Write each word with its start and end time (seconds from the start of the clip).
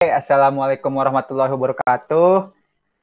Assalamualaikum 0.00 0.96
warahmatullahi 0.96 1.52
wabarakatuh. 1.52 2.56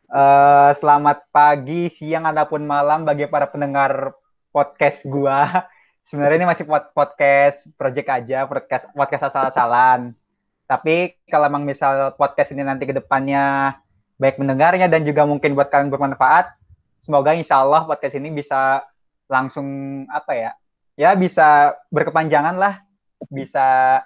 Uh, 0.10 0.72
selamat 0.82 1.30
pagi, 1.30 1.94
siang, 1.94 2.26
ataupun 2.26 2.66
malam 2.66 3.06
bagi 3.06 3.30
para 3.30 3.46
pendengar 3.46 4.18
podcast 4.50 5.06
gua. 5.06 5.70
Sebenarnya 6.10 6.42
ini 6.42 6.50
masih 6.50 6.66
podcast 6.98 7.70
project 7.78 8.10
aja, 8.10 8.50
podcast 8.50 8.90
podcast 8.98 9.30
asal-asalan. 9.30 10.18
Tapi 10.66 11.14
kalau 11.30 11.46
emang 11.46 11.70
misal 11.70 12.18
podcast 12.18 12.50
ini 12.58 12.66
nanti 12.66 12.90
ke 12.90 12.98
depannya 12.98 13.78
baik 14.18 14.42
mendengarnya 14.42 14.90
dan 14.90 15.06
juga 15.06 15.22
mungkin 15.30 15.54
buat 15.54 15.70
kalian 15.70 15.94
bermanfaat, 15.94 16.50
semoga 16.98 17.38
insya 17.38 17.62
Allah 17.62 17.86
podcast 17.86 18.18
ini 18.18 18.34
bisa 18.34 18.82
langsung 19.30 19.70
apa 20.10 20.34
ya, 20.34 20.52
ya 20.98 21.14
bisa 21.14 21.78
berkepanjangan 21.94 22.58
lah, 22.58 22.82
bisa 23.30 24.02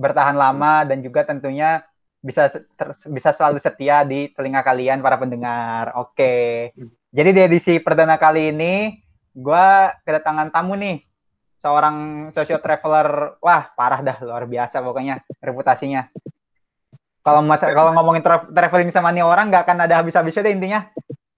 bertahan 0.00 0.40
lama 0.40 0.88
dan 0.88 1.04
juga 1.04 1.28
tentunya 1.28 1.84
bisa 2.24 2.48
ter, 2.48 2.88
bisa 3.12 3.30
selalu 3.36 3.60
setia 3.60 4.00
di 4.08 4.32
telinga 4.32 4.64
kalian 4.64 5.04
para 5.04 5.20
pendengar. 5.20 5.92
Oke. 6.00 6.72
Jadi 7.12 7.30
di 7.36 7.40
edisi 7.44 7.76
perdana 7.84 8.16
kali 8.16 8.48
ini 8.48 8.96
gue 9.36 9.66
kedatangan 10.08 10.48
tamu 10.48 10.78
nih 10.80 11.04
seorang 11.60 12.28
social 12.30 12.62
traveler 12.62 13.36
wah 13.42 13.72
parah 13.74 13.98
dah 14.04 14.16
luar 14.22 14.46
biasa 14.46 14.78
pokoknya 14.78 15.26
reputasinya 15.42 16.06
kalau 17.24 17.42
masa 17.42 17.72
kalau 17.74 17.90
ngomongin 17.98 18.22
tra 18.22 18.46
traveling 18.46 18.94
sama 18.94 19.10
nih 19.10 19.26
orang 19.26 19.50
nggak 19.50 19.66
akan 19.66 19.78
ada 19.88 19.98
habis-habisnya 19.98 20.46
deh 20.46 20.54
intinya 20.54 20.86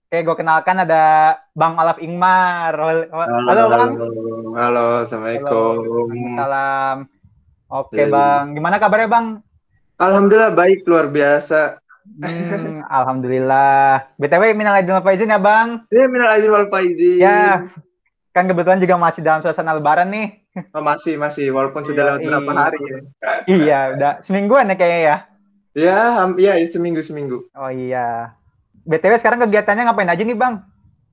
Oke, 0.07 0.23
gue 0.23 0.39
kenalkan 0.39 0.87
ada 0.87 1.35
Bang 1.51 1.75
Alaf 1.83 1.99
Ingmar. 1.99 2.71
Halo, 2.79 3.27
halo 3.27 3.63
Bang. 3.67 3.91
Halo, 4.55 4.87
Assalamualaikum. 5.03 5.83
Salam. 6.39 6.97
Oke, 7.67 8.07
Bang. 8.07 8.55
Gimana 8.55 8.79
kabarnya, 8.79 9.11
Bang? 9.11 9.43
Alhamdulillah 9.97 10.53
baik 10.53 10.85
luar 10.85 11.09
biasa. 11.09 11.81
Hmm, 12.21 12.85
Alhamdulillah. 12.87 14.13
BTW 14.21 14.53
minal 14.53 14.77
aidin 14.77 14.93
wal 14.93 15.05
faizin 15.05 15.33
ya, 15.33 15.41
Bang? 15.41 15.89
Iya, 15.89 16.05
minal 16.07 16.29
aidin 16.37 16.53
wal 16.53 16.69
faizin. 16.69 17.19
Ya. 17.19 17.65
Kan 18.37 18.45
kebetulan 18.45 18.77
juga 18.77 19.01
masih 19.01 19.25
dalam 19.25 19.41
suasana 19.41 19.73
lebaran 19.73 20.13
nih. 20.13 20.45
Oh, 20.77 20.85
masih, 20.85 21.17
masih 21.17 21.49
walaupun 21.49 21.85
sudah 21.85 22.17
lewat 22.17 22.21
beberapa 22.25 22.53
hari 22.57 22.81
ya. 22.81 22.99
iya, 23.45 23.81
udah 23.93 24.13
semingguan 24.25 24.69
ya 24.73 24.77
kayaknya 24.77 25.01
ya. 25.01 25.17
Ya, 25.77 26.01
iya, 26.41 26.53
ya, 26.61 26.67
seminggu 26.69 27.01
seminggu. 27.05 27.49
Oh 27.53 27.69
iya. 27.69 28.37
BTW 28.89 29.21
sekarang 29.21 29.45
kegiatannya 29.45 29.89
ngapain 29.89 30.13
aja 30.13 30.25
nih, 30.25 30.37
Bang? 30.37 30.65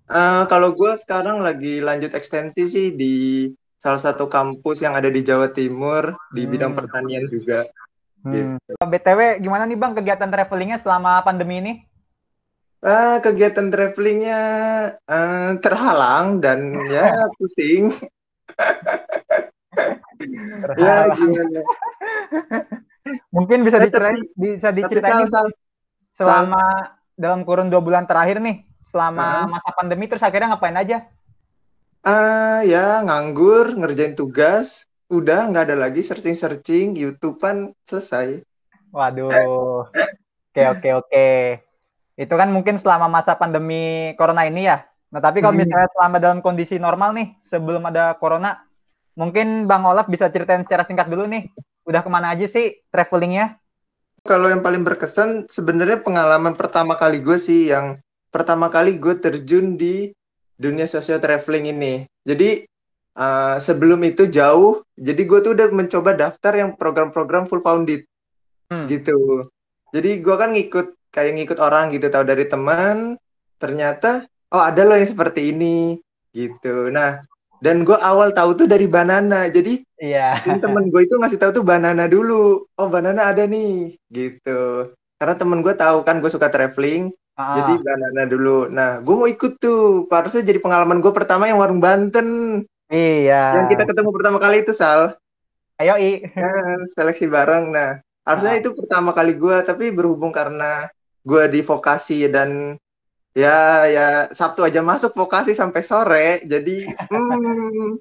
Uh, 0.07 0.43
kalau 0.51 0.75
gue 0.75 0.99
sekarang 1.07 1.39
lagi 1.39 1.79
lanjut 1.79 2.11
ekstensi 2.11 2.63
sih 2.67 2.87
di 2.91 3.47
salah 3.79 3.99
satu 3.99 4.31
kampus 4.31 4.79
yang 4.79 4.95
ada 4.95 5.11
di 5.11 5.19
Jawa 5.23 5.51
Timur 5.51 6.15
di 6.31 6.47
hmm. 6.47 6.51
bidang 6.51 6.73
pertanian 6.75 7.27
juga. 7.27 7.67
Hmm. 8.23 8.55
Gitu. 8.55 8.73
BTW 8.79 9.43
gimana 9.43 9.67
nih 9.67 9.75
Bang 9.75 9.93
kegiatan 9.93 10.31
travelingnya 10.31 10.79
selama 10.79 11.19
pandemi 11.27 11.59
ini? 11.59 11.73
Uh, 12.83 13.19
kegiatan 13.23 13.71
travelingnya 13.71 14.41
uh, 15.07 15.55
terhalang 15.59 16.43
dan 16.43 16.75
ya 16.87 17.11
pusing. 17.39 17.91
ya 20.79 21.11
gimana? 21.15 21.61
Mungkin 23.31 23.67
bisa 23.67 23.79
diceritain 23.79 24.19
bisa 24.35 24.71
diceritain 24.71 25.27
selama 26.11 26.95
dalam 27.15 27.43
kurun 27.43 27.67
dua 27.67 27.83
bulan 27.83 28.07
terakhir 28.07 28.39
nih 28.39 28.63
selama 28.83 29.47
uh, 29.47 29.51
masa 29.51 29.69
pandemi 29.75 30.07
terus 30.07 30.23
akhirnya 30.23 30.55
ngapain 30.55 30.75
aja? 30.79 31.07
Uh, 32.03 32.59
ya 32.67 32.99
nganggur 33.03 33.79
ngerjain 33.79 34.15
tugas 34.15 34.91
udah 35.11 35.51
nggak 35.51 35.65
ada 35.71 35.77
lagi 35.77 36.05
searching 36.05 36.35
searching 36.37 36.87
YouTubean 36.95 37.73
selesai. 37.87 38.43
Waduh. 38.93 39.87
Oke 40.53 40.63
oke 40.69 40.89
oke. 41.03 41.27
Itu 42.13 42.33
kan 42.37 42.53
mungkin 42.53 42.77
selama 42.77 43.09
masa 43.09 43.33
pandemi 43.35 44.13
corona 44.15 44.45
ini 44.45 44.69
ya. 44.69 44.85
Nah 45.09 45.19
tapi 45.19 45.41
kalau 45.41 45.57
hmm. 45.57 45.63
misalnya 45.65 45.89
selama 45.91 46.17
dalam 46.21 46.39
kondisi 46.39 46.77
normal 46.77 47.17
nih 47.17 47.27
sebelum 47.41 47.83
ada 47.89 48.15
corona 48.21 48.61
mungkin 49.13 49.69
bang 49.69 49.85
Olaf 49.85 50.09
bisa 50.09 50.29
ceritain 50.29 50.61
secara 50.61 50.85
singkat 50.85 51.09
dulu 51.09 51.25
nih. 51.25 51.49
Udah 51.83 51.99
ke 51.99 52.09
mana 52.09 52.31
aja 52.31 52.47
sih 52.47 52.79
travelingnya 52.93 53.59
kalau 54.23 54.47
yang 54.47 54.63
paling 54.63 54.87
berkesan 54.87 55.51
sebenarnya 55.51 55.99
pengalaman 55.99 56.55
pertama 56.55 56.95
kali 56.95 57.19
gue 57.19 57.35
sih 57.35 57.75
yang 57.75 57.99
pertama 58.31 58.71
kali 58.71 58.95
gue 58.95 59.19
terjun 59.19 59.75
di 59.75 60.15
dunia 60.55 60.87
sosial 60.87 61.19
traveling 61.19 61.75
ini. 61.75 61.93
Jadi 62.23 62.63
uh, 63.17 63.55
sebelum 63.61 64.01
itu 64.05 64.29
jauh. 64.29 64.81
Jadi 64.97 65.21
gue 65.25 65.39
tuh 65.41 65.51
udah 65.57 65.67
mencoba 65.73 66.13
daftar 66.17 66.53
yang 66.57 66.77
program-program 66.77 67.49
full 67.49 67.61
founded. 67.61 68.05
Hmm. 68.71 68.89
gitu. 68.89 69.47
Jadi 69.93 70.25
gue 70.25 70.35
kan 70.35 70.49
ngikut 70.49 70.97
kayak 71.13 71.33
ngikut 71.37 71.59
orang 71.61 71.93
gitu 71.93 72.09
tahu 72.09 72.25
dari 72.25 72.49
teman. 72.49 73.19
Ternyata 73.61 74.25
oh 74.49 74.63
ada 74.63 74.81
loh 74.81 74.97
yang 74.97 75.09
seperti 75.09 75.53
ini. 75.53 76.01
Gitu. 76.33 76.89
Nah 76.89 77.21
dan 77.61 77.85
gue 77.85 77.95
awal 78.01 78.33
tahu 78.33 78.65
tuh 78.65 78.67
dari 78.67 78.89
banana. 78.89 79.45
Jadi 79.47 79.85
iya. 80.01 80.41
temen 80.43 80.89
gue 80.89 81.01
itu 81.05 81.15
ngasih 81.15 81.37
tahu 81.37 81.61
tuh 81.61 81.65
banana 81.65 82.09
dulu. 82.09 82.65
Oh 82.79 82.89
banana 82.89 83.29
ada 83.29 83.45
nih. 83.45 83.93
Gitu. 84.09 84.89
Karena 85.21 85.35
temen 85.37 85.61
gue 85.61 85.73
tahu 85.77 86.01
kan 86.01 86.17
gue 86.17 86.31
suka 86.33 86.49
traveling. 86.49 87.13
Ah. 87.33 87.57
jadi 87.57 87.81
banana 87.81 88.29
dulu. 88.29 88.69
Nah 88.69 89.01
gue 89.01 89.15
mau 89.17 89.29
ikut 89.29 89.57
tuh. 89.61 90.09
Harusnya 90.09 90.45
jadi 90.45 90.61
pengalaman 90.61 91.01
gue 91.01 91.13
pertama 91.13 91.49
yang 91.49 91.61
warung 91.61 91.81
Banten 91.81 92.61
Iya. 92.93 93.43
Yang 93.57 93.67
kita 93.73 93.83
ketemu 93.89 94.09
pertama 94.13 94.37
kali 94.37 94.61
itu 94.61 94.73
Sal. 94.77 95.17
Ayo 95.81 95.97
i. 95.97 96.21
Ya, 96.21 96.53
seleksi 96.93 97.25
bareng. 97.25 97.73
Nah, 97.73 97.97
harusnya 98.21 98.53
ah. 98.53 98.59
itu 98.61 98.69
pertama 98.77 99.09
kali 99.17 99.33
gue, 99.33 99.57
tapi 99.65 99.89
berhubung 99.89 100.29
karena 100.29 100.85
gue 101.25 101.43
di 101.49 101.65
vokasi 101.65 102.29
dan 102.29 102.77
ya 103.33 103.89
ya 103.89 104.05
Sabtu 104.29 104.61
aja 104.61 104.85
masuk 104.85 105.17
vokasi 105.17 105.57
sampai 105.57 105.81
sore, 105.81 106.27
jadi 106.45 106.85
hmm, 107.11 107.97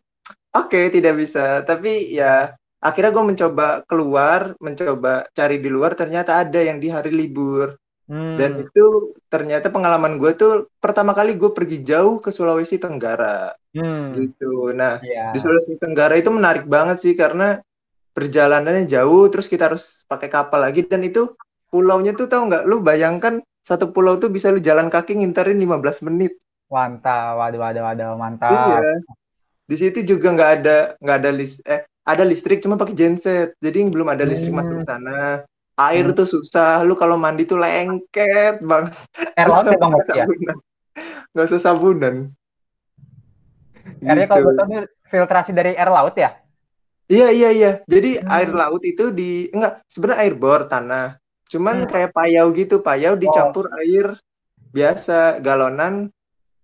oke 0.53 0.69
okay, 0.69 0.93
tidak 0.93 1.17
bisa. 1.17 1.65
Tapi 1.65 2.13
ya 2.13 2.53
akhirnya 2.85 3.17
gue 3.17 3.25
mencoba 3.33 3.81
keluar, 3.89 4.53
mencoba 4.61 5.25
cari 5.33 5.57
di 5.57 5.73
luar, 5.73 5.97
ternyata 5.97 6.45
ada 6.45 6.61
yang 6.61 6.77
di 6.77 6.93
hari 6.93 7.09
libur. 7.09 7.73
Hmm. 8.11 8.35
Dan 8.35 8.67
itu 8.67 9.15
ternyata 9.31 9.71
pengalaman 9.71 10.19
gue 10.19 10.35
tuh 10.35 10.69
pertama 10.83 11.15
kali 11.15 11.39
gue 11.39 11.51
pergi 11.55 11.87
jauh 11.87 12.19
ke 12.19 12.35
Sulawesi 12.35 12.77
Tenggara. 12.83 13.55
Hmm. 13.73 14.19
Gitu. 14.19 14.75
Nah, 14.75 14.99
yeah. 15.07 15.31
di 15.31 15.39
Sulawesi 15.39 15.79
Tenggara 15.79 16.19
itu 16.19 16.31
menarik 16.35 16.67
banget 16.67 16.99
sih 16.99 17.15
karena 17.15 17.63
perjalanannya 18.13 18.85
jauh 18.85 19.31
terus 19.33 19.49
kita 19.49 19.73
harus 19.73 20.05
pakai 20.05 20.29
kapal 20.29 20.61
lagi 20.61 20.85
dan 20.85 21.01
itu 21.01 21.33
pulaunya 21.73 22.13
tuh 22.13 22.29
tahu 22.29 22.53
nggak 22.53 22.69
lu 22.69 22.85
bayangkan 22.85 23.41
satu 23.65 23.89
pulau 23.89 24.21
tuh 24.21 24.29
bisa 24.29 24.53
lu 24.53 24.61
jalan 24.61 24.93
kaki 24.93 25.17
nginterin 25.17 25.57
15 25.57 26.05
menit. 26.11 26.37
Mantap, 26.69 27.39
waduh 27.39 27.61
waduh 27.63 27.83
waduh 27.87 28.11
mantap. 28.19 28.83
Iya. 28.83 29.01
Di 29.65 29.77
situ 29.79 30.05
juga 30.05 30.35
nggak 30.35 30.51
ada 30.61 30.79
nggak 30.99 31.17
ada 31.23 31.31
list 31.33 31.63
eh 31.65 31.87
ada 32.03 32.27
listrik 32.27 32.61
cuma 32.61 32.75
pakai 32.75 32.99
genset. 32.99 33.55
Jadi 33.63 33.89
belum 33.89 34.11
ada 34.11 34.27
listrik 34.27 34.51
hmm. 34.51 34.59
masuk 34.59 34.75
ke 34.83 34.85
sana 34.91 35.47
air 35.91 36.07
hmm. 36.07 36.17
tuh 36.17 36.29
susah 36.29 36.85
lu 36.87 36.95
kalau 36.95 37.19
mandi 37.19 37.49
tuh 37.49 37.59
lengket 37.59 38.63
bang 38.63 38.87
air 39.35 39.49
laut 39.49 39.67
ya 39.67 39.79
bang 39.81 39.93
ya 40.15 40.25
nggak 41.33 41.47
usah 41.49 41.61
sabunan 41.61 42.29
airnya 44.03 44.27
gitu. 44.27 44.33
kalau 44.33 44.45
betul 44.53 44.85
filtrasi 45.09 45.51
dari 45.57 45.73
air 45.75 45.91
laut 45.91 46.15
ya 46.15 46.31
iya 47.11 47.29
iya 47.33 47.51
iya 47.51 47.71
jadi 47.89 48.23
hmm. 48.23 48.29
air 48.29 48.51
laut 48.53 48.83
itu 48.85 49.11
di 49.11 49.49
enggak 49.51 49.83
sebenarnya 49.91 50.21
air 50.23 50.35
bor 50.37 50.63
tanah 50.69 51.17
cuman 51.51 51.85
hmm. 51.85 51.89
kayak 51.91 52.11
payau 52.17 52.47
gitu 52.57 52.81
payau 52.81 53.15
dicampur 53.19 53.69
oh. 53.69 53.79
air 53.81 54.17
biasa 54.73 55.41
galonan 55.45 56.09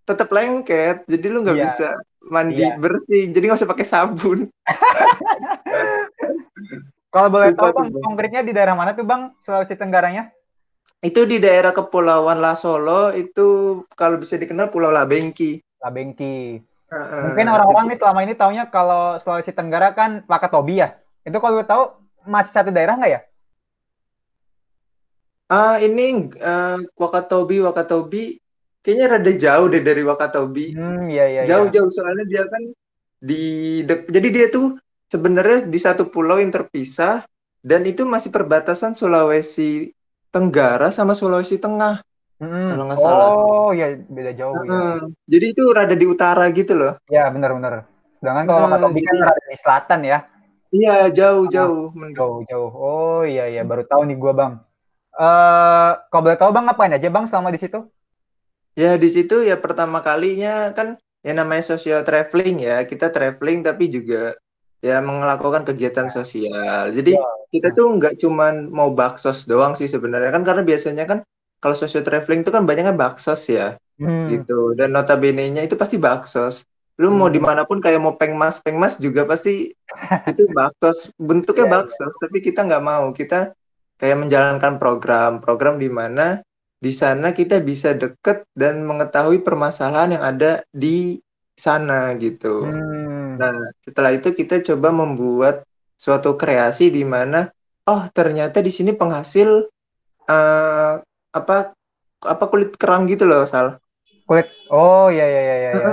tetap 0.09 0.33
lengket 0.33 1.05
jadi 1.05 1.27
lu 1.29 1.45
nggak 1.45 1.59
yeah. 1.61 1.67
bisa 1.69 1.89
mandi 2.29 2.65
yeah. 2.65 2.81
bersih 2.81 3.29
jadi 3.29 3.45
nggak 3.53 3.61
usah 3.61 3.71
pakai 3.71 3.87
sabun 3.87 4.49
Kalau 7.19 7.35
boleh 7.35 7.51
tahu 7.51 7.71
bang, 7.75 7.89
konkretnya 7.99 8.43
di 8.47 8.55
daerah 8.55 8.79
mana 8.79 8.95
tuh 8.95 9.03
bang 9.03 9.35
Sulawesi 9.43 9.75
Tenggaranya? 9.75 10.31
Itu 11.03 11.27
di 11.27 11.43
daerah 11.43 11.75
Kepulauan 11.75 12.39
La 12.39 12.55
Solo, 12.55 13.11
itu 13.11 13.83
kalau 13.99 14.23
bisa 14.23 14.39
dikenal 14.39 14.71
Pulau 14.71 14.95
Labengki. 14.95 15.59
Labengki. 15.83 16.63
Uh, 16.89 17.35
Mungkin 17.35 17.51
orang-orang 17.51 17.91
nih 17.91 17.99
selama 17.99 18.21
ini 18.23 18.35
taunya 18.39 18.71
kalau 18.71 19.19
Sulawesi 19.19 19.51
Tenggara 19.51 19.99
kan 19.99 20.23
Wakatobi 20.31 20.79
ya. 20.79 20.95
Itu 21.27 21.43
kalau 21.43 21.59
tahu 21.67 21.99
masih 22.23 22.55
satu 22.55 22.71
daerah 22.71 22.95
nggak 22.95 23.11
ya? 23.11 23.21
Ah 25.51 25.75
uh, 25.75 25.77
ini 25.83 26.31
uh, 26.39 26.79
Wakatobi, 26.95 27.67
Wakatobi 27.67 28.39
kayaknya 28.87 29.19
rada 29.19 29.33
jauh 29.35 29.67
deh 29.67 29.83
dari 29.83 30.07
Wakatobi. 30.07 30.79
Hmm, 30.79 31.11
iya, 31.11 31.27
iya, 31.27 31.43
Jauh-jauh 31.51 31.91
soalnya 31.91 32.25
dia 32.31 32.47
kan 32.47 32.63
di 33.19 33.83
jadi 34.07 34.29
dia 34.31 34.47
tuh 34.55 34.79
sebenarnya 35.09 35.69
di 35.69 35.79
satu 35.81 36.09
pulau 36.09 36.41
yang 36.41 36.53
terpisah 36.53 37.25
dan 37.65 37.85
itu 37.85 38.07
masih 38.07 38.33
perbatasan 38.33 38.95
Sulawesi 38.95 39.93
Tenggara 40.29 40.93
sama 40.93 41.17
Sulawesi 41.17 41.59
Tengah. 41.59 42.01
Hmm. 42.39 42.71
Kalau 42.71 42.85
nggak 42.87 43.01
salah. 43.03 43.29
Oh, 43.35 43.71
ya 43.75 43.99
beda 43.99 44.33
jauh 44.37 44.55
hmm. 44.55 44.69
ya. 44.69 44.79
Jadi 45.27 45.47
itu 45.59 45.63
rada 45.75 45.97
di 45.99 46.07
utara 46.07 46.47
gitu 46.55 46.79
loh. 46.79 46.95
Ya, 47.11 47.27
benar-benar. 47.33 47.89
Sedangkan 48.15 48.47
kalau 48.47 48.59
hmm. 48.63 48.75
Wakatobi 48.79 49.01
kan 49.03 49.17
rada 49.27 49.43
di 49.43 49.59
selatan 49.59 50.01
ya. 50.07 50.19
Iya, 50.69 50.97
jauh-jauh. 51.11 51.97
Jauh-jauh. 52.13 52.71
Oh, 52.77 53.21
iya 53.25 53.49
iya, 53.49 53.65
baru 53.65 53.89
tahu 53.89 54.05
nih 54.05 54.17
gua, 54.21 54.33
Bang. 54.37 54.53
Eh, 55.19 55.93
kalau 56.15 56.23
boleh 56.23 56.39
tahu 56.39 56.51
bang 56.55 56.65
ngapain 56.71 56.95
aja 56.95 57.09
bang 57.11 57.27
selama 57.27 57.51
di 57.51 57.59
situ? 57.59 57.91
Ya 58.79 58.95
di 58.95 59.11
situ 59.11 59.43
ya 59.43 59.59
pertama 59.59 59.99
kalinya 59.99 60.71
kan 60.71 60.95
ya 61.27 61.35
namanya 61.35 61.67
sosial 61.67 62.07
traveling 62.07 62.63
ya 62.63 62.87
kita 62.87 63.11
traveling 63.11 63.67
tapi 63.67 63.91
juga 63.91 64.39
ya 64.79 65.03
melakukan 65.03 65.67
kegiatan 65.67 66.07
sosial. 66.07 66.91
Jadi 66.91 67.19
Ya. 67.19 67.27
kita 67.51 67.75
tuh 67.75 67.97
nggak 67.99 68.21
cuman 68.23 68.71
mau 68.71 68.93
baksos 68.93 69.45
doang 69.45 69.75
sih 69.75 69.87
sebenarnya 69.87 70.31
kan 70.31 70.45
karena 70.45 70.63
biasanya 70.63 71.05
kan 71.05 71.19
kalau 71.59 71.75
social 71.75 72.07
traveling 72.07 72.47
itu 72.47 72.55
kan 72.55 72.63
banyaknya 72.63 72.95
baksos 72.95 73.51
ya 73.51 73.75
Hmm. 73.99 74.31
gitu 74.31 74.79
dan 74.79 74.95
notabene-nya 74.95 75.67
itu 75.67 75.75
pasti 75.75 75.99
baksos. 75.99 76.63
Lu 76.99 77.11
mau 77.11 77.27
Hmm. 77.27 77.35
di 77.35 77.41
mana 77.43 77.63
pun 77.67 77.79
kayak 77.79 77.99
mau 77.99 78.15
pengmas 78.15 78.63
pengmas 78.63 78.99
juga 78.99 79.27
pasti 79.27 79.71
itu 80.31 80.43
baksos 80.51 81.11
bentuknya 81.19 81.67
Iya, 81.67 81.71
iya. 81.71 81.77
baksos 81.83 82.13
tapi 82.23 82.39
kita 82.39 82.63
nggak 82.63 82.85
mau 82.85 83.11
kita 83.11 83.51
kayak 83.99 84.19
menjalankan 84.23 84.79
program 84.79 85.43
program 85.43 85.83
di 85.83 85.91
mana 85.91 86.39
di 86.79 86.95
sana 86.95 87.35
kita 87.35 87.59
bisa 87.59 87.91
deket 87.91 88.47
dan 88.55 88.87
mengetahui 88.87 89.43
permasalahan 89.43 90.15
yang 90.15 90.23
ada 90.23 90.63
di 90.71 91.19
sana 91.59 92.15
gitu. 92.15 92.71
Hmm. 92.71 93.08
Nah, 93.39 93.71
setelah 93.81 94.11
itu 94.13 94.35
kita 94.35 94.61
coba 94.67 94.91
membuat 94.91 95.63
suatu 95.99 96.35
kreasi 96.35 96.91
di 96.91 97.03
mana 97.03 97.51
oh 97.89 98.03
ternyata 98.11 98.63
di 98.63 98.71
sini 98.71 98.95
penghasil 98.95 99.67
eh, 100.29 100.95
apa 101.35 101.57
apa 102.19 102.45
kulit 102.51 102.75
kerang 102.75 103.07
gitu 103.07 103.25
loh, 103.25 103.47
Sal. 103.47 103.79
Kulit. 104.27 104.51
Oh 104.69 105.09
ya 105.09 105.25
ya 105.25 105.43
ya 105.43 105.57
ya. 105.57 105.73
ya. 105.79 105.91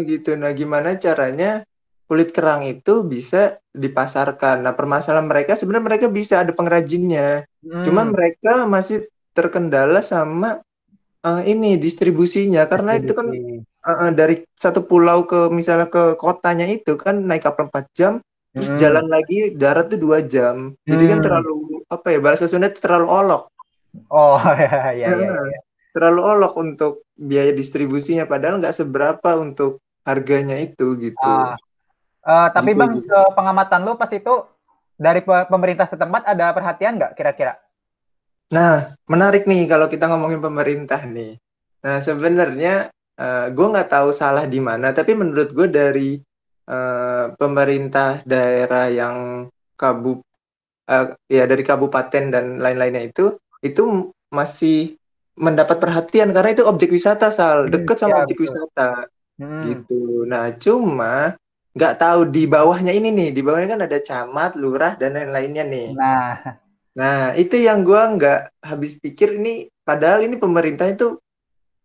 Gitu. 0.10 0.36
Nah, 0.36 0.52
gimana 0.52 0.94
caranya 1.00 1.64
kulit 2.04 2.30
kerang 2.36 2.62
itu 2.68 3.02
bisa 3.08 3.58
dipasarkan? 3.72 4.62
Nah, 4.62 4.76
permasalahan 4.76 5.26
mereka 5.26 5.56
sebenarnya 5.56 5.86
mereka 5.88 6.06
bisa 6.12 6.44
ada 6.44 6.52
pengrajinnya. 6.52 7.48
Hmm. 7.64 8.12
mereka 8.12 8.68
masih 8.68 9.08
terkendala 9.32 10.04
sama 10.04 10.60
eh, 11.24 11.42
ini 11.48 11.80
distribusinya 11.80 12.68
karena 12.68 13.00
itu 13.00 13.16
kan 13.16 13.26
Eh, 13.84 14.10
dari 14.16 14.40
satu 14.56 14.80
pulau 14.88 15.28
ke 15.28 15.52
misalnya 15.52 15.92
ke 15.92 16.16
kotanya 16.16 16.64
itu 16.64 16.96
kan 16.96 17.20
naik 17.20 17.44
kapal 17.44 17.68
4 17.68 17.84
jam, 17.92 18.12
terus 18.56 18.72
Hmm. 18.72 18.80
jalan 18.80 19.06
lagi 19.12 19.52
darat 19.52 19.92
tuh 19.92 20.00
dua 20.00 20.24
jam. 20.24 20.72
Jadi 20.88 21.04
kan 21.04 21.20
Hmm. 21.20 21.26
terlalu 21.28 21.84
apa 21.92 22.06
ya 22.08 22.18
bahasa 22.24 22.48
Sunda 22.48 22.72
itu 22.72 22.80
terlalu 22.80 23.12
olok. 23.12 23.52
Oh 24.08 24.40
ya 24.56 24.96
ya 24.96 25.12
ya. 25.12 25.36
Ya. 25.36 25.60
Terlalu 25.92 26.20
olok 26.24 26.52
untuk 26.56 26.92
biaya 27.14 27.52
distribusinya 27.52 28.24
padahal 28.24 28.58
nggak 28.58 28.72
seberapa 28.72 29.36
untuk 29.36 29.84
harganya 30.08 30.56
itu 30.56 30.96
gitu. 30.96 31.20
Ah. 31.20 31.54
Eh, 32.24 32.48
tapi 32.56 32.72
Gitu, 32.72 32.80
bang, 32.80 32.90
gitu. 32.96 33.20
pengamatan 33.36 33.84
lu 33.84 34.00
pas 34.00 34.08
itu 34.08 34.34
dari 34.96 35.20
pe- 35.20 35.44
pemerintah 35.44 35.84
setempat 35.84 36.24
ada 36.24 36.56
perhatian 36.56 36.96
nggak 36.96 37.12
kira-kira? 37.20 37.60
Nah, 38.48 38.96
menarik 39.12 39.44
nih 39.44 39.68
kalau 39.68 39.92
kita 39.92 40.08
ngomongin 40.08 40.40
pemerintah 40.40 41.04
nih. 41.04 41.36
Nah, 41.84 42.00
sebenarnya 42.00 42.88
eh, 43.20 43.46
gue 43.54 43.66
nggak 43.72 43.88
tahu 43.94 44.08
salah 44.14 44.44
di 44.48 44.60
mana, 44.62 44.90
tapi 44.96 45.12
menurut 45.20 45.50
gue 45.56 45.66
dari 45.70 46.10
eh, 46.70 47.24
pemerintah 47.40 48.22
daerah 48.26 48.86
yang 48.90 49.16
kabup 49.80 50.18
eh, 50.90 51.06
ya 51.30 51.44
dari 51.50 51.62
kabupaten 51.66 52.24
dan 52.34 52.44
lain-lainnya 52.64 53.02
itu 53.10 53.24
itu 53.64 53.82
masih 54.32 54.96
mendapat 55.38 55.76
perhatian 55.82 56.30
karena 56.36 56.50
itu 56.54 56.64
objek 56.66 56.90
wisata 56.94 57.28
sal 57.34 57.66
Hmm, 57.66 57.72
deket 57.72 57.96
sama 57.98 58.14
ya, 58.14 58.16
objek 58.22 58.38
betul. 58.46 58.46
wisata 58.46 59.08
Hmm. 59.40 59.64
gitu. 59.66 60.26
Nah, 60.30 60.46
cuma 60.64 61.34
nggak 61.76 61.94
tahu 62.02 62.20
di 62.34 62.42
bawahnya 62.46 62.92
ini 62.94 63.08
nih, 63.18 63.28
di 63.36 63.40
bawahnya 63.46 63.68
kan 63.74 63.82
ada 63.86 63.98
camat, 64.08 64.50
lurah 64.62 64.94
dan 65.00 65.16
lain-lainnya 65.18 65.64
nih. 65.66 65.88
Nah, 65.96 66.58
Nah, 66.94 67.34
itu 67.34 67.58
yang 67.58 67.82
gua 67.82 68.06
nggak 68.14 68.38
habis 68.62 68.94
pikir 69.02 69.34
ini, 69.38 69.66
padahal 69.82 70.22
ini 70.26 70.38
pemerintah 70.38 70.86
itu 70.86 71.18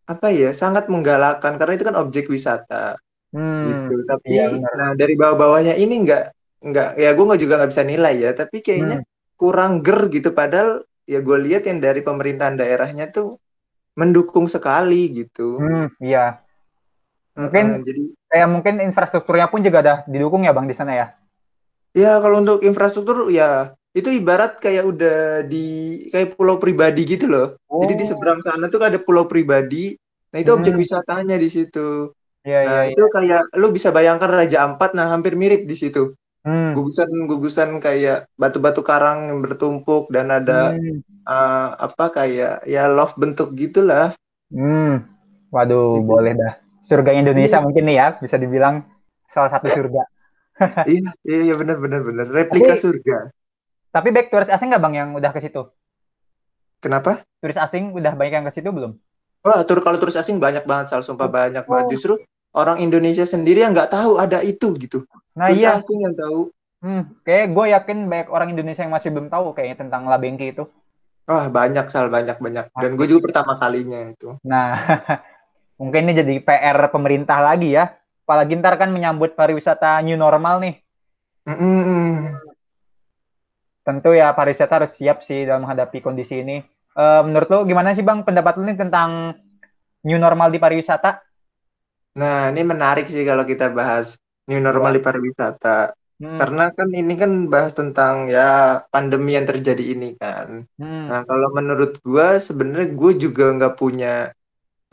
apa 0.10 0.28
ya, 0.34 0.50
sangat 0.58 0.90
menggalakkan 0.90 1.62
karena 1.62 1.74
itu 1.78 1.86
kan 1.86 1.98
objek 2.02 2.26
wisata 2.34 2.98
hmm. 3.30 3.64
gitu. 3.70 3.94
Tapi, 4.10 4.28
Iya 4.34 4.46
benar. 4.58 4.74
nah 4.74 4.92
dari 4.98 5.14
bawah-bawahnya 5.14 5.78
ini 5.78 5.96
nggak 6.10 6.24
nggak 6.60 6.90
ya 6.98 7.10
gue 7.16 7.26
nggak 7.30 7.42
juga 7.46 7.54
nggak 7.62 7.72
bisa 7.72 7.84
nilai 7.86 8.16
ya, 8.26 8.32
tapi 8.34 8.58
kayaknya 8.66 8.98
Hmm. 9.00 9.08
kurang 9.38 9.72
ger 9.86 10.10
gitu. 10.10 10.34
Padahal 10.34 10.82
ya 11.06 11.20
gue 11.22 11.38
lihat 11.46 11.64
yang 11.70 11.80
dari 11.80 12.02
pemerintahan 12.02 12.58
daerahnya 12.58 13.14
tuh 13.14 13.38
mendukung 13.96 14.50
sekali 14.50 15.14
gitu. 15.14 15.62
Hmm, 15.62 15.88
iya. 16.02 16.42
Mungkin 17.40 17.66
Heeh, 17.80 17.86
jadi 17.88 18.04
kayak 18.30 18.48
mungkin 18.52 18.76
infrastrukturnya 18.84 19.48
pun 19.48 19.64
juga 19.64 19.78
ada 19.80 19.96
didukung 20.10 20.44
ya 20.44 20.52
bang 20.52 20.68
di 20.68 20.76
sana 20.76 20.92
ya. 20.92 21.08
ya 21.96 22.20
kalau 22.20 22.44
untuk 22.44 22.60
infrastruktur 22.62 23.32
ya 23.32 23.74
itu 24.00 24.10
ibarat 24.20 24.52
kayak 24.64 24.84
udah 24.92 25.16
di 25.52 25.58
kayak 26.14 26.36
pulau 26.40 26.58
pribadi 26.64 27.02
gitu 27.08 27.26
loh. 27.30 27.48
Jadi 27.80 27.94
di 28.00 28.06
Oh, 28.06 28.10
seberang 28.10 28.40
sana 28.46 28.68
tuh 28.72 28.80
ada 28.84 29.00
pulau 29.00 29.26
pribadi. 29.32 29.96
Nah, 30.32 30.40
itu 30.44 30.52
objek 30.54 30.74
hmm, 30.74 30.80
wisatanya 30.80 31.36
di 31.40 31.50
situ. 31.50 32.12
iya 32.48 32.60
iya 32.68 32.68
Nah, 32.68 32.86
iya. 32.92 32.96
itu 32.96 33.04
kayak 33.16 33.42
lu 33.60 33.72
bisa 33.76 33.90
bayangkan 33.96 34.30
Raja 34.32 34.58
Ampat, 34.68 34.92
nah 34.98 35.08
hampir 35.14 35.34
mirip 35.40 35.64
di 35.70 35.76
situ. 35.80 36.14
Hmm, 36.44 36.76
Gugusan-gugusan 36.76 37.80
kayak 37.84 38.30
batu-batu 38.42 38.82
karang 38.86 39.30
yang 39.34 39.40
bertumpuk 39.46 40.10
dan 40.16 40.30
ada 40.34 40.78
hmm, 40.78 41.02
eh, 41.28 41.70
apa 41.88 42.06
kayak 42.18 42.66
ya 42.70 42.88
love 42.92 43.16
bentuk 43.22 43.54
gitulah. 43.58 44.14
hmm. 44.54 44.90
Waduh, 45.54 45.86
Gitu. 45.96 46.10
boleh 46.10 46.34
dah. 46.42 46.54
Surga 46.88 47.12
Indonesia 47.22 47.58
Iya, 47.58 47.66
mungkin 47.66 47.84
nih 47.90 47.96
ya, 48.02 48.08
bisa 48.24 48.38
dibilang 48.44 48.76
salah 49.34 49.50
satu 49.54 49.68
surga. 49.76 50.02
iya, 50.90 51.10
iya, 51.28 51.40
iya, 51.46 51.54
benar, 51.62 51.78
benar, 51.84 52.02
benar. 52.08 52.26
Replika 52.38 52.74
Tapi 52.74 52.84
surga. 52.84 53.16
Tapi 53.90 54.14
back 54.14 54.30
turis 54.30 54.50
asing 54.50 54.70
nggak 54.70 54.84
bang 54.86 54.96
yang 54.96 55.10
udah 55.18 55.32
ke 55.34 55.42
situ? 55.42 55.66
Kenapa? 56.80 57.26
Turis 57.44 57.60
asing 57.60 57.92
udah 57.92 58.16
banyak 58.16 58.34
yang 58.40 58.48
ke 58.48 58.54
situ 58.56 58.70
belum? 58.72 58.96
Wah, 59.44 59.64
tur 59.64 59.80
kalau 59.84 60.00
turis 60.00 60.20
asing 60.20 60.40
banyak 60.40 60.64
banget, 60.68 60.92
Sal, 60.92 61.04
sumpah 61.04 61.28
banyak 61.32 61.64
banget. 61.64 61.86
Oh, 61.88 61.92
Justru 61.92 62.14
orang 62.56 62.80
Indonesia 62.80 63.24
sendiri 63.24 63.64
yang 63.64 63.76
nggak 63.76 63.92
tahu 63.92 64.20
ada 64.20 64.44
itu 64.44 64.76
gitu. 64.80 65.04
nah 65.36 65.52
Turis 65.52 65.60
iya. 65.64 65.80
asing 65.80 66.00
yang 66.04 66.16
tahu. 66.16 66.40
Hmm, 66.80 67.12
kayak 67.28 67.52
gue 67.52 67.66
yakin 67.76 67.98
banyak 68.08 68.30
orang 68.32 68.56
Indonesia 68.56 68.84
yang 68.88 68.96
masih 68.96 69.12
belum 69.12 69.28
tahu 69.28 69.52
kayaknya 69.52 69.84
tentang 69.84 70.08
Labengki 70.08 70.56
itu. 70.56 70.64
Wah, 71.28 71.46
banyak, 71.52 71.86
Sal, 71.92 72.08
banyak, 72.08 72.40
banyak. 72.40 72.72
Dan 72.74 72.96
gue 72.96 73.06
juga 73.06 73.30
pertama 73.30 73.60
kalinya 73.60 74.00
itu. 74.10 74.40
Nah, 74.42 74.80
mungkin 75.82 76.10
ini 76.10 76.14
jadi 76.16 76.36
PR 76.40 76.80
pemerintah 76.90 77.44
lagi 77.44 77.76
ya. 77.76 77.94
Apalagi 78.24 78.58
ntar 78.62 78.80
kan 78.80 78.90
menyambut 78.94 79.36
pariwisata 79.36 80.00
new 80.06 80.16
normal 80.16 80.62
nih. 80.64 80.76
Mm-mm. 81.50 82.49
Tentu 83.90 84.10
ya 84.22 84.28
pariwisata 84.38 84.74
harus 84.78 84.94
siap 85.00 85.18
sih 85.28 85.40
dalam 85.50 85.66
menghadapi 85.66 85.98
kondisi 86.06 86.36
ini. 86.46 86.58
Eh, 87.04 87.22
menurut 87.28 87.50
lo 87.54 87.58
gimana 87.70 87.90
sih 87.98 88.06
Bang 88.10 88.20
pendapat 88.28 88.54
lo 88.58 88.64
nih 88.70 88.78
tentang 88.84 89.10
new 90.08 90.20
normal 90.26 90.50
di 90.54 90.60
pariwisata? 90.64 91.12
Nah, 92.20 92.50
ini 92.52 92.62
menarik 92.72 93.06
sih 93.14 93.24
kalau 93.30 93.46
kita 93.52 93.66
bahas 93.80 94.08
new 94.50 94.60
normal 94.68 94.92
Ya. 94.92 94.98
di 94.98 95.02
pariwisata. 95.06 95.94
Hmm, 96.20 96.40
Karena 96.40 96.64
kan 96.78 96.90
ini 97.02 97.14
kan 97.22 97.32
bahas 97.54 97.74
tentang 97.80 98.16
ya 98.32 98.80
pandemi 98.94 99.36
yang 99.38 99.48
terjadi 99.50 99.84
ini 99.96 100.16
kan. 100.22 100.66
hmm, 100.80 101.10
Nah, 101.10 101.22
kalau 101.30 101.48
menurut 101.58 101.92
gua 102.06 102.38
sebenarnya 102.40 102.88
gue 103.00 103.12
juga 103.24 103.44
nggak 103.58 103.76
punya 103.82 104.32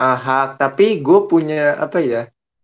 ah, 0.00 0.16
hak, 0.18 0.48
tapi 0.62 1.02
gue 1.06 1.18
punya 1.32 1.76
apa 1.84 1.98
ya? 2.02 2.22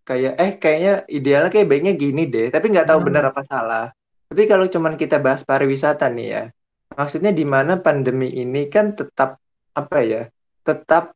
Kayak 0.09 0.35
eh 0.43 0.53
kayaknya 0.63 0.93
idealnya 1.19 1.51
kayak 1.55 1.69
baiknya 1.71 1.95
gini 2.03 2.23
deh, 2.35 2.47
tapi 2.55 2.67
nggak 2.73 2.89
tahu 2.91 3.01
hmm, 3.01 3.09
benar 3.09 3.25
apa 3.33 3.43
salah. 3.51 3.85
Tapi 4.33 4.49
kalau 4.49 4.65
cuman 4.65 4.97
kita 4.97 5.21
bahas 5.21 5.45
pariwisata 5.45 6.09
nih 6.09 6.29
ya, 6.33 6.43
maksudnya 6.97 7.37
di 7.37 7.45
mana 7.45 7.77
pandemi 7.77 8.33
ini 8.33 8.65
kan 8.73 8.97
tetap 8.97 9.37
apa 9.77 9.99
ya? 10.01 10.23
Tetap 10.65 11.13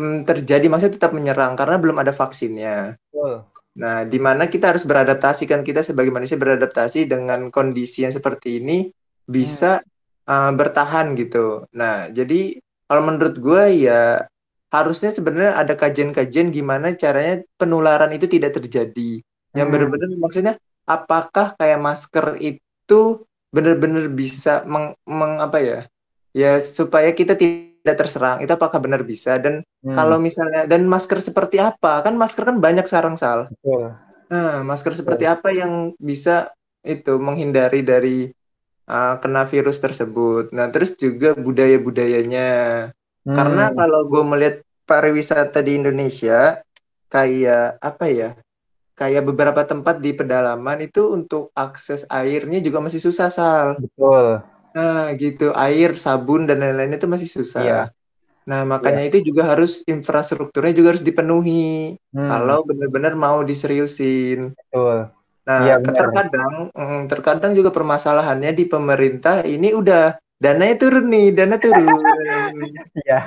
mm, 0.00 0.24
terjadi, 0.24 0.64
maksudnya 0.72 0.96
tetap 0.96 1.12
menyerang 1.12 1.60
karena 1.60 1.76
belum 1.76 2.00
ada 2.00 2.16
vaksinnya. 2.16 2.96
betul. 3.12 3.44
Nah, 3.76 4.08
di 4.08 4.16
mana 4.16 4.48
kita 4.48 4.72
harus 4.72 4.88
beradaptasi 4.88 5.44
kan 5.44 5.60
kita 5.60 5.84
sebagai 5.84 6.08
manusia 6.08 6.40
beradaptasi 6.40 7.04
dengan 7.04 7.52
kondisi 7.52 8.08
yang 8.08 8.16
seperti 8.16 8.64
ini 8.64 8.88
Hmm, 9.36 9.36
bisa 9.36 9.84
uh, 10.24 10.52
bertahan 10.56 11.12
gitu. 11.20 11.68
Nah, 11.76 12.08
jadi 12.08 12.64
kalau 12.88 13.02
menurut 13.04 13.36
gue 13.36 13.84
ya 13.84 14.24
harusnya 14.72 15.12
sebenarnya 15.12 15.60
ada 15.60 15.76
kajian-kajian 15.76 16.48
gimana 16.48 16.96
caranya 16.96 17.44
penularan 17.60 18.08
itu 18.16 18.24
tidak 18.24 18.56
terjadi. 18.56 19.20
Yang 19.52 19.66
hmm, 19.68 19.72
benar-benar 19.76 20.08
maksudnya 20.16 20.54
apakah 20.86 21.54
kayak 21.58 21.80
masker 21.80 22.26
itu 22.40 23.00
benar-benar 23.54 24.10
bisa 24.12 24.62
meng, 24.66 24.94
meng- 25.06 25.40
apa 25.42 25.58
ya? 25.62 25.78
Ya 26.34 26.58
supaya 26.60 27.10
kita 27.14 27.38
tidak 27.38 27.96
terserang. 28.00 28.42
Itu 28.42 28.52
apakah 28.58 28.78
benar 28.82 29.02
bisa? 29.06 29.38
Dan 29.38 29.62
kalau 29.94 30.16
hmm, 30.16 30.22
misalnya 30.22 30.66
dan 30.66 30.86
masker 30.90 31.18
seperti 31.22 31.62
apa? 31.62 32.02
Kan 32.04 32.18
masker 32.18 32.44
kan 32.48 32.58
banyak 32.58 32.84
sekarang, 32.90 33.14
Sal. 33.18 33.50
betul, 33.50 33.96
Nah, 34.32 34.64
masker 34.64 34.92
seperti 34.96 35.24
betul. 35.24 35.28
apa 35.28 35.52
yang 35.54 35.94
bisa 36.00 36.50
itu 36.84 37.16
menghindari 37.20 37.80
dari 37.84 38.28
uh, 38.88 39.16
kena 39.22 39.44
virus 39.48 39.78
tersebut. 39.80 40.52
Nah, 40.56 40.68
terus 40.72 40.96
juga 40.98 41.36
budaya-budayanya. 41.36 42.50
Karena 43.34 43.64
Hmm, 43.64 43.74
kalau 43.74 44.06
gue 44.06 44.22
melihat 44.24 44.56
pariwisata 44.86 45.60
di 45.64 45.80
Indonesia, 45.80 46.58
kayak 47.12 47.78
apa 47.82 48.06
ya? 48.10 48.30
Kayak 48.94 49.22
beberapa 49.26 49.62
tempat 49.66 49.98
di 49.98 50.14
pedalaman 50.14 50.78
itu 50.86 51.10
untuk 51.10 51.50
akses 51.58 52.06
airnya 52.06 52.62
juga 52.62 52.78
masih 52.78 53.02
susah, 53.02 53.26
Sal. 53.26 53.68
betul. 53.82 54.26
Nah, 54.74 55.14
gitu. 55.18 55.54
Air, 55.54 55.94
sabun 55.98 56.46
dan 56.50 56.62
lain-lain 56.62 56.94
itu 56.98 57.06
masih 57.10 57.30
susah. 57.30 57.62
Iya. 57.62 57.80
Nah, 58.50 58.60
makanya 58.68 59.02
itu 59.08 59.18
juga 59.24 59.42
harus 59.54 59.82
infrastrukturnya 59.86 60.72
juga 60.78 60.88
harus 60.94 61.04
dipenuhi. 61.04 61.94
Hmm, 62.14 62.30
Kalau 62.30 62.58
benar-benar 62.68 63.12
mau 63.18 63.38
diseriusin. 63.42 64.52
betul. 64.58 64.96
Nah, 65.46 65.58
Iya, 65.62 65.74
benar. 65.78 65.94
terkadang 66.02 66.54
mm, 66.74 67.00
terkadang 67.10 67.52
juga 67.58 67.70
permasalahannya 67.70 68.50
di 68.58 68.64
pemerintah 68.66 69.46
ini 69.46 69.70
udah 69.70 70.18
dananya 70.42 70.76
turun 70.82 71.04
nih, 71.14 71.26
dana 71.36 71.56
turun. 71.62 71.86
Iya. 73.04 73.18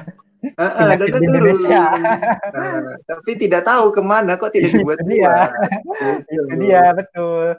Dana 0.76 0.96
di. 0.98 1.12
Indonesia. 1.26 1.82
Nah, 2.54 2.78
tapi 3.06 3.32
tidak 3.38 3.66
tahu 3.66 3.90
ke 3.94 4.02
mana 4.06 4.38
kok 4.38 4.54
tidak 4.54 4.72
dibuat 4.78 5.00
dia. 5.06 5.50
Itu 6.30 6.54
dia, 6.62 6.84
betul. 6.94 7.58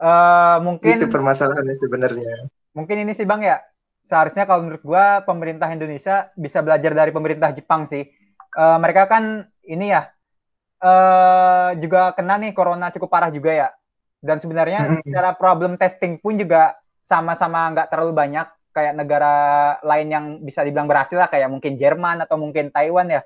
Eh 0.00 0.56
mungkin 0.64 0.96
Itu 0.96 1.06
permasalahannya 1.12 1.76
sebenarnya. 1.76 2.48
mungkin 2.72 2.96
ini 3.02 3.12
sih 3.14 3.26
Bang 3.26 3.42
ya. 3.42 3.60
Seharusnya 4.06 4.48
kalau 4.48 4.64
menurut 4.66 4.82
gua 4.82 5.20
pemerintah 5.22 5.68
Indonesia 5.70 6.30
bisa 6.34 6.64
belajar 6.64 6.92
dari 6.96 7.12
pemerintah 7.12 7.52
Jepang 7.52 7.86
sih. 7.86 8.04
Eh 8.56 8.78
mereka 8.82 9.06
kan 9.06 9.46
ini 9.62 9.92
ya 9.92 10.08
eh 10.80 11.70
juga 11.82 12.16
kena 12.16 12.40
nih 12.40 12.52
corona 12.56 12.88
cukup 12.90 13.10
parah 13.12 13.30
juga 13.30 13.52
ya. 13.52 13.68
Dan 14.20 14.36
sebenarnya 14.40 15.00
secara 15.00 15.32
problem 15.36 15.76
testing 15.80 16.20
pun 16.20 16.36
juga 16.36 16.76
sama-sama 17.00 17.72
nggak 17.72 17.88
terlalu 17.88 18.12
banyak 18.12 18.46
kayak 18.70 18.94
negara 18.94 19.34
lain 19.82 20.08
yang 20.08 20.24
bisa 20.42 20.62
dibilang 20.62 20.86
berhasil 20.86 21.18
lah 21.18 21.26
kayak 21.26 21.50
mungkin 21.50 21.74
Jerman 21.74 22.22
atau 22.22 22.38
mungkin 22.38 22.70
Taiwan 22.70 23.10
ya. 23.10 23.22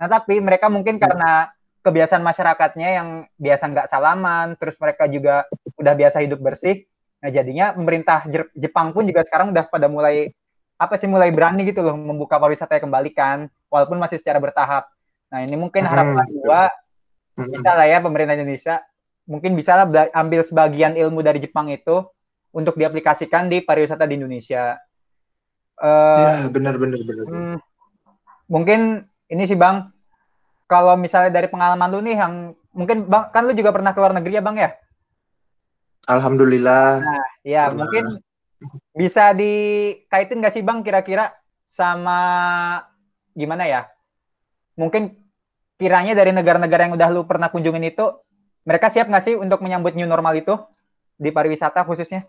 Nah 0.00 0.08
tapi 0.08 0.40
mereka 0.40 0.72
mungkin 0.72 0.96
Ya. 0.96 1.08
karena 1.08 1.32
kebiasaan 1.80 2.20
masyarakatnya 2.20 2.88
yang 3.00 3.08
biasa 3.40 3.64
nggak 3.72 3.88
salaman, 3.88 4.56
terus 4.60 4.76
mereka 4.76 5.08
juga 5.08 5.48
udah 5.80 5.94
biasa 5.96 6.20
hidup 6.24 6.40
bersih. 6.40 6.84
Nah 7.20 7.28
jadinya 7.32 7.72
pemerintah 7.72 8.24
Jepang 8.56 8.92
pun 8.92 9.04
juga 9.08 9.24
sekarang 9.24 9.52
udah 9.52 9.64
pada 9.68 9.88
mulai 9.88 10.32
apa 10.80 10.96
sih 10.96 11.08
mulai 11.08 11.28
berani 11.28 11.68
gitu 11.68 11.84
loh 11.84 11.96
membuka 11.96 12.40
pariwisata 12.40 12.80
kembali 12.80 13.12
kan, 13.12 13.48
walaupun 13.68 14.00
masih 14.00 14.16
secara 14.16 14.40
bertahap. 14.40 14.88
Nah 15.28 15.44
ini 15.44 15.56
mungkin 15.56 15.84
Hmm, 15.84 15.92
harapan 15.92 16.26
gua 16.40 16.62
Mm-mm. 17.36 17.52
bisa 17.56 17.70
lah 17.76 17.86
ya 17.88 18.00
pemerintah 18.00 18.36
Indonesia 18.36 18.84
mungkin 19.28 19.54
bisa 19.54 19.72
lah 19.76 19.86
ambil 20.16 20.42
sebagian 20.42 20.96
ilmu 20.96 21.20
dari 21.22 21.38
Jepang 21.38 21.68
itu 21.70 22.02
untuk 22.50 22.74
diaplikasikan 22.74 23.46
di 23.46 23.62
pariwisata 23.62 24.06
di 24.06 24.18
Indonesia. 24.18 24.74
Eh, 25.80 26.18
Ya, 26.20 26.46
benar 26.50 26.76
benar 26.76 27.00
benar. 27.00 27.24
hmm, 27.26 27.56
mungkin 28.50 29.06
ini 29.30 29.44
sih 29.46 29.56
Bang, 29.56 29.94
kalau 30.66 30.98
misalnya 30.98 31.30
dari 31.30 31.46
pengalaman 31.48 31.88
lu 31.90 32.02
nih 32.02 32.16
yang 32.18 32.34
mungkin 32.74 33.06
Bang 33.06 33.30
kan 33.30 33.46
lu 33.46 33.54
juga 33.54 33.74
pernah 33.74 33.94
ke 33.94 33.98
luar 34.02 34.12
negeri 34.14 34.38
ya 34.38 34.44
Bang 34.44 34.58
ya? 34.58 34.74
Alhamdulillah. 36.10 37.02
Ya, 37.46 37.70
Pernah. 37.70 37.86
mungkin 37.86 38.04
bisa 38.92 39.32
dikaitin 39.32 40.42
nggak 40.42 40.54
sih 40.58 40.64
Bang 40.66 40.82
kira-kira 40.82 41.32
sama 41.64 42.18
gimana 43.32 43.64
ya? 43.64 43.86
Mungkin 44.74 45.16
kiranya 45.80 46.12
dari 46.12 46.34
negara-negara 46.34 46.90
yang 46.90 46.94
udah 46.98 47.08
lu 47.08 47.24
pernah 47.24 47.48
kunjungin 47.48 47.88
itu, 47.88 48.04
mereka 48.68 48.92
siap 48.92 49.08
nggak 49.08 49.24
sih 49.24 49.34
untuk 49.38 49.64
menyambut 49.64 49.96
new 49.96 50.04
normal 50.04 50.36
itu 50.36 50.58
di 51.16 51.32
pariwisata 51.32 51.86
khususnya? 51.88 52.28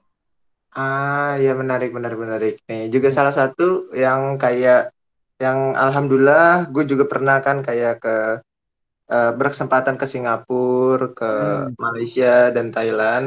Ah, 0.71 1.35
ya 1.35 1.51
menarik, 1.51 1.91
menarik, 1.91 2.15
menarik. 2.15 2.53
Nih, 2.71 2.87
juga 2.93 3.11
salah 3.11 3.35
satu 3.35 3.91
yang 3.91 4.39
kayak 4.39 4.95
yang 5.43 5.75
alhamdulillah 5.75 6.71
gue 6.71 6.83
juga 6.87 7.05
pernah 7.11 7.43
kan 7.43 7.59
kayak 7.59 7.99
ke 8.03 8.15
eh, 9.11 9.31
berkesempatan 9.39 9.95
ke 9.99 10.05
Singapura, 10.07 11.11
ke 11.11 11.31
Hmm. 11.31 11.75
Malaysia 11.75 12.49
dan 12.55 12.71
Thailand. 12.71 13.25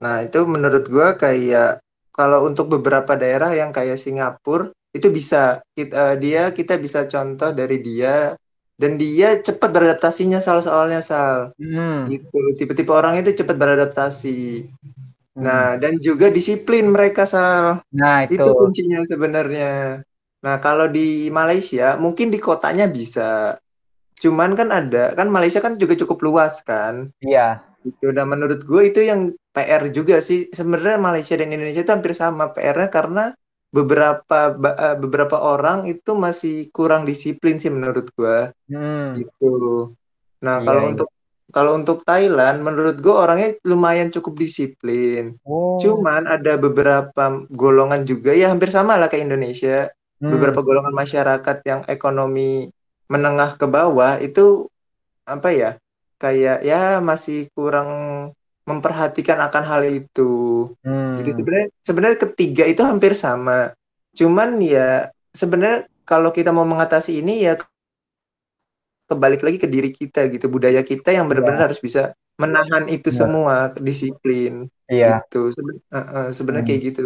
Nah, 0.00 0.16
itu 0.24 0.38
menurut 0.48 0.84
gue 0.88 1.08
kayak 1.20 1.80
kalau 2.16 2.48
untuk 2.48 2.72
beberapa 2.72 3.12
daerah 3.16 3.52
yang 3.52 3.70
kayak 3.76 4.00
Singapura 4.00 4.72
itu 4.96 5.08
bisa 5.12 5.60
kita 5.76 6.16
dia 6.16 6.48
kita 6.56 6.80
bisa 6.80 7.04
contoh 7.04 7.52
dari 7.52 7.76
dia 7.84 8.32
dan 8.80 8.96
dia 8.96 9.36
cepat 9.44 9.68
beradaptasinya 9.72 10.40
salah 10.40 10.64
soalnya 10.64 11.00
Sal. 11.04 11.52
Hmm. 11.60 12.08
Gitu. 12.08 12.56
Tipe-tipe 12.60 12.92
orang 12.92 13.20
itu 13.20 13.36
cepat 13.44 13.56
beradaptasi. 13.60 14.64
Hmm. 15.36 15.44
Nah, 15.44 15.76
dan 15.76 16.00
juga 16.00 16.32
disiplin 16.32 16.88
mereka, 16.88 17.28
Sal. 17.28 17.84
Nah, 17.92 18.24
Itu 18.24 18.40
itu. 18.40 18.50
kuncinya 18.56 19.04
sebenarnya. 19.04 20.00
Nah, 20.44 20.56
kalau 20.64 20.88
di 20.88 21.28
Malaysia, 21.28 21.96
mungkin 22.00 22.32
di 22.32 22.38
kotanya 22.40 22.88
bisa. 22.88 23.56
Cuman 24.16 24.56
kan 24.56 24.72
ada, 24.72 25.12
kan 25.12 25.28
Malaysia 25.28 25.60
kan 25.60 25.76
juga 25.76 25.92
cukup 26.00 26.18
luas 26.24 26.64
kan. 26.64 27.12
Iya. 27.20 27.60
Gitu. 27.84 28.10
Dan 28.16 28.26
menurut 28.32 28.64
gue 28.64 28.82
itu 28.88 29.00
yang 29.04 29.30
PR 29.52 29.92
juga 29.92 30.24
sih. 30.24 30.48
Sebenarnya 30.50 30.96
Malaysia 30.98 31.36
dan 31.36 31.52
Indonesia 31.52 31.84
itu 31.84 31.92
hampir 31.92 32.16
sama 32.16 32.50
PR-nya 32.56 32.88
karena 32.88 33.24
beberapa 33.76 34.38
eh, 34.56 34.96
beberapa 34.96 35.36
orang 35.36 35.84
itu 35.92 36.16
masih 36.16 36.72
kurang 36.72 37.04
disiplin 37.04 37.60
sih 37.60 37.68
menurut 37.68 38.08
gue. 38.16 38.38
Hmm. 38.72 39.20
Gitu. 39.20 39.52
Nah, 40.44 40.56
Iya, 40.60 40.66
kalau 40.66 40.82
iya. 40.82 40.88
untuk 40.96 41.08
kalau 41.56 41.72
untuk 41.72 42.04
Thailand, 42.04 42.60
menurut 42.60 43.00
gue 43.00 43.16
orangnya 43.16 43.56
lumayan 43.64 44.12
cukup 44.12 44.36
disiplin. 44.36 45.32
Oh. 45.48 45.80
Cuman 45.80 46.28
ada 46.28 46.60
beberapa 46.60 47.48
golongan 47.48 48.04
juga 48.04 48.36
ya 48.36 48.52
hampir 48.52 48.68
sama 48.68 49.00
lah 49.00 49.08
kayak 49.08 49.32
Indonesia. 49.32 49.88
Hmm. 50.20 50.36
Beberapa 50.36 50.60
golongan 50.60 50.92
masyarakat 50.92 51.56
yang 51.64 51.80
ekonomi 51.88 52.68
menengah 53.08 53.56
ke 53.56 53.64
bawah 53.64 54.20
itu 54.20 54.68
apa 55.24 55.48
ya? 55.48 55.70
Kayak 56.20 56.60
ya 56.60 57.00
masih 57.00 57.48
kurang 57.56 57.88
memperhatikan 58.68 59.40
akan 59.40 59.64
hal 59.64 59.88
itu. 59.88 60.68
Hmm. 60.84 61.16
Jadi 61.16 61.40
sebenarnya 61.40 61.68
sebenarnya 61.88 62.18
ketiga 62.20 62.64
itu 62.68 62.84
hampir 62.84 63.16
sama. 63.16 63.72
Cuman 64.12 64.60
ya 64.60 65.08
sebenarnya 65.32 65.88
kalau 66.04 66.36
kita 66.36 66.52
mau 66.52 66.68
mengatasi 66.68 67.24
ini 67.24 67.48
ya 67.48 67.56
kebalik 69.06 69.40
lagi 69.40 69.58
ke 69.58 69.66
diri 69.66 69.90
kita 69.90 70.26
gitu, 70.28 70.46
budaya 70.46 70.82
kita 70.82 71.14
yang 71.14 71.26
benar-benar 71.26 71.70
harus 71.70 71.78
bisa 71.78 72.10
menahan 72.36 72.84
itu 72.86 73.08
Benar. 73.08 73.18
semua, 73.18 73.54
disiplin 73.78 74.66
Iya. 74.86 75.22
gitu. 75.24 75.54
Seben- 75.54 75.82
uh, 75.88 75.98
uh, 75.98 76.26
sebenarnya 76.30 76.64
Hmm. 76.66 76.70
kayak 76.70 76.82
gitu. 76.92 77.04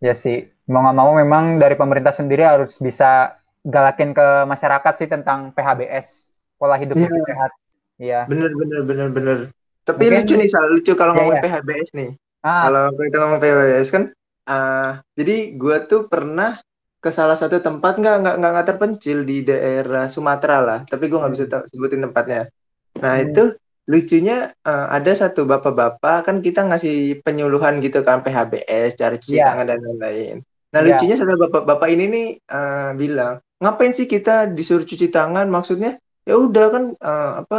Ya 0.00 0.12
sih, 0.12 0.48
mau 0.66 0.82
nggak 0.82 0.96
mau 0.96 1.12
memang 1.12 1.56
dari 1.56 1.74
pemerintah 1.74 2.12
sendiri 2.12 2.42
harus 2.42 2.76
bisa 2.76 3.36
galakin 3.62 4.12
ke 4.12 4.26
masyarakat 4.44 4.94
sih 4.96 5.08
tentang 5.08 5.52
PHBS, 5.52 6.24
pola 6.56 6.76
hidup 6.76 6.96
bersih 6.96 7.24
sehat. 7.24 7.52
Iya. 8.00 8.20
Bener 8.26 8.48
bener 8.56 8.80
bener 8.82 9.08
bener. 9.12 9.38
Tapi 9.84 10.08
Mungkin- 10.08 10.24
lucu 10.24 10.34
nih, 10.40 10.48
Sal, 10.48 10.64
lucu 10.72 10.92
kalau 10.96 11.12
Iya, 11.12 11.18
ngomong 11.20 11.36
iya. 11.36 11.42
PHBS 11.44 11.88
nih. 11.92 12.10
Ah, 12.40 12.62
Kalau 12.68 12.84
kita 12.96 13.16
ngomong 13.20 13.40
PHBS 13.40 13.88
kan, 13.92 14.02
ah 14.48 14.90
jadi 15.12 15.36
gua 15.60 15.84
tuh 15.84 16.08
pernah 16.08 16.56
ke 17.00 17.08
salah 17.08 17.32
satu 17.34 17.64
tempat 17.64 17.96
nggak 17.96 18.16
nggak 18.20 18.36
nggak 18.36 18.66
terpencil 18.68 19.24
di 19.24 19.40
daerah 19.40 20.06
Sumatera 20.12 20.56
lah, 20.60 20.78
tapi 20.84 21.08
gua 21.08 21.24
nggak 21.26 21.32
bisa 21.34 21.44
Hmm. 21.48 21.66
sebutin 21.72 22.00
tempatnya. 22.04 22.42
Nah 23.00 23.14
Hmm. 23.16 23.24
itu 23.24 23.44
lucunya 23.90 24.52
eh, 24.52 24.86
ada 24.92 25.12
satu 25.16 25.48
bapak-bapak 25.48 26.28
kan 26.28 26.36
kita 26.44 26.60
ngasih 26.68 27.24
penyuluhan 27.24 27.80
gitu 27.80 28.04
kan 28.04 28.20
PHBS, 28.22 28.94
cara 29.00 29.16
cuci 29.16 29.40
Iya. 29.40 29.46
tangan 29.48 29.66
dan 29.66 29.78
lain-lain. 29.82 30.36
Nah 30.70 30.80
Iya. 30.80 30.86
lucunya 30.94 31.16
satu 31.16 31.34
bapak-bapak 31.48 31.88
ini 31.90 32.04
nih 32.06 32.26
eh, 32.38 32.90
bilang 32.94 33.40
ngapain 33.60 33.92
sih 33.96 34.06
kita 34.06 34.48
disuruh 34.52 34.84
cuci 34.84 35.08
tangan? 35.08 35.48
Maksudnya 35.48 35.96
ya 36.28 36.34
udah 36.36 36.66
kan 36.68 36.84
eh, 36.94 37.32
apa 37.42 37.58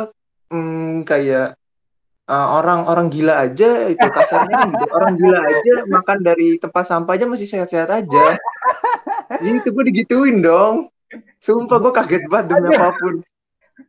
hmm, 0.54 1.04
kayak 1.04 1.58
eh, 2.32 2.48
orang-orang 2.54 3.12
gila 3.12 3.44
aja 3.44 3.70
itu 3.86 4.08
kasarnya 4.08 4.72
gitu. 4.72 4.86
orang 4.90 5.14
gila 5.16 5.40
aja 5.44 5.74
makan 5.86 6.18
dari 6.22 6.56
tempat 6.56 6.84
sampah 6.88 7.14
aja 7.14 7.26
masih 7.28 7.46
sehat-sehat 7.46 7.92
aja. 7.92 8.26
Gitu 9.40 9.68
gue 9.68 9.84
digituin 9.88 10.40
dong. 10.40 10.92
Sumpah 11.40 11.80
gue 11.80 11.92
kaget 11.92 12.24
banget 12.28 12.52
demi 12.52 12.72
apa 12.72 12.92
pun. 12.94 13.14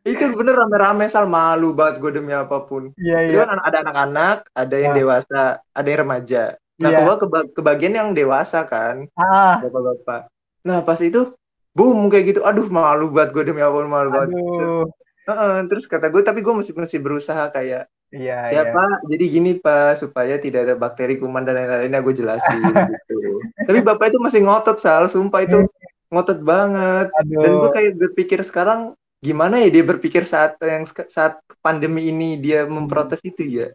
Itu 0.01 0.31
bener 0.33 0.55
rame-rame 0.55 1.05
sal 1.05 1.27
malu 1.27 1.71
banget 1.71 1.99
gue 1.99 2.11
demi 2.13 2.31
apa 2.31 2.63
pun. 2.63 2.95
iya 2.95 3.27
Itu 3.27 3.37
iya. 3.37 3.45
kan 3.45 3.59
ada 3.59 3.77
anak-anak, 3.83 4.37
ada 4.51 4.75
yang 4.75 4.93
Ah. 4.95 4.97
dewasa, 4.97 5.41
ada 5.69 5.87
yang 5.87 6.01
remaja. 6.01 6.43
Nah, 6.73 6.89
Iya. 6.89 6.99
gua 6.99 7.15
keba- 7.15 7.49
kebagian 7.51 7.93
yang 7.93 8.09
dewasa 8.11 8.65
kan, 8.65 9.05
Ah, 9.13 9.61
bapak-bapak. 9.61 10.31
Nah, 10.63 10.81
pas 10.81 10.97
itu 10.97 11.35
boom 11.71 12.07
kayak 12.07 12.33
gitu. 12.33 12.41
Aduh, 12.41 12.65
malu 12.67 13.11
banget 13.11 13.29
gue 13.31 13.43
demi 13.45 13.61
apa 13.61 13.75
pun 13.75 13.85
malu 13.85 14.09
banget. 14.09 14.33
aduh. 14.33 14.87
Heeh, 15.23 15.55
terus 15.71 15.83
kata 15.87 16.11
gue, 16.11 16.21
tapi 16.21 16.39
gue 16.43 16.53
masih 16.53 16.73
masih 16.75 16.99
berusaha 16.99 17.47
kayak 17.49 17.87
Iya 18.13 18.53
ya 18.53 18.61
iya. 18.61 18.63
Pak, 18.69 19.09
jadi 19.09 19.25
gini 19.25 19.51
Pak, 19.57 19.97
supaya 19.97 20.37
tidak 20.37 20.69
ada 20.69 20.75
bakteri 20.77 21.17
kuman 21.17 21.41
dan 21.41 21.57
lain-lainnya 21.57 21.97
gue 21.97 22.13
jelasin 22.13 22.61
gitu. 22.93 23.41
Tapi 23.65 23.81
bapak 23.81 24.13
itu 24.13 24.21
masih 24.21 24.45
ngotot 24.45 24.77
sal, 24.77 25.09
sumpah 25.09 25.41
itu 25.41 25.65
ngotot 26.13 26.45
banget. 26.45 27.09
Dan 27.25 27.51
gue 27.57 27.65
Aduh. 27.65 27.73
kayak 27.73 27.97
berpikir 27.97 28.45
sekarang 28.45 28.93
gimana 29.17 29.57
ya 29.65 29.73
dia 29.73 29.81
berpikir 29.81 30.29
saat 30.29 30.61
yang 30.61 30.85
saat 30.85 31.41
pandemi 31.65 32.13
ini 32.13 32.37
dia 32.37 32.69
memprotes 32.69 33.17
itu 33.25 33.41
ya. 33.49 33.67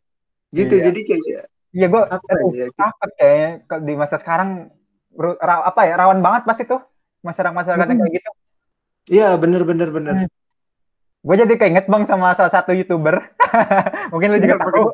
Gitu, 0.55 0.75
Iya. 0.78 0.85
jadi 0.95 1.00
kayak 1.02 1.43
Iya 1.69 1.87
gue 1.90 2.02
apa 2.07 2.26
aduh, 2.33 2.52
ya? 2.55 2.67
takut 2.78 3.11
kayaknya 3.19 3.50
di 3.83 3.93
masa 3.99 4.17
sekarang 4.23 4.71
apa 5.43 5.81
ya 5.85 5.95
rawan 5.99 6.23
banget 6.23 6.43
pasti 6.47 6.62
tuh 6.62 6.81
masyarakat-masyarakat 7.26 7.87
yang 7.90 7.99
Hmm. 7.99 8.07
kayak 8.07 8.14
gitu. 8.23 8.31
Iya, 9.09 9.28
bener 9.35 9.62
bener 9.67 9.88
bener. 9.90 10.14
Hmm. 10.14 10.28
Gue 11.23 11.35
jadi 11.35 11.55
keinget 11.59 11.87
bang 11.91 12.05
sama 12.07 12.33
salah 12.39 12.53
satu 12.53 12.71
youtuber, 12.73 13.21
mungkin 14.15 14.35
lu 14.35 14.39
juga 14.39 14.57
Kenapa, 14.59 14.71
tahu. 14.71 14.89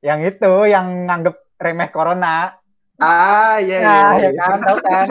Yang 0.00 0.20
itu, 0.32 0.52
yang 0.72 0.86
nganggep 1.04 1.36
remeh 1.60 1.88
corona, 1.92 2.56
Ah, 3.00 3.56
iya, 3.56 3.76
iya. 3.80 3.88
Nah, 3.88 4.12
iya. 4.20 4.28
ya 4.28 4.32
kan, 4.36 4.58
tahu 4.60 4.78
kan? 4.84 5.08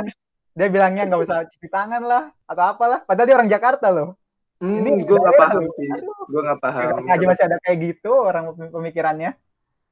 Dia 0.53 0.67
bilangnya 0.69 1.03
nggak 1.09 1.21
usah 1.25 1.37
cuci 1.49 1.67
tangan 1.73 2.05
lah 2.05 2.23
atau 2.45 2.63
apalah. 2.69 3.01
Padahal 3.01 3.25
dia 3.25 3.35
orang 3.35 3.49
Jakarta 3.49 3.89
loh. 3.89 4.13
Hmm, 4.61 4.85
Ini 4.85 5.07
gue 5.07 5.17
nggak 5.17 5.37
paham 5.39 5.63
sih. 5.73 5.89
Gue 6.29 6.41
nggak 6.45 6.61
paham. 6.61 7.09
Aja 7.09 7.25
masih 7.25 7.45
ada 7.49 7.57
kayak 7.65 7.77
gitu 7.81 8.11
orang 8.13 8.53
pemikirannya. 8.53 9.33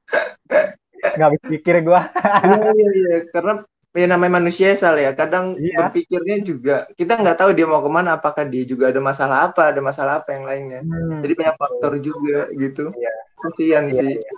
Gak 0.97 1.29
habis 1.29 1.43
pikir 1.45 1.85
gua. 1.85 2.09
Iya, 2.41 2.73
iya, 2.73 2.89
iya. 2.89 3.17
Karena 3.29 3.61
ya 3.93 4.05
namanya 4.05 4.39
manusia 4.39 4.73
Sal 4.73 4.97
ya. 4.97 5.11
Kadang 5.11 5.55
Iya. 5.55 5.77
berpikirnya 5.79 6.37
juga 6.41 6.75
kita 6.93 7.15
nggak 7.15 7.37
tahu 7.37 7.49
dia 7.51 7.65
mau 7.65 7.79
ke 7.79 7.89
mana. 7.89 8.15
Apakah 8.15 8.43
dia 8.43 8.63
juga 8.63 8.91
ada 8.91 8.99
masalah 8.99 9.47
apa, 9.47 9.71
ada 9.71 9.79
masalah 9.79 10.19
apa 10.19 10.33
yang 10.33 10.43
lainnya. 10.43 10.81
Hmm. 10.81 11.21
Jadi 11.21 11.33
banyak 11.33 11.55
faktor 11.55 11.93
juga 11.97 12.39
gitu. 12.53 12.85
Iya. 12.91 13.13
Kasihan 13.37 13.85
Iya, 13.87 13.95
sih. 13.95 14.11
iya. 14.17 14.31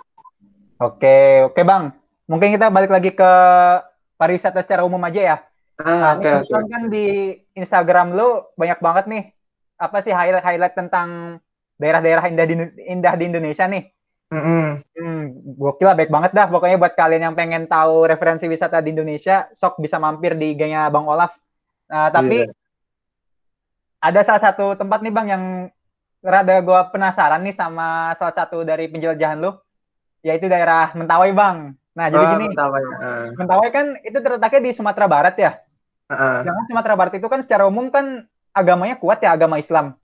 Oke, 0.78 1.16
oke 1.44 1.60
Bang. 1.60 1.92
Mungkin 2.24 2.54
kita 2.54 2.70
balik 2.70 2.88
lagi 2.88 3.10
ke 3.10 3.30
pariwisata 4.14 4.60
secara 4.60 4.82
umum 4.82 5.00
aja 5.00 5.20
ya. 5.20 5.36
Ah, 5.76 5.88
Nah, 5.90 6.10
oke. 6.14 6.24
kebetulan 6.44 6.66
kan 6.68 6.82
di 6.88 7.06
Instagram 7.52 8.12
lu 8.12 8.28
banyak 8.54 8.78
banget 8.78 9.04
nih 9.08 9.24
apa 9.76 9.96
sih 9.98 10.12
highlight-highlight 10.12 10.76
tentang 10.76 11.40
daerah-daerah 11.76 12.28
indah 12.28 12.44
di 12.44 12.54
indah 12.84 13.14
di 13.16 13.24
Indonesia 13.26 13.64
nih. 13.64 13.88
Mm-mm. 14.30 14.86
Hmm, 14.94 15.22
gokil 15.58 15.90
lah, 15.90 15.98
baik 15.98 16.10
banget 16.14 16.30
dah. 16.30 16.46
Pokoknya 16.46 16.78
buat 16.78 16.94
kalian 16.94 17.30
yang 17.30 17.34
pengen 17.34 17.66
tahu 17.66 18.06
referensi 18.06 18.46
wisata 18.46 18.78
di 18.78 18.94
Indonesia, 18.94 19.50
sok 19.50 19.82
bisa 19.82 19.98
mampir 19.98 20.38
di 20.38 20.54
IG-nya 20.54 20.86
Bang 20.86 21.10
Olaf. 21.10 21.34
Nah, 21.90 22.14
tapi 22.14 22.46
Iya. 22.46 22.54
ada 23.98 24.20
salah 24.22 24.42
satu 24.42 24.78
tempat 24.78 25.02
nih 25.02 25.10
Bang 25.10 25.26
yang 25.26 25.44
rada 26.22 26.62
gua 26.62 26.86
penasaran 26.94 27.42
nih 27.42 27.58
sama 27.58 28.14
salah 28.22 28.34
satu 28.38 28.62
dari 28.62 28.86
penjelajahan 28.86 29.42
lu, 29.42 29.50
yaitu 30.22 30.46
daerah 30.46 30.94
Mentawai 30.94 31.34
Bang. 31.34 31.74
Nah, 31.90 32.06
jadi 32.06 32.22
Oh, 32.22 32.30
gini, 32.38 32.46
ya. 32.54 32.70
Ah, 32.70 33.26
Mentawai 33.34 33.68
kan 33.74 33.98
itu 34.06 34.18
terletaknya 34.22 34.60
di 34.62 34.70
Sumatera 34.78 35.10
Barat 35.10 35.34
ya. 35.42 35.58
ah. 36.06 36.46
Sedangkan 36.46 36.70
Sumatera 36.70 36.94
Barat 36.94 37.18
itu 37.18 37.26
kan 37.26 37.42
secara 37.42 37.66
umum 37.66 37.90
kan 37.90 38.30
agamanya 38.54 38.94
kuat 38.94 39.18
ya, 39.26 39.34
agama 39.34 39.58
Islam. 39.58 39.98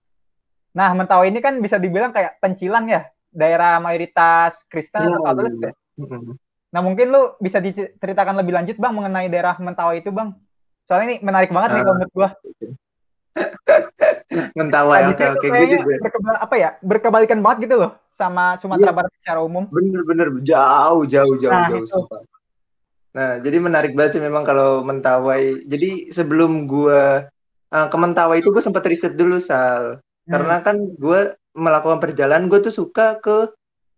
Nah, 0.75 0.91
Mentawai 0.99 1.31
ini 1.31 1.39
kan 1.39 1.55
bisa 1.63 1.79
dibilang 1.79 2.11
kayak 2.11 2.43
pencilan 2.43 2.91
ya, 2.91 3.07
daerah 3.37 3.77
mayoritas 3.79 4.65
Kristen 4.67 5.05
atau 5.07 5.21
Katolik 5.23 5.53
iya. 5.55 5.69
ya. 5.69 5.73
Mm-mm. 6.01 6.35
Nah, 6.67 6.81
mungkin 6.81 7.07
lu 7.09 7.37
bisa 7.39 7.57
diceritakan 7.59 8.37
lebih 8.37 8.53
lanjut 8.53 8.77
Bang 8.77 8.93
mengenai 8.93 9.29
daerah 9.29 9.57
Mentawai 9.57 10.01
itu 10.01 10.09
Bang. 10.09 10.37
Soalnya 10.85 11.07
ini 11.11 11.17
menarik 11.21 11.53
banget 11.53 11.71
nih 11.71 11.81
Ah. 11.81 11.85
kalau 11.85 11.97
menurut 11.97 12.13
gua. 12.13 12.29
Mentawai, 14.57 15.01
Nah, 15.03 15.11
oke, 15.13 15.25
oke. 15.31 15.39
Gue 15.39 15.51
kayaknya 15.51 15.79
juga. 15.79 15.97
berkebal- 16.03 16.41
apa 16.41 16.55
ya? 16.57 16.71
Berkebalikan 16.81 17.39
banget 17.41 17.69
gitu 17.69 17.77
loh 17.79 17.91
sama 18.11 18.57
Sumatera 18.57 18.91
Iya. 18.91 18.97
Barat 18.97 19.13
secara 19.21 19.41
umum. 19.41 19.65
Bener-bener 19.69 20.29
jauh, 20.43 21.03
jauh, 21.05 21.35
jauh, 21.37 21.53
Nah, 21.53 21.69
jauh. 21.71 21.85
itu. 21.85 22.01
Nah, 23.13 23.41
jadi 23.41 23.57
menarik 23.59 23.93
banget 23.97 24.19
sih 24.19 24.23
memang 24.23 24.45
kalau 24.45 24.81
Mentawai. 24.83 25.65
Jadi 25.65 26.11
sebelum 26.11 26.65
gua 26.67 27.29
uh, 27.67 27.87
ke 27.89 27.97
Mentawai 27.97 28.39
itu 28.39 28.49
gue 28.51 28.61
sempat 28.61 28.85
riset 28.85 29.17
dulu, 29.17 29.37
Sal. 29.39 30.01
Hmm. 30.27 30.31
Karena 30.31 30.57
kan 30.61 30.77
gue 30.93 31.21
melakukan 31.57 31.99
perjalanan, 31.99 32.53
gue 32.53 32.61
tuh 32.61 32.75
suka 32.75 33.17
ke 33.19 33.51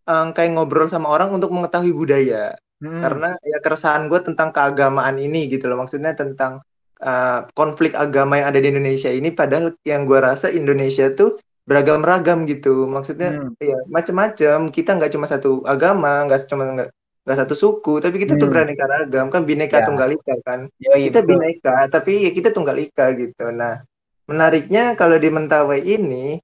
um, 0.07 0.31
kayak 0.33 0.55
ngobrol 0.57 0.87
sama 0.89 1.11
orang 1.11 1.35
untuk 1.35 1.51
mengetahui 1.51 1.93
budaya. 1.93 2.55
Hmm. 2.79 3.03
Karena 3.03 3.35
ya 3.43 3.59
keresahan 3.59 4.07
gue 4.07 4.23
tentang 4.23 4.55
keagamaan 4.55 5.19
ini 5.19 5.51
gitu 5.51 5.67
loh. 5.67 5.83
Maksudnya 5.83 6.15
tentang 6.15 6.63
uh, 7.03 7.45
konflik 7.59 7.99
agama 7.99 8.39
yang 8.39 8.55
ada 8.55 8.63
di 8.63 8.71
Indonesia 8.71 9.11
ini. 9.11 9.35
Padahal 9.35 9.75
yang 9.83 10.07
gue 10.07 10.19
rasa 10.23 10.49
Indonesia 10.49 11.11
tuh 11.13 11.43
beragam-ragam 11.67 12.47
gitu. 12.47 12.87
Maksudnya 12.87 13.35
Hmm. 13.35 13.53
ya 13.59 13.83
macam-macam. 13.91 14.71
Kita 14.71 14.95
nggak 14.95 15.11
cuma 15.13 15.27
satu 15.27 15.67
agama, 15.67 16.25
nggak 16.25 16.47
cuma 16.47 16.65
nggak 16.71 16.91
nggak 17.29 17.39
satu 17.45 17.53
suku, 17.53 18.01
tapi 18.01 18.25
kita 18.25 18.41
tuh 18.41 18.49
Hmm. 18.49 18.55
beraneka 18.57 18.85
ragam. 18.89 19.27
Kan 19.29 19.45
bineka 19.45 19.83
Ya. 19.83 19.85
tunggal 19.85 20.17
ika 20.17 20.35
kan. 20.49 20.65
Yoi, 20.81 21.13
Kita 21.13 21.21
betul. 21.21 21.37
bineka, 21.37 21.75
tapi 21.93 22.13
ya 22.25 22.31
kita 22.33 22.49
tunggal 22.57 22.79
ika 22.81 23.13
gitu. 23.13 23.53
Nah, 23.53 23.85
menariknya 24.25 24.97
kalau 24.97 25.21
di 25.21 25.29
Mentawai 25.29 25.83
ini, 25.83 26.41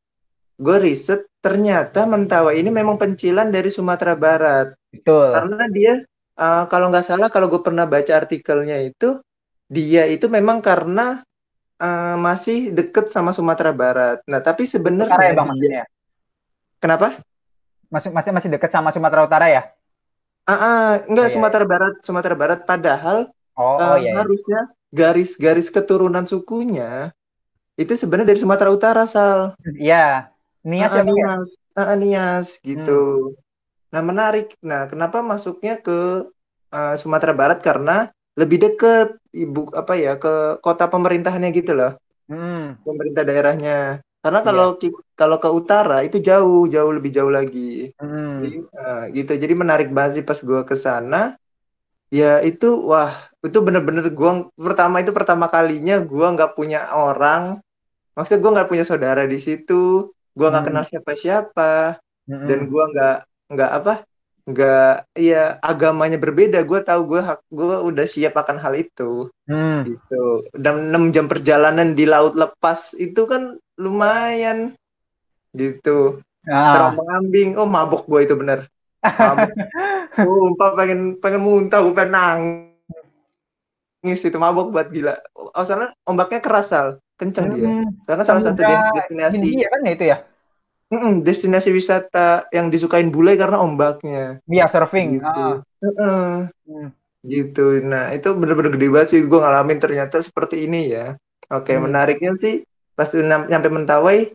gue 0.54 0.76
riset 0.78 1.26
ternyata 1.42 2.06
Mentawai 2.08 2.56
ini 2.56 2.70
memang 2.70 2.96
pencilan 2.96 3.50
dari 3.50 3.68
Sumatera 3.68 4.14
Barat. 4.14 4.74
Betul. 4.90 5.34
Karena 5.34 5.64
dia 5.70 5.94
uh, 6.38 6.64
kalau 6.70 6.88
nggak 6.90 7.06
salah 7.06 7.28
kalau 7.28 7.50
gue 7.50 7.60
pernah 7.60 7.84
baca 7.84 8.12
artikelnya 8.14 8.80
itu 8.82 9.18
dia 9.68 10.06
itu 10.06 10.28
memang 10.30 10.60
karena 10.62 11.20
uh, 11.82 12.16
masih 12.20 12.70
deket 12.70 13.10
sama 13.10 13.34
Sumatera 13.34 13.74
Barat. 13.74 14.22
Nah 14.30 14.40
tapi 14.40 14.64
Utara 14.64 14.70
ya 14.70 14.74
sebenarnya 14.78 15.32
Bang 15.34 15.48
maksudnya. 15.50 15.84
kenapa? 16.78 17.08
Masih 17.92 18.10
masih 18.10 18.30
masih 18.34 18.48
dekat 18.50 18.70
sama 18.70 18.90
Sumatera 18.94 19.22
Utara 19.26 19.46
ya? 19.50 19.62
Ah, 20.44 20.52
ah, 20.52 20.88
enggak 21.08 21.28
Iya, 21.28 21.32
iya. 21.32 21.36
Sumatera 21.40 21.64
Barat, 21.64 21.94
Sumatera 22.04 22.34
Barat. 22.36 22.60
Padahal 22.68 23.18
Oh, 23.54 23.78
uh, 23.78 23.94
oh 23.94 23.96
iya. 24.02 24.10
iya. 24.10 24.12
harusnya 24.18 24.60
garis-garis 24.90 25.70
keturunan 25.70 26.26
sukunya 26.26 27.14
itu 27.78 27.94
sebenarnya 27.94 28.34
dari 28.34 28.42
Sumatera 28.42 28.70
Utara, 28.70 29.02
Sal. 29.06 29.54
Iya. 29.78 30.30
Nias 30.64 30.90
Ah, 30.92 30.96
ya 30.98 31.02
ya? 31.04 31.12
Nias, 31.12 31.48
Ah, 31.76 31.94
Nias 31.98 32.48
gitu. 32.64 32.90
Nah 33.92 34.02
menarik. 34.02 34.46
Nah 34.64 34.88
kenapa 34.90 35.20
masuknya 35.20 35.78
ke 35.86 36.26
uh, 36.74 36.94
Sumatera 37.00 37.32
Barat 37.36 37.58
karena 37.60 38.08
lebih 38.34 38.58
deket 38.64 39.14
ibu 39.30 39.70
apa 39.80 39.94
ya 39.94 40.18
ke 40.18 40.58
kota 40.64 40.84
pemerintahannya 40.90 41.50
gitu 41.54 41.72
loh. 41.78 41.92
Hmm. 42.24 42.80
pemerintah 42.80 43.20
daerahnya. 43.28 44.00
Karena 44.24 44.40
Iya. 44.40 44.46
kalau 44.48 44.68
ki- 44.80 44.96
kalau 45.20 45.36
ke 45.36 45.48
utara 45.52 46.00
itu 46.00 46.16
jauh, 46.24 46.64
jauh 46.72 46.92
lebih 46.96 47.12
jauh 47.12 47.28
lagi. 47.28 47.92
Hmm. 48.00 48.40
Jadi, 48.40 48.56
eh, 48.64 49.02
gitu. 49.12 49.32
Jadi 49.36 49.54
menarik 49.54 49.88
banget 49.92 50.12
sih 50.20 50.24
pas 50.24 50.40
gua 50.40 50.64
ke 50.64 50.72
sana. 50.72 51.36
Ya 52.08 52.40
itu, 52.40 52.68
wah, 52.88 53.12
itu 53.44 53.58
bener-bener 53.60 54.08
gua 54.16 54.48
pertama 54.56 55.04
itu 55.04 55.12
pertama 55.12 55.46
kalinya 55.52 56.00
gua 56.00 56.32
nggak 56.32 56.56
punya 56.56 56.88
orang. 56.96 57.60
Maksudnya 58.16 58.40
gua 58.40 58.52
nggak 58.60 58.70
punya 58.72 58.84
saudara 58.88 59.22
di 59.28 59.38
situ. 59.42 60.13
Gua 60.34 60.50
nggak 60.50 60.62
Hmm. 60.66 60.70
kenal 60.70 60.84
siapa-siapa. 60.90 61.72
Hmm. 62.26 62.46
Dan 62.50 62.66
gua 62.68 62.84
nggak 62.90 63.18
nggak 63.54 63.70
apa 63.70 63.94
nggak 64.44 65.08
ya 65.16 65.56
agamanya 65.64 66.20
berbeda. 66.20 66.60
Gue 66.68 66.84
tahu 66.84 67.16
gue 67.16 67.20
gue 67.48 67.76
udah 67.88 68.04
siap 68.04 68.36
akan 68.36 68.60
hal 68.60 68.76
itu. 68.76 69.28
Hmm. 69.48 69.88
gitu. 69.88 70.44
Dan 70.52 70.92
6 70.92 71.12
jam 71.16 71.26
perjalanan 71.28 71.96
di 71.96 72.04
laut 72.04 72.36
lepas 72.36 72.92
itu 73.00 73.24
kan 73.24 73.56
lumayan. 73.80 74.76
Gitu. 75.56 76.20
Ah. 76.44 76.76
terombang 76.76 77.08
ambing 77.24 77.56
oh 77.56 77.64
mabok 77.64 78.04
gue 78.04 78.28
itu 78.28 78.36
bener. 78.36 78.68
Mabok. 79.00 79.48
Sumpah 80.20 80.70
pengen 80.76 81.16
pengen 81.16 81.40
muntah 81.40 81.80
gue 81.80 81.96
pengen 81.96 82.12
nangis 84.04 84.20
itu. 84.20 84.36
Mabok 84.36 84.68
buat 84.68 84.92
gila. 84.92 85.16
Oh 85.56 85.64
soalnya 85.64 85.96
ombaknya 86.04 86.44
keras 86.44 86.68
sal 86.68 87.00
kenceng 87.14 87.46
dia 87.54 87.70
Hmm. 87.70 87.88
karena 88.04 88.22
salah 88.26 88.42
satu 88.42 88.60
destinasi 88.60 89.36
Hindia 89.38 89.68
kan 89.70 89.80
ya 89.86 89.92
itu 89.94 90.04
ya? 90.06 90.18
Mm-mm, 90.92 91.24
destinasi 91.24 91.70
wisata 91.72 92.46
yang 92.52 92.68
disukain 92.68 93.08
bule 93.08 93.34
karena 93.34 93.58
ombaknya 93.58 94.38
Iya, 94.46 94.68
surfing. 94.68 95.18
gitu 95.18 95.64
Ah. 96.00 96.46
Hmm. 96.60 96.88
gitu 97.24 97.80
nah 97.80 98.12
itu 98.12 98.28
bener-bener 98.36 98.76
gede 98.76 98.88
banget 98.92 99.08
sih 99.16 99.20
gue 99.24 99.38
ngalamin 99.40 99.80
ternyata 99.80 100.20
seperti 100.20 100.68
ini 100.68 100.92
ya 100.92 101.16
oke 101.48 101.72
Hmm. 101.72 101.88
menariknya 101.88 102.36
sih 102.36 102.54
pas 102.92 103.08
nyampe 103.16 103.68
Mentawai 103.72 104.28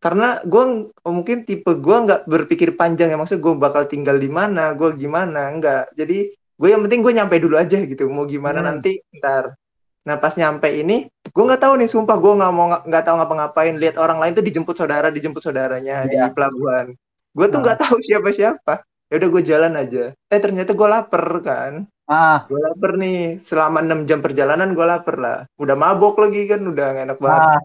karena 0.00 0.40
gue 0.46 0.64
mungkin 1.04 1.44
tipe 1.44 1.76
gue 1.76 1.96
nggak 2.06 2.24
berpikir 2.24 2.72
panjang 2.72 3.12
ya 3.12 3.18
maksudnya 3.20 3.44
gue 3.44 3.54
bakal 3.58 3.84
tinggal 3.84 4.16
di 4.16 4.30
mana 4.30 4.72
gue 4.72 4.96
gimana 4.96 5.52
nggak 5.58 5.92
jadi 5.92 6.18
gue 6.32 6.68
yang 6.70 6.80
penting 6.86 7.00
gue 7.02 7.12
nyampe 7.12 7.36
dulu 7.36 7.56
aja 7.58 7.76
gitu 7.84 8.08
mau 8.08 8.24
gimana 8.24 8.62
Hmm. 8.62 8.68
nanti 8.72 9.02
ntar 9.20 9.52
nah 10.00 10.16
pas 10.16 10.32
nyampe 10.32 10.64
ini 10.72 11.04
gue 11.12 11.44
nggak 11.44 11.60
tahu 11.60 11.76
nih 11.76 11.88
sumpah 11.88 12.16
gue 12.16 12.32
nggak 12.40 12.52
mau 12.56 12.66
nggak 12.88 13.04
tahu 13.04 13.14
ngapa-ngapain 13.20 13.76
lihat 13.76 14.00
orang 14.00 14.16
lain 14.16 14.32
tuh 14.32 14.40
dijemput 14.40 14.72
saudara 14.72 15.12
dijemput 15.12 15.44
saudaranya 15.44 16.08
di 16.08 16.16
Iya. 16.16 16.32
pelabuhan. 16.32 16.96
Gue 17.30 17.46
tuh 17.46 17.60
Nah. 17.60 17.64
nggak 17.68 17.78
tahu 17.84 17.96
siapa-siapa. 18.00 18.74
Ya 19.10 19.14
udah 19.20 19.28
gue 19.28 19.42
jalan 19.44 19.72
aja. 19.76 20.04
Eh 20.32 20.40
ternyata 20.40 20.72
gue 20.72 20.88
lapar 20.88 21.24
kan? 21.44 21.72
Ah. 22.08 22.42
gue 22.48 22.58
lapar 22.58 22.96
nih. 22.96 23.36
Selama 23.38 23.84
6 23.84 24.08
jam 24.08 24.18
perjalanan 24.18 24.72
gue 24.72 24.82
lapar 24.82 25.16
lah. 25.20 25.38
Udah 25.60 25.76
mabok 25.76 26.16
lagi 26.18 26.48
kan? 26.48 26.64
Udah 26.64 26.86
nggak 26.90 27.04
enak 27.12 27.18
banget. 27.20 27.42
Ah. 27.44 27.60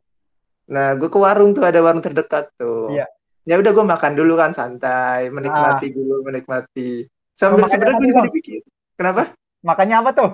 nah 0.66 0.88
gue 0.98 1.10
ke 1.10 1.20
warung 1.22 1.54
tuh 1.54 1.64
ada 1.64 1.80
warung 1.80 2.04
terdekat 2.04 2.52
tuh. 2.58 2.92
Iya. 2.92 3.06
ya 3.46 3.56
udah 3.62 3.72
gue 3.72 3.86
makan 3.86 4.12
dulu 4.14 4.34
kan? 4.36 4.52
Santai 4.52 5.30
menikmati 5.32 5.88
dulu 5.90 6.26
menikmati. 6.26 7.06
Sambil 7.32 7.64
makan 7.64 7.72
sebenarnya 7.72 7.98
gue 8.12 8.24
dipikir. 8.28 8.60
Kenapa? 9.00 9.32
Makannya 9.64 9.96
apa 10.04 10.12
tuh? 10.12 10.32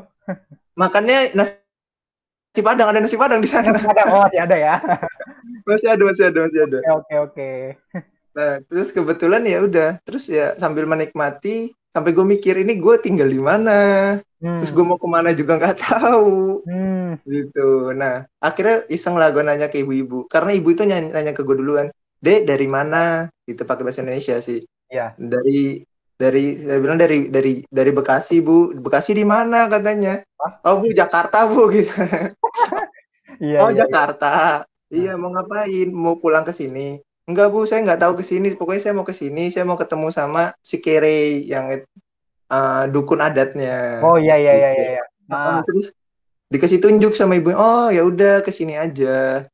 makannya 0.72 1.36
nasi 1.36 1.61
padang 2.60 2.92
ada 2.92 3.00
nasi 3.00 3.16
padang 3.16 3.40
di 3.40 3.48
sana 3.48 3.72
Nasi 3.72 3.88
Padang. 3.88 4.08
Oh, 4.12 4.28
masih 4.28 4.44
ada 4.44 4.56
ya. 4.60 4.76
masih 5.72 5.88
ada 5.88 6.04
masih 6.04 6.24
ada 6.28 6.40
masih 6.44 6.60
ada 6.68 6.78
Oke, 7.00 7.16
oke. 7.16 7.52
nah 8.32 8.60
terus 8.64 8.92
kebetulan 8.92 9.44
ya 9.44 9.60
udah 9.62 9.90
terus 10.04 10.28
ya 10.28 10.56
sambil 10.56 10.84
menikmati 10.84 11.72
sampai 11.92 12.12
gue 12.12 12.24
mikir 12.26 12.56
ini 12.58 12.76
gue 12.76 12.96
tinggal 13.00 13.28
di 13.28 13.40
mana 13.40 13.80
Hmm. 14.42 14.58
terus 14.58 14.74
gue 14.74 14.82
mau 14.82 14.98
ke 14.98 15.06
mana 15.06 15.38
juga 15.38 15.54
nggak 15.54 15.78
tahu 15.78 16.66
Hmm. 16.66 17.14
gitu 17.30 17.94
nah 17.94 18.26
akhirnya 18.42 18.90
iseng 18.90 19.14
lah 19.14 19.30
gue 19.30 19.46
nanya 19.46 19.70
ke 19.70 19.86
ibu-ibu 19.86 20.26
karena 20.26 20.50
ibu 20.50 20.74
itu 20.74 20.82
nanya, 20.82 21.14
nanya 21.14 21.30
ke 21.30 21.46
gue 21.46 21.54
duluan 21.54 21.94
dek 22.18 22.50
dari 22.50 22.66
mana 22.66 23.30
gitu 23.46 23.62
pakai 23.62 23.86
bahasa 23.86 24.02
Indonesia 24.02 24.42
sih 24.42 24.66
Iya. 24.90 25.14
dari 25.16 25.86
dari 26.22 26.46
saya 26.62 26.78
bilang 26.78 27.00
dari 27.02 27.18
dari 27.34 27.54
dari 27.66 27.92
Bekasi 27.92 28.38
bu 28.40 28.78
Bekasi 28.78 29.18
di 29.18 29.26
mana 29.26 29.66
katanya 29.66 30.22
Hah? 30.38 30.62
oh 30.70 30.86
bu 30.86 30.94
Jakarta 30.94 31.50
bu 31.50 31.66
gitu 31.76 31.90
Iya, 33.42 33.58
oh 33.66 33.70
iya, 33.74 33.74
iya. 33.74 33.90
Jakarta 33.90 34.34
iya 34.94 35.18
mau 35.18 35.34
ngapain 35.34 35.90
mau 35.90 36.22
pulang 36.22 36.46
ke 36.46 36.54
sini 36.54 37.02
enggak 37.26 37.50
bu 37.50 37.66
saya 37.66 37.82
nggak 37.82 38.02
tahu 38.06 38.14
ke 38.20 38.24
sini 38.24 38.54
pokoknya 38.54 38.82
saya 38.86 38.94
mau 38.94 39.08
ke 39.08 39.16
sini 39.18 39.50
saya 39.50 39.66
mau 39.66 39.80
ketemu 39.80 40.08
sama 40.14 40.54
si 40.62 40.78
Kere 40.78 41.42
yang 41.42 41.74
eh, 41.74 42.84
dukun 42.94 43.18
adatnya 43.18 44.04
Oh 44.06 44.22
iya 44.22 44.38
iya 44.38 44.54
iya 44.54 44.70
Gitu. 44.72 44.82
iya. 44.86 44.92
iya. 45.00 45.04
Ah, 45.32 45.58
Ah, 45.58 45.60
terus 45.66 45.90
dikasih 46.52 46.84
tunjuk 46.84 47.16
sama 47.16 47.40
ibu 47.40 47.56
oh 47.56 47.88
ya 47.90 48.04
udah 48.04 48.44
ke 48.44 48.52
sini 48.52 48.76
aja 48.76 49.48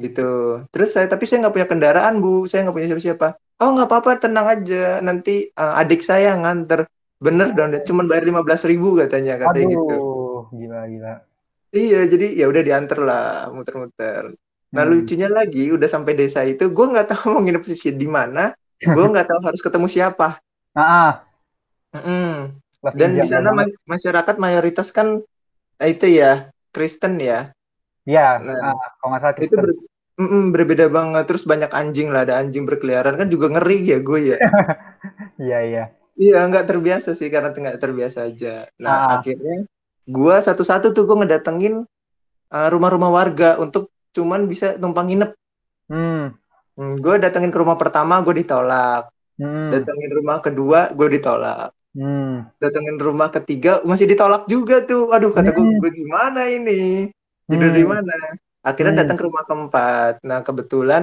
gitu. 0.00 0.62
Terus 0.74 0.90
saya 0.94 1.06
tapi 1.06 1.24
saya 1.26 1.46
nggak 1.46 1.54
punya 1.54 1.68
kendaraan 1.70 2.18
bu. 2.18 2.44
Saya 2.50 2.66
nggak 2.66 2.76
punya 2.76 2.88
siapa-siapa. 2.92 3.28
Oh 3.62 3.70
nggak 3.74 3.88
apa-apa 3.88 4.10
tenang 4.18 4.46
aja. 4.50 4.98
Nanti 5.00 5.48
uh, 5.54 5.80
adik 5.80 6.00
saya 6.02 6.34
nganter. 6.38 6.86
Bener 7.22 7.54
dong 7.56 7.72
cuman 7.88 8.04
bayar 8.10 8.24
lima 8.28 8.42
belas 8.44 8.66
ribu 8.68 9.00
katanya 9.00 9.40
katanya 9.40 9.72
gitu. 9.72 9.94
aduh, 9.96 10.40
gila 10.52 10.80
gila. 10.92 11.14
iya 11.72 12.04
jadi 12.04 12.26
ya 12.36 12.46
udah 12.52 12.62
diantar 12.62 12.98
lah 13.00 13.48
muter-muter. 13.54 14.34
Nah 14.74 14.82
Hmm. 14.84 14.90
lucunya 14.92 15.28
lagi 15.30 15.70
udah 15.70 15.88
sampai 15.88 16.12
desa 16.18 16.42
itu 16.44 16.68
gue 16.68 16.86
nggak 16.92 17.06
tahu 17.14 17.38
mau 17.38 17.40
nginep 17.40 17.62
di 17.64 17.74
di 17.96 18.08
mana. 18.10 18.52
Gue 18.82 19.06
nggak 19.08 19.26
tahu 19.30 19.40
harus 19.40 19.60
ketemu 19.62 19.86
siapa. 19.88 20.28
Ah. 20.74 21.22
Kelas 21.94 22.94
dan 22.98 23.14
di 23.14 23.22
sana 23.22 23.54
ma- 23.54 23.78
masyarakat 23.86 24.36
mayoritas 24.42 24.90
kan 24.90 25.22
itu 25.78 26.06
ya 26.10 26.50
Kristen 26.74 27.22
ya 27.22 27.54
Iya, 28.04 28.36
Nah, 28.38 28.56
ah, 28.70 28.88
kalau 28.96 29.08
nggak 29.10 29.20
salah 29.20 29.32
itu 29.32 29.40
Kristen. 29.40 29.60
ber- 29.60 29.80
mm-mm, 30.14 30.44
berbeda 30.50 30.86
banget 30.88 31.24
terus 31.24 31.42
banyak 31.42 31.70
anjing 31.70 32.08
lah 32.08 32.22
ada 32.22 32.36
anjing 32.36 32.62
berkeliaran 32.62 33.16
kan 33.16 33.26
juga 33.26 33.50
ngeri 33.50 33.78
ya 33.82 33.98
gue 33.98 34.20
ya 34.24 34.36
Iya 35.40 35.58
iya. 35.64 35.84
iya 36.14 36.38
nggak 36.40 36.64
terbiasa 36.64 37.12
sih 37.12 37.26
karena 37.26 37.50
nggak 37.50 37.80
terbiasa 37.80 38.28
aja 38.28 38.70
nah 38.76 38.94
Ah. 38.94 39.18
akhirnya 39.18 39.66
gue 40.04 40.36
satu-satu 40.38 40.92
tuh 40.92 41.02
gue 41.02 41.16
ngedatengin 41.18 41.82
uh, 42.48 42.68
rumah-rumah 42.70 43.10
warga 43.10 43.56
untuk 43.56 43.88
cuman 44.12 44.46
bisa 44.46 44.76
numpang 44.76 45.08
nginep 45.08 45.30
Hmm. 45.84 46.32
hmm, 46.74 46.94
gue 46.96 47.14
datengin 47.18 47.50
ke 47.50 47.58
rumah 47.58 47.74
pertama 47.74 48.20
gue 48.20 48.38
ditolak 48.38 49.10
Hmm. 49.34 49.68
datengin 49.68 50.12
rumah 50.12 50.38
kedua 50.38 50.92
gue 50.92 51.08
ditolak 51.10 51.74
Hmm. 51.90 52.46
datengin 52.56 52.96
rumah 52.96 53.28
ketiga 53.28 53.82
masih 53.82 54.06
ditolak 54.06 54.46
juga 54.46 54.78
tuh 54.80 55.10
aduh 55.10 55.30
kata 55.30 55.50
gue 55.50 55.58
Hmm. 55.60 55.80
gue 55.80 55.90
gimana 55.90 56.46
ini 56.46 57.10
tidur 57.46 57.70
di 57.70 57.82
Hmm. 57.84 57.92
mana 57.92 58.14
akhirnya 58.62 58.92
Hmm. 58.96 59.00
datang 59.04 59.16
ke 59.20 59.24
rumah 59.24 59.44
keempat 59.44 60.14
nah 60.22 60.40
kebetulan 60.40 61.02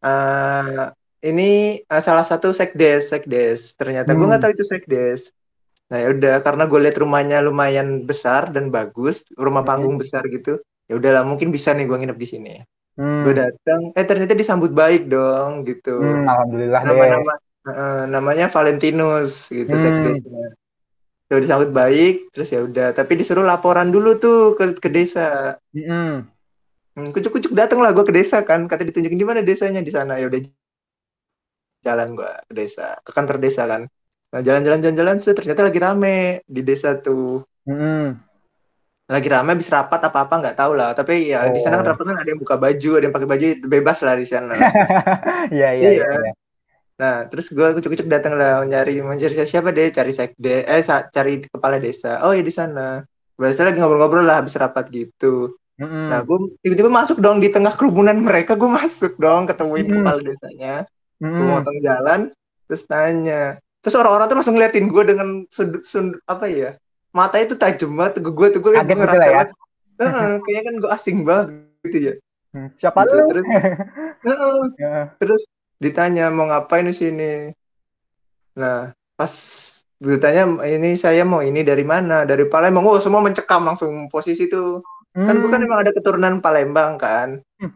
eh 0.00 0.84
ini 1.24 1.50
eh, 1.82 2.02
salah 2.02 2.22
satu 2.22 2.52
sekdes 2.52 3.10
sekdes 3.10 3.74
ternyata 3.74 4.12
gue 4.12 4.22
nggak 4.22 4.40
Hmm. 4.40 4.46
tahu 4.46 4.54
itu 4.56 4.64
sekdes 4.68 5.20
nah 5.86 6.02
ya 6.02 6.10
udah 6.10 6.42
karena 6.42 6.66
gue 6.66 6.80
lihat 6.82 6.96
rumahnya 6.98 7.38
lumayan 7.40 8.02
besar 8.04 8.50
dan 8.50 8.74
bagus 8.74 9.22
rumah 9.38 9.62
Hmm. 9.62 9.70
panggung 9.70 9.96
besar 9.98 10.22
gitu 10.26 10.58
ya 10.86 10.94
udahlah 10.98 11.22
mungkin 11.22 11.50
bisa 11.50 11.70
nih 11.74 11.86
gue 11.86 11.96
nginep 11.96 12.18
di 12.18 12.28
sini 12.28 12.54
Hmm. 12.96 13.22
gue 13.22 13.34
datang 13.36 13.80
eh 13.92 14.04
ternyata 14.08 14.32
disambut 14.32 14.72
baik 14.72 15.06
dong 15.06 15.62
gitu 15.62 15.94
Hmm, 15.94 16.24
alhamdulillah 16.26 16.80
deh. 16.80 16.90
nama-nama 16.90 17.34
eh, 17.66 18.02
namanya 18.08 18.46
Valentinus 18.48 19.52
gitu 19.52 19.68
Hmm. 19.68 19.82
sekdesnya 19.84 20.46
Udah 21.26 21.40
disambut 21.42 21.70
baik 21.74 22.30
terus 22.30 22.48
ya 22.50 22.62
udah. 22.62 22.94
Tapi 22.94 23.18
disuruh 23.18 23.42
laporan 23.42 23.90
dulu 23.90 24.14
tuh 24.16 24.54
ke 24.54 24.78
ke 24.78 24.88
desa. 24.88 25.58
Hmm. 25.74 26.26
Hmm, 26.96 27.08
kucuk-kucuk 27.12 27.52
dateng 27.52 27.82
lah 27.82 27.92
gue 27.92 28.04
ke 28.06 28.14
desa 28.14 28.40
kan. 28.40 28.64
Kata 28.64 28.86
ditunjukin 28.86 29.18
di 29.18 29.26
mana 29.26 29.42
desanya? 29.42 29.82
Di 29.82 29.90
sana. 29.90 30.16
Ya 30.16 30.30
udah 30.30 30.40
jalan 31.84 32.18
gue 32.18 32.32
ke 32.46 32.52
desa 32.54 32.98
ke 33.02 33.10
kantor 33.10 33.38
desa 33.38 33.62
kan. 33.66 33.86
Nah 34.34 34.40
jalan-jalan 34.42 34.82
jalan-jalan 34.82 35.16
set, 35.22 35.38
ternyata 35.38 35.62
lagi 35.62 35.78
rame 35.78 36.16
di 36.46 36.60
desa 36.62 36.98
tuh. 36.98 37.42
Hmm. 37.66 38.22
lagi 39.06 39.30
rame 39.30 39.54
habis 39.54 39.70
rapat 39.70 40.02
apa 40.02 40.26
apa 40.26 40.34
nggak 40.34 40.56
tahu 40.58 40.72
lah. 40.74 40.90
Tapi 40.90 41.30
ya 41.30 41.46
di 41.46 41.62
sana 41.62 41.78
kan 41.78 41.86
Oh. 41.86 41.90
rapat 41.94 42.04
kan 42.10 42.16
ada 42.18 42.26
yang 42.26 42.42
buka 42.42 42.58
baju 42.58 42.90
ada 42.98 43.04
yang 43.06 43.14
pakai 43.14 43.28
baju 43.30 43.46
bebas 43.70 43.98
lah 44.02 44.14
di 44.18 44.26
sana. 44.26 44.54
Iya. 45.54 45.68
iya 45.78 45.90
Iya. 45.94 46.30
Nah 46.96 47.28
terus 47.28 47.52
gue 47.52 47.66
kucuk-kucuk 47.76 48.08
datang 48.08 48.40
lah 48.40 48.64
nyari 48.64 49.04
mencari 49.04 49.36
siapa 49.44 49.68
deh 49.68 49.92
cari 49.92 50.12
sekde 50.16 50.64
eh 50.64 50.80
sa- 50.80 51.04
cari 51.12 51.44
kepala 51.44 51.76
desa 51.76 52.24
oh 52.24 52.32
ya 52.32 52.40
di 52.40 52.52
sana 52.52 53.04
biasa 53.36 53.68
lagi 53.68 53.78
ngobrol-ngobrol 53.80 54.24
lah 54.24 54.40
habis 54.40 54.56
rapat 54.56 54.88
gitu 54.88 55.52
Hmm. 55.76 56.08
Nah, 56.08 56.24
gue 56.24 56.56
tiba-tiba 56.64 56.88
masuk 56.88 57.20
dong 57.20 57.36
di 57.36 57.52
tengah 57.52 57.76
kerumunan 57.76 58.16
mereka, 58.16 58.56
gue 58.56 58.64
masuk 58.64 59.12
dong 59.20 59.44
ketemuin 59.44 59.84
Hmm. 59.84 60.00
kepala 60.00 60.20
desanya, 60.24 60.74
gue 61.20 61.36
Hmm. 61.36 61.52
motong 61.52 61.78
jalan, 61.84 62.20
terus 62.64 62.82
tanya, 62.88 63.60
terus 63.84 63.92
orang-orang 63.92 64.24
tuh 64.24 64.36
langsung 64.40 64.56
ngeliatin 64.56 64.88
gue 64.88 65.04
dengan 65.04 65.28
sudut, 65.52 65.84
sudut 65.84 66.16
apa 66.24 66.48
ya, 66.48 66.72
mata 67.12 67.36
itu 67.44 67.60
tajam 67.60 67.92
banget, 67.92 68.24
gue 68.24 68.32
gue 68.32 68.48
tuh 68.56 68.60
gue 68.64 68.72
gitu 68.72 69.04
lah 69.04 69.20
ya. 69.20 69.44
Heeh, 70.00 70.32
kayaknya 70.48 70.62
kan 70.64 70.74
gue 70.80 70.90
asing 70.96 71.18
banget 71.28 71.46
gitu 71.84 71.98
ya. 72.00 72.14
Siapa 72.80 73.04
Gitu, 73.04 73.12
lu? 73.12 73.24
terus, 73.28 73.46
Ya. 74.80 75.12
terus 75.20 75.42
ditanya 75.76 76.32
mau 76.32 76.48
ngapain 76.48 76.86
di 76.88 76.94
sini. 76.94 77.32
Nah, 78.56 78.90
pas 79.14 79.32
ditanya 79.96 80.44
ini 80.68 80.96
saya 80.96 81.24
mau 81.24 81.40
ini 81.40 81.64
dari 81.64 81.84
mana? 81.84 82.24
Dari 82.24 82.44
Palembang. 82.48 82.84
Oh, 82.84 83.00
semua 83.00 83.20
mencekam 83.20 83.64
langsung 83.64 84.08
posisi 84.12 84.48
tuh. 84.48 84.80
Kan 85.16 85.40
bukan 85.40 85.64
Hmm. 85.64 85.66
emang 85.68 85.80
ada 85.80 85.92
keturunan 85.96 86.34
Palembang 86.44 87.00
kan. 87.00 87.40
Hmm. 87.56 87.72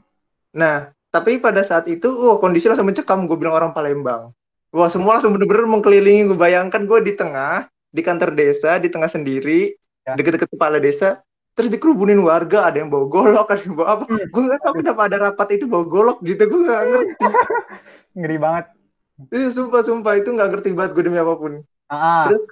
Nah, 0.53 0.93
tapi 1.09 1.41
pada 1.41 1.65
saat 1.65 1.89
itu, 1.89 2.09
oh 2.09 2.37
kondisi 2.37 2.69
langsung 2.69 2.85
mencekam. 2.85 3.25
Gue 3.25 3.41
bilang 3.41 3.57
orang 3.57 3.73
Palembang. 3.73 4.33
Wah, 4.71 4.93
semua 4.93 5.17
langsung 5.17 5.33
bener-bener 5.33 5.65
mengkelilingi. 5.65 6.29
Gue 6.29 6.37
bayangkan 6.37 6.85
gue 6.85 7.01
di 7.01 7.17
tengah, 7.17 7.65
di 7.89 8.05
kantor 8.05 8.37
desa, 8.37 8.77
di 8.77 8.93
tengah 8.93 9.09
sendiri, 9.09 9.73
Ya. 10.01 10.17
deket-deket 10.17 10.49
kepala 10.53 10.81
desa. 10.81 11.21
Terus 11.53 11.69
dikerubunin 11.69 12.21
warga, 12.21 12.71
ada 12.71 12.79
yang 12.79 12.89
bawa 12.89 13.07
golok, 13.07 13.47
ada 13.51 13.61
yang 13.61 13.75
bawa 13.75 13.89
apa. 13.99 14.05
Hmm. 14.07 14.27
Gue 14.29 14.43
gak 14.49 14.61
tahu 14.63 14.73
kenapa 14.81 15.03
ada 15.07 15.17
rapat 15.21 15.49
itu 15.55 15.65
bawa 15.67 15.85
golok 15.85 16.19
gitu. 16.23 16.43
Gue 16.47 16.61
gak 16.65 16.83
ngerti. 16.89 17.25
Ngeri 18.17 18.37
banget. 18.37 18.65
Iya, 19.29 19.49
sumpah-sumpah 19.53 20.15
itu 20.17 20.29
gak 20.33 20.49
ngerti 20.49 20.69
banget 20.73 20.91
gue 20.95 21.05
demi 21.05 21.19
apa 21.19 21.35
pun. 21.35 21.53
Ah. 21.87 22.31
Terus 22.31 22.45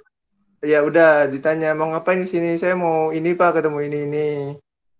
ya 0.59 0.83
udah 0.83 1.25
ditanya 1.25 1.71
mau 1.71 1.87
ngapain 1.87 2.19
di 2.19 2.27
sini 2.27 2.53
saya 2.53 2.75
mau 2.75 3.09
ini 3.09 3.31
pak 3.31 3.55
ketemu 3.55 3.79
ini 3.79 3.99
ini 4.03 4.27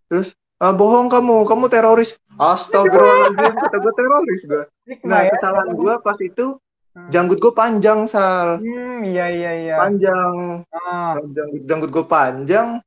terus 0.08 0.32
ah, 0.56 0.72
bohong 0.72 1.12
kamu 1.12 1.44
kamu 1.44 1.68
teroris 1.68 2.16
astagfirullahaladzim 2.40 3.54
kata 3.60 3.76
gue 3.76 3.92
teroris 3.92 4.40
gue 4.40 4.62
nah 5.04 5.20
ya. 5.20 5.36
kesalahan 5.36 5.68
gue 5.70 5.94
pas 6.00 6.16
itu 6.16 6.46
Hmm. 6.90 7.06
janggut 7.06 7.38
gue 7.38 7.54
panjang 7.54 8.02
sal 8.02 8.58
Hmm, 8.58 9.06
iya 9.06 9.30
iya 9.30 9.50
iya. 9.54 9.74
panjang 9.78 10.66
Ah. 10.74 11.14
janggut 11.22 11.62
janggut 11.62 11.90
gue 11.94 12.02
panjang 12.02 12.82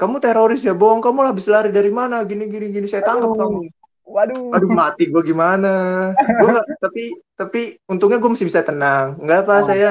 kamu 0.00 0.16
teroris 0.16 0.64
ya 0.64 0.72
bohong. 0.72 1.04
Kamu 1.04 1.28
habis 1.28 1.44
lari 1.44 1.68
dari 1.68 1.92
mana? 1.92 2.24
Gini 2.24 2.48
gini 2.48 2.72
gini. 2.72 2.88
Saya 2.88 3.04
tangkap 3.04 3.36
kamu. 3.36 3.68
Waduh. 4.10 4.50
aduh 4.50 4.70
mati 4.72 5.06
gue 5.06 5.22
gimana? 5.22 6.10
Gue 6.16 6.48
nggak 6.50 6.66
tapi 6.88 7.02
tapi 7.36 7.60
untungnya 7.86 8.16
gue 8.16 8.30
masih 8.32 8.48
bisa 8.48 8.64
tenang. 8.64 9.20
Nggak 9.20 9.44
apa 9.46 9.54
Oh. 9.60 9.66
saya 9.68 9.90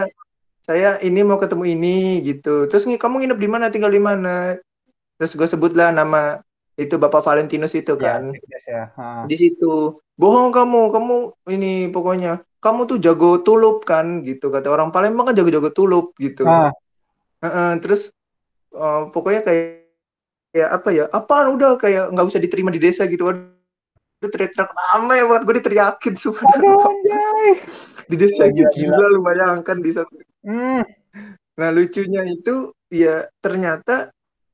saya 0.66 0.90
ini 1.06 1.22
mau 1.22 1.38
ketemu 1.38 1.78
ini 1.78 2.26
gitu. 2.26 2.66
Terus 2.68 2.90
nih 2.90 2.98
kamu 2.98 3.24
nginep 3.24 3.40
di 3.40 3.50
mana? 3.50 3.70
Tinggal 3.70 3.94
di 3.94 4.02
mana? 4.02 4.58
Terus 5.22 5.38
gue 5.38 5.48
sebutlah 5.48 5.94
nama 5.94 6.42
itu 6.76 6.98
bapak 6.98 7.22
Valentinus 7.22 7.78
itu 7.78 7.94
Ya, 8.02 8.18
kan. 8.18 8.34
Yes, 8.34 8.66
ya. 8.66 8.84
Ah. 8.98 9.24
di 9.30 9.38
situ. 9.38 10.02
Bohong 10.18 10.50
kamu. 10.52 10.90
Kamu 10.90 11.16
ini 11.54 11.88
pokoknya 11.94 12.44
kamu 12.60 12.90
tuh 12.92 12.98
jago 13.00 13.40
tulup 13.40 13.86
kan 13.88 14.26
gitu. 14.28 14.52
Kata 14.52 14.68
orang 14.74 14.90
Palembang 14.92 15.32
kan 15.32 15.38
jago-jago 15.38 15.70
tulup 15.72 16.12
gitu. 16.20 16.44
Ah. 16.44 16.76
Heeh, 17.40 17.80
terus 17.80 18.12
eh, 18.76 19.02
pokoknya 19.16 19.48
kayak 19.48 19.79
ya 20.52 20.66
apa 20.70 20.90
ya 20.90 21.06
apaan 21.10 21.54
udah 21.54 21.78
kayak 21.78 22.10
nggak 22.10 22.26
usah 22.26 22.42
diterima 22.42 22.70
di 22.70 22.82
desa 22.82 23.06
gitu 23.06 23.30
Waduh, 23.30 23.46
teriak-teriak 24.20 24.72
ramai 24.74 25.24
banget 25.24 25.44
gue 25.46 25.56
diteriakin 25.62 26.14
sumpah 26.14 26.44
Aduh, 26.52 26.76
anjay. 26.90 27.50
di 28.06 28.16
desa 28.18 28.44
Gila, 28.44 28.52
itu 28.52 28.64
gila, 28.76 28.98
gila 28.98 29.06
lu 29.10 29.20
bayangkan 29.22 29.78
di 29.80 29.92
satu 29.92 30.14
Hmm. 30.40 30.82
nah 31.54 31.70
lucunya 31.70 32.24
itu 32.24 32.72
ya 32.88 33.28
ternyata 33.40 34.08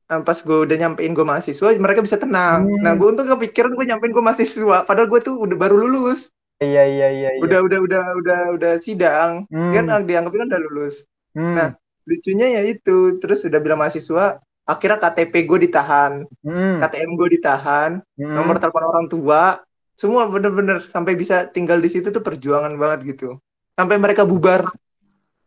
eh, 0.06 0.22
pas 0.22 0.34
gue 0.36 0.58
udah 0.66 0.76
nyampein 0.76 1.14
gue 1.14 1.22
mahasiswa 1.22 1.70
mereka 1.78 2.02
bisa 2.02 2.18
tenang 2.18 2.66
Hmm. 2.66 2.82
nah 2.82 2.94
gue 2.94 3.06
untung 3.06 3.26
kepikiran 3.28 3.72
gue 3.72 3.86
nyampein 3.86 4.12
gue 4.12 4.22
mahasiswa 4.22 4.82
padahal 4.82 5.08
gue 5.08 5.22
tuh 5.22 5.38
udah 5.40 5.56
baru 5.56 5.78
lulus 5.78 6.34
Iya 6.56 6.88
iya 6.88 7.08
iya. 7.12 7.30
iya. 7.36 7.42
udah 7.44 7.60
udah 7.62 7.80
udah 7.82 8.04
udah 8.16 8.40
udah 8.56 8.74
sidang 8.80 9.44
Hmm. 9.48 9.72
kan 9.72 9.86
ah, 9.88 10.00
dianggapnya 10.00 10.40
kan 10.42 10.50
udah 10.52 10.62
lulus 10.66 10.96
Hmm. 11.32 11.54
nah 11.54 11.68
lucunya 12.04 12.48
ya 12.50 12.62
itu 12.66 13.18
terus 13.18 13.42
udah 13.44 13.60
bilang 13.60 13.78
mahasiswa 13.78 14.38
akhirnya 14.66 14.98
KTP 15.00 15.34
gue 15.46 15.60
ditahan. 15.70 16.26
Hmm. 16.42 16.78
KTM 16.82 17.12
gue 17.16 17.28
ditahan. 17.40 18.02
Hmm. 18.18 18.34
nomor 18.36 18.60
telepon 18.60 18.86
orang 18.86 19.06
tua. 19.08 19.62
Semua 19.96 20.28
bener-bener 20.28 20.84
sampai 20.92 21.16
bisa 21.16 21.48
tinggal 21.48 21.80
di 21.80 21.88
situ 21.88 22.12
tuh 22.12 22.20
perjuangan 22.20 22.76
banget 22.76 23.16
gitu. 23.16 23.40
Sampai 23.78 23.96
mereka 24.02 24.28
bubar. 24.28 24.68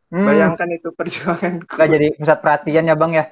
Hmm. 0.08 0.24
bayangkan 0.24 0.72
itu 0.72 0.88
perjuangan 0.96 1.68
Nggak 1.68 1.88
jadi 1.92 2.06
pusat 2.16 2.38
perhatian 2.40 2.88
ya 2.88 2.96
bang 2.96 3.12
ya. 3.12 3.24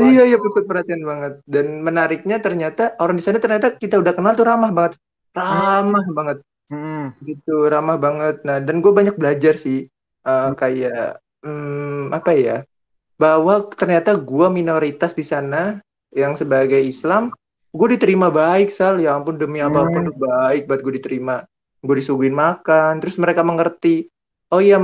iya 0.00 0.24
iya 0.32 0.38
pusat 0.40 0.64
perhatian 0.64 1.04
banget. 1.04 1.44
Dan 1.44 1.84
menariknya 1.84 2.40
ternyata 2.40 2.96
orang 2.96 3.20
di 3.20 3.22
sana 3.26 3.36
ternyata 3.36 3.76
kita 3.76 4.00
udah 4.00 4.16
kenal 4.16 4.32
tuh 4.32 4.48
ramah 4.48 4.72
banget. 4.72 4.96
Ramah 5.36 6.06
banget. 6.16 6.38
Hmm. 6.72 7.12
gitu 7.20 7.68
ramah 7.68 8.00
banget. 8.00 8.40
Nah 8.48 8.64
dan 8.64 8.80
gue 8.80 8.92
banyak 8.94 9.18
belajar 9.20 9.60
sih 9.60 9.90
Eh, 10.20 10.50
kayak 10.52 11.16
hmm, 11.40 12.12
apa 12.12 12.30
ya 12.36 12.56
bahwa 13.20 13.68
ternyata 13.76 14.16
gue 14.16 14.46
minoritas 14.48 15.12
di 15.12 15.20
sana 15.20 15.84
yang 16.16 16.40
sebagai 16.40 16.80
Islam 16.80 17.28
gue 17.76 17.88
diterima 17.92 18.32
baik 18.32 18.72
sal. 18.72 18.96
Ya 18.96 19.12
ampun 19.12 19.36
demi 19.36 19.60
apa 19.60 19.84
pun 19.84 20.08
Hmm. 20.08 20.16
baik 20.16 20.64
buat 20.64 20.80
gue 20.80 20.96
diterima. 20.96 21.44
Gue 21.84 22.00
disuguhin 22.00 22.32
makan 22.32 23.04
terus 23.04 23.20
mereka 23.20 23.44
mengerti 23.44 24.08
oh 24.50 24.58
iya 24.58 24.80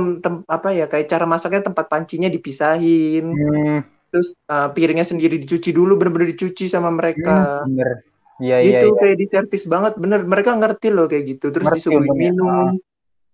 apa 0.47 0.69
ya 0.71 0.85
kayak 0.85 1.09
cara 1.09 1.25
masaknya 1.25 1.73
tempat 1.73 1.89
pancinya 1.89 2.29
dipisahin. 2.29 3.25
Hmm. 3.33 3.81
terus 4.07 4.31
uh, 4.47 4.71
piringnya 4.71 5.03
sendiri 5.03 5.35
dicuci 5.35 5.75
dulu 5.75 5.99
bener-bener 5.99 6.31
dicuci 6.31 6.71
sama 6.71 6.87
mereka. 6.87 7.67
Hmm, 7.67 7.75
bener. 7.75 8.07
Iya, 8.39 8.57
iya, 8.63 8.79
gitu 8.85 8.95
iya. 8.95 8.99
kayak 9.03 9.17
diservis 9.19 9.65
banget. 9.67 9.93
Bener 9.99 10.23
mereka 10.23 10.55
ngerti 10.55 10.93
loh 10.95 11.11
kayak 11.11 11.25
gitu. 11.35 11.51
Terus 11.51 11.65
Ngerti 11.67 11.77
disuguhin 11.83 12.15
minum. 12.15 12.79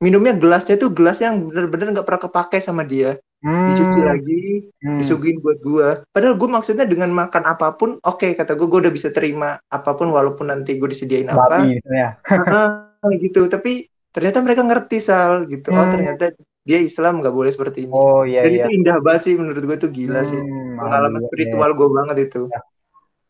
Minumnya 0.02 0.34
gelasnya 0.34 0.82
tuh 0.82 0.90
gelas 0.90 1.22
yang 1.22 1.46
bener-bener 1.46 1.94
nggak 1.94 2.08
pernah 2.10 2.24
kepake 2.26 2.58
sama 2.58 2.82
dia 2.82 3.22
Hmm. 3.44 3.68
dicuci 3.68 4.00
lagi 4.00 4.42
Hmm. 4.80 5.04
disuguhin 5.04 5.44
buat 5.44 5.60
gua 5.60 6.08
padahal 6.16 6.40
gua 6.40 6.60
maksudnya 6.60 6.88
dengan 6.88 7.12
makan 7.12 7.44
apa 7.44 7.76
pun 7.76 8.00
oke 8.00 8.40
kata 8.40 8.56
gua 8.56 8.68
gua 8.72 8.80
udah 8.88 8.94
bisa 8.96 9.12
terima 9.12 9.60
apa 9.68 9.92
pun 10.00 10.08
walaupun 10.16 10.48
nanti 10.48 10.80
gua 10.80 10.88
disediain 10.88 11.28
apa 11.28 11.60
Babi 11.60 11.76
misalnya. 11.84 12.24
Heeh, 13.04 13.12
gitu 13.20 13.44
tapi 13.52 13.84
ternyata 14.16 14.40
mereka 14.40 14.64
ngerti 14.64 15.04
sal 15.04 15.44
gitu 15.52 15.76
oh 15.76 15.84
Hmm. 15.84 15.92
ternyata 15.92 16.32
dia 16.64 16.80
Islam 16.80 17.20
nggak 17.20 17.36
boleh 17.36 17.52
seperti 17.52 17.84
ini 17.84 17.92
Oh 17.92 18.24
iya 18.24 18.48
dan 18.48 18.52
iya. 18.56 18.64
itu 18.64 18.80
indah 18.80 18.98
banget 19.04 19.22
sih 19.28 19.34
menurut 19.36 19.60
gua 19.68 19.76
tuh 19.76 19.92
gila 19.92 20.24
sih 20.24 20.40
Hmm, 20.40 20.80
pengalaman 20.80 21.20
alhamdulillah, 21.20 21.28
spiritual 21.28 21.72
gua 21.76 21.90
banget 22.00 22.18
itu 22.32 22.42
iya. 22.48 22.62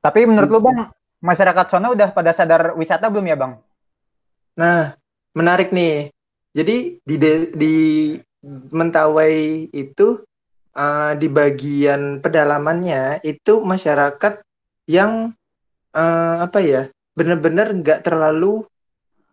Tapi 0.04 0.19
menurut 0.28 0.49
lu 0.52 0.60
bang, 0.60 0.91
masyarakat 1.23 1.65
sana 1.71 1.88
udah 1.89 2.12
pada 2.12 2.36
sadar 2.36 2.76
wisata 2.76 3.08
belum 3.08 3.23
ya 3.23 3.38
bang? 3.39 3.54
Nah, 4.60 4.99
menarik 5.32 5.71
nih. 5.71 6.12
Jadi 6.52 6.99
di 7.02 7.15
de- 7.15 7.52
di 7.56 7.76
Mentawai 8.48 9.68
itu 9.72 10.20
eh, 10.76 11.12
di 11.16 11.28
bagian 11.32 12.20
pedalamannya 12.20 13.24
itu 13.24 13.64
masyarakat 13.64 14.44
yang 14.92 15.32
eh, 15.96 16.36
apa 16.44 16.60
ya 16.60 16.82
benar-benar 17.16 17.72
nggak 17.72 18.04
terlalu 18.04 18.68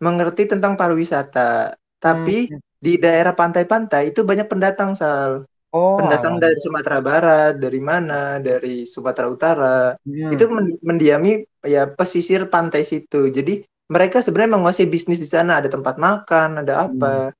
mengerti 0.01 0.47
tentang 0.49 0.79
pariwisata. 0.79 1.75
Tapi 2.01 2.49
Hmm. 2.49 2.57
di 2.81 2.97
daerah 2.97 3.37
pantai-pantai 3.37 4.09
itu 4.09 4.25
banyak 4.25 4.49
pendatang 4.49 4.97
sal. 4.97 5.45
Oh, 5.71 5.95
Pendatang 5.95 6.35
dari 6.41 6.57
Sumatera 6.59 6.99
Barat, 6.99 7.55
dari 7.61 7.79
mana, 7.79 8.41
dari 8.41 8.83
Sumatera 8.83 9.27
Utara 9.31 9.95
Hmm. 10.03 10.31
itu 10.33 10.43
men- 10.49 10.79
mendiami 10.81 11.45
ya 11.63 11.85
pesisir 11.87 12.49
pantai 12.49 12.83
situ. 12.83 13.29
Jadi 13.29 13.63
mereka 13.91 14.23
sebenarnya 14.23 14.57
menguasai 14.57 14.87
bisnis 14.87 15.19
di 15.19 15.27
sana, 15.27 15.59
ada 15.59 15.67
tempat 15.67 15.99
makan, 15.99 16.63
ada 16.65 16.87
apa 16.87 17.35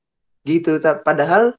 gitu. 0.45 0.77
Ta- 0.77 0.99
Padahal 0.99 1.55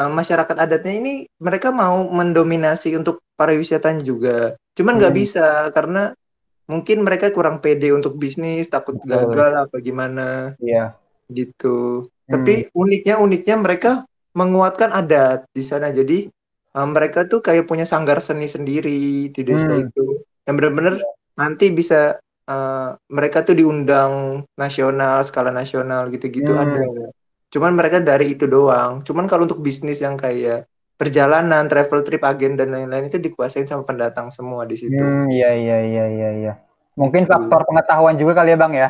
eh, 0.00 0.10
masyarakat 0.10 0.56
adatnya 0.56 0.94
ini 0.96 1.14
mereka 1.36 1.68
mau 1.68 2.08
mendominasi 2.08 2.96
untuk 2.96 3.20
pariwisatanya 3.36 4.00
juga. 4.00 4.38
Cuman 4.72 4.96
nggak 4.96 5.12
Hmm. 5.12 5.20
bisa 5.20 5.46
karena 5.76 6.16
mungkin 6.64 7.02
mereka 7.02 7.28
kurang 7.34 7.58
pede 7.60 7.90
untuk 7.90 8.16
bisnis, 8.16 8.70
takut 8.70 8.96
gagal 9.02 9.66
apa 9.68 9.76
gimana 9.82 10.56
Iya. 10.56 10.96
gitu. 11.28 12.06
Hmm. 12.06 12.32
Tapi 12.40 12.70
uniknya 12.72 13.18
uniknya 13.18 13.56
mereka 13.58 13.90
menguatkan 14.32 14.94
adat 14.94 15.44
di 15.50 15.60
sana. 15.60 15.90
Jadi 15.90 16.30
uh, 16.78 16.86
mereka 16.86 17.26
tuh 17.26 17.42
kayak 17.42 17.66
punya 17.66 17.82
sanggar 17.82 18.22
seni 18.22 18.46
sendiri 18.46 19.28
di 19.34 19.42
desa 19.42 19.68
Hmm. 19.68 19.90
itu. 19.90 20.22
Yang 20.46 20.54
bener-bener 20.56 20.94
nanti 21.34 21.74
bisa 21.74 22.16
uh, 22.46 22.94
mereka 23.10 23.42
tuh 23.42 23.58
diundang 23.58 24.42
nasional, 24.54 25.26
skala 25.26 25.50
nasional 25.50 26.06
gitu-gitu 26.14 26.54
Hmm. 26.54 26.62
ada. 26.62 27.10
Cuman 27.50 27.72
mereka 27.78 27.98
dari 28.00 28.34
itu 28.34 28.46
doang. 28.46 29.02
Cuman 29.06 29.26
kalau 29.30 29.44
untuk 29.46 29.60
bisnis 29.60 29.98
yang 30.02 30.14
kayak 30.14 30.70
perjalanan, 31.00 31.66
travel 31.66 32.00
trip, 32.06 32.22
agen 32.22 32.54
dan 32.54 32.68
lain-lain 32.74 33.08
itu 33.10 33.18
dikuasain 33.18 33.66
sama 33.66 33.82
pendatang 33.88 34.28
semua 34.30 34.62
di 34.70 34.76
situ. 34.78 35.02
Hmm, 35.02 35.30
iya 35.34 35.50
iya 35.54 35.76
iya 35.90 36.04
iya 36.16 36.28
iya. 36.40 36.52
Mungkin 37.00 37.24
faktor 37.30 37.60
pengetahuan 37.68 38.16
juga 38.20 38.32
kali 38.38 38.52
ya 38.54 38.58
bang 38.60 38.72
ya? 38.76 38.88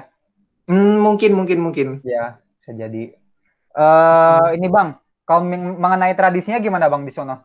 Hmm, 0.71 1.03
mungkin 1.03 1.31
mungkin 1.35 1.59
mungkin. 1.61 1.89
Ya, 2.07 2.39
bisa 2.61 2.73
jadi. 2.77 3.03
Eh 3.71 4.47
ini 4.59 4.67
bang, 4.67 4.89
kalau 5.27 5.43
meng- 5.47 5.79
mengenai 5.79 6.15
tradisinya 6.19 6.59
gimana 6.59 6.87
bang 6.93 7.03
di 7.07 7.13
sono? 7.15 7.37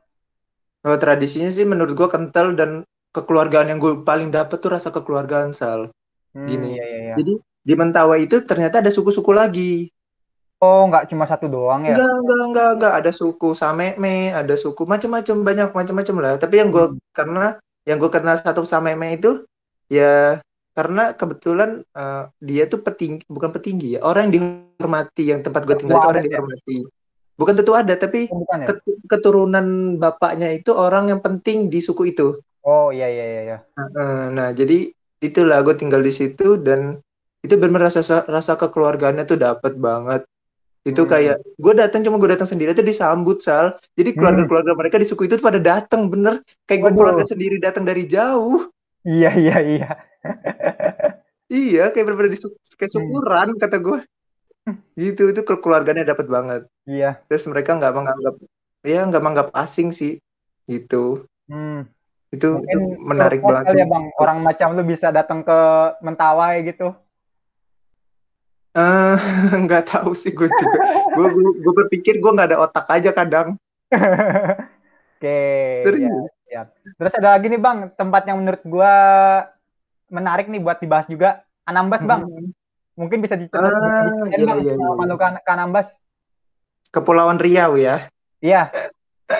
Kalau 0.86 0.98
tradisinya 1.02 1.50
sih 1.50 1.66
menurut 1.66 1.94
gua 1.98 2.10
kental 2.14 2.54
dan 2.54 2.86
kekeluargaan 3.16 3.72
yang 3.72 3.80
gue 3.80 4.04
paling 4.04 4.30
dapet 4.30 4.58
tuh 4.60 4.76
rasa 4.76 4.92
kekeluargaan 4.92 5.56
Sal. 5.56 5.90
Hmm, 6.36 6.48
Gini. 6.50 6.76
iya 6.76 6.84
iya 6.92 7.00
iya. 7.08 7.16
Jadi 7.18 7.34
di 7.66 7.74
Mentawai 7.80 8.20
itu 8.28 8.44
ternyata 8.44 8.84
ada 8.84 8.92
suku-suku 8.92 9.32
lagi. 9.32 9.88
Oh, 10.64 10.88
nggak 10.88 11.12
cuma 11.12 11.28
satu 11.28 11.46
doang 11.52 11.84
ya? 11.84 12.00
Enggak, 12.00 12.10
enggak, 12.16 12.40
enggak, 12.48 12.70
enggak. 12.80 12.94
Ada 13.04 13.12
suku 13.20 13.50
Sameme, 13.54 14.32
ada 14.32 14.56
suku 14.56 14.84
macam-macam, 14.88 15.36
banyak 15.44 15.70
macam-macam 15.76 16.16
lah. 16.24 16.34
Tapi 16.40 16.56
yang 16.64 16.70
gue 16.72 16.86
Hmm. 16.90 17.00
karena 17.12 17.48
yang 17.86 17.98
gue 18.02 18.10
kenal 18.10 18.36
satu 18.40 18.64
Sameme 18.66 19.14
itu 19.20 19.46
ya 19.92 20.40
karena 20.76 21.14
kebetulan 21.16 21.70
eh, 21.96 22.24
dia 22.42 22.64
tuh 22.72 22.80
petinggi, 22.82 23.24
bukan 23.30 23.52
petinggi 23.56 23.88
ya, 23.96 24.00
orang 24.04 24.28
yang 24.28 24.34
dihormati, 24.36 25.24
yang 25.32 25.42
tempat 25.46 25.62
gue 25.68 25.76
tinggal 25.78 26.00
itu 26.00 26.08
orang 26.10 26.22
yang 26.26 26.32
ya? 26.32 26.40
dihormati. 26.40 26.76
Bukan 27.36 27.54
tentu 27.60 27.74
ada, 27.76 27.94
tapi 28.00 28.20
Oh, 28.32 28.40
bukan 28.44 28.58
ya? 28.64 28.68
ket- 28.72 29.02
keturunan 29.12 29.66
bapaknya 30.00 30.48
itu 30.56 30.72
orang 30.72 31.12
yang 31.12 31.20
penting 31.20 31.68
di 31.68 31.80
suku 31.84 32.16
itu. 32.16 32.40
Oh 32.66 32.90
iya 32.96 33.06
iya 33.12 33.24
iya. 33.46 33.58
Nah, 33.78 34.32
nah, 34.34 34.50
jadi 34.60 34.90
itulah 35.22 35.58
gue 35.66 35.76
tinggal 35.78 36.02
di 36.02 36.12
situ 36.12 36.58
dan 36.58 37.00
itu 37.46 37.56
benar 37.62 37.88
rasa 37.88 38.02
rasa 38.26 38.54
kekeluargaannya 38.58 39.24
tuh 39.30 39.38
dapet 39.38 39.74
banget. 39.78 40.22
Itu 40.86 41.02
Hmm. 41.04 41.12
kayak 41.12 41.36
gue 41.42 41.74
datang 41.74 42.06
cuma 42.06 42.22
gue 42.22 42.30
datang 42.30 42.46
sendiri 42.46 42.78
tuh 42.78 42.86
disambut 42.86 43.42
sal. 43.42 43.82
Jadi 43.98 44.14
Hmm. 44.14 44.18
keluarga-keluarga 44.22 44.72
mereka 44.78 44.96
di 45.02 45.08
suku 45.10 45.26
itu 45.26 45.42
pada 45.42 45.58
datang 45.58 46.06
bener. 46.08 46.46
Kayak 46.64 46.80
gue 46.86 46.92
keluarga 46.94 47.26
sendiri 47.26 47.58
datang 47.58 47.84
dari 47.84 48.06
jauh. 48.06 48.70
Iya 49.02 49.34
iya 49.34 49.58
iya. 49.62 49.90
Iya, 51.46 51.94
kayak 51.94 52.06
bener-bener 52.06 52.34
di 52.34 52.40
kayak 52.42 52.90
Hmm. 52.90 52.94
syukuran 52.94 53.48
kata 53.58 53.78
gue. 53.78 54.00
Gitu 54.98 55.22
itu 55.30 55.42
keluarganya 55.46 56.06
dapet 56.06 56.26
banget. 56.26 56.62
Iya. 56.86 57.22
Terus 57.30 57.46
mereka 57.46 57.78
nggak 57.78 57.94
menganggap, 57.94 58.36
ya 58.82 59.00
nggak 59.06 59.22
menganggap 59.22 59.50
asing 59.54 59.94
sih. 59.94 60.18
Gitu. 60.66 61.26
Hmm. 61.46 61.86
Itu, 62.34 62.58
itu 62.62 62.66
Mungkin 62.66 62.80
menarik 63.06 63.40
surprise 63.40 63.62
banget. 63.64 63.74
ya 63.78 63.86
bang, 63.86 64.06
orang 64.18 64.38
macam 64.42 64.68
lu 64.74 64.84
bisa 64.84 65.08
datang 65.10 65.46
ke 65.46 65.58
Mentawai 66.02 66.66
gitu. 66.66 66.98
Eh, 68.76 69.16
nggak 69.66 69.84
tahu 69.88 70.12
sih 70.12 70.36
gue 70.36 70.52
juga. 70.52 70.78
Gue 71.16 71.28
gue 71.56 71.74
berpikir 71.74 72.20
gue 72.20 72.32
nggak 72.32 72.50
ada 72.52 72.60
otak 72.60 72.86
aja 72.92 73.16
kadang. 73.16 73.56
Oke, 75.16 75.40
Serius. 75.88 76.12
ya, 76.12 76.20
siap. 76.44 76.68
Terus 77.00 77.14
ada 77.16 77.40
lagi 77.40 77.48
nih 77.48 77.56
bang, 77.58 77.88
tempat 77.96 78.28
yang 78.28 78.44
menurut 78.44 78.60
gua 78.68 78.94
menarik 80.12 80.52
nih 80.52 80.60
buat 80.60 80.76
dibahas 80.78 81.08
juga. 81.08 81.40
Anambas 81.64 82.04
bang, 82.04 82.28
Hmm. 82.28 82.52
mungkin 82.94 83.24
bisa 83.24 83.34
Ah, 83.34 83.42
diceritain 83.42 84.28
iya, 84.36 84.44
bang 84.46 84.60
iya, 84.60 84.74
iya. 84.76 84.86
sama 84.86 85.04
lu 85.08 85.16
ke, 85.16 85.28
ke 85.40 85.52
Anambas. 85.56 85.88
Kepulauan 86.92 87.40
Riau 87.40 87.80
ya. 87.80 88.12
Iya, 88.38 88.70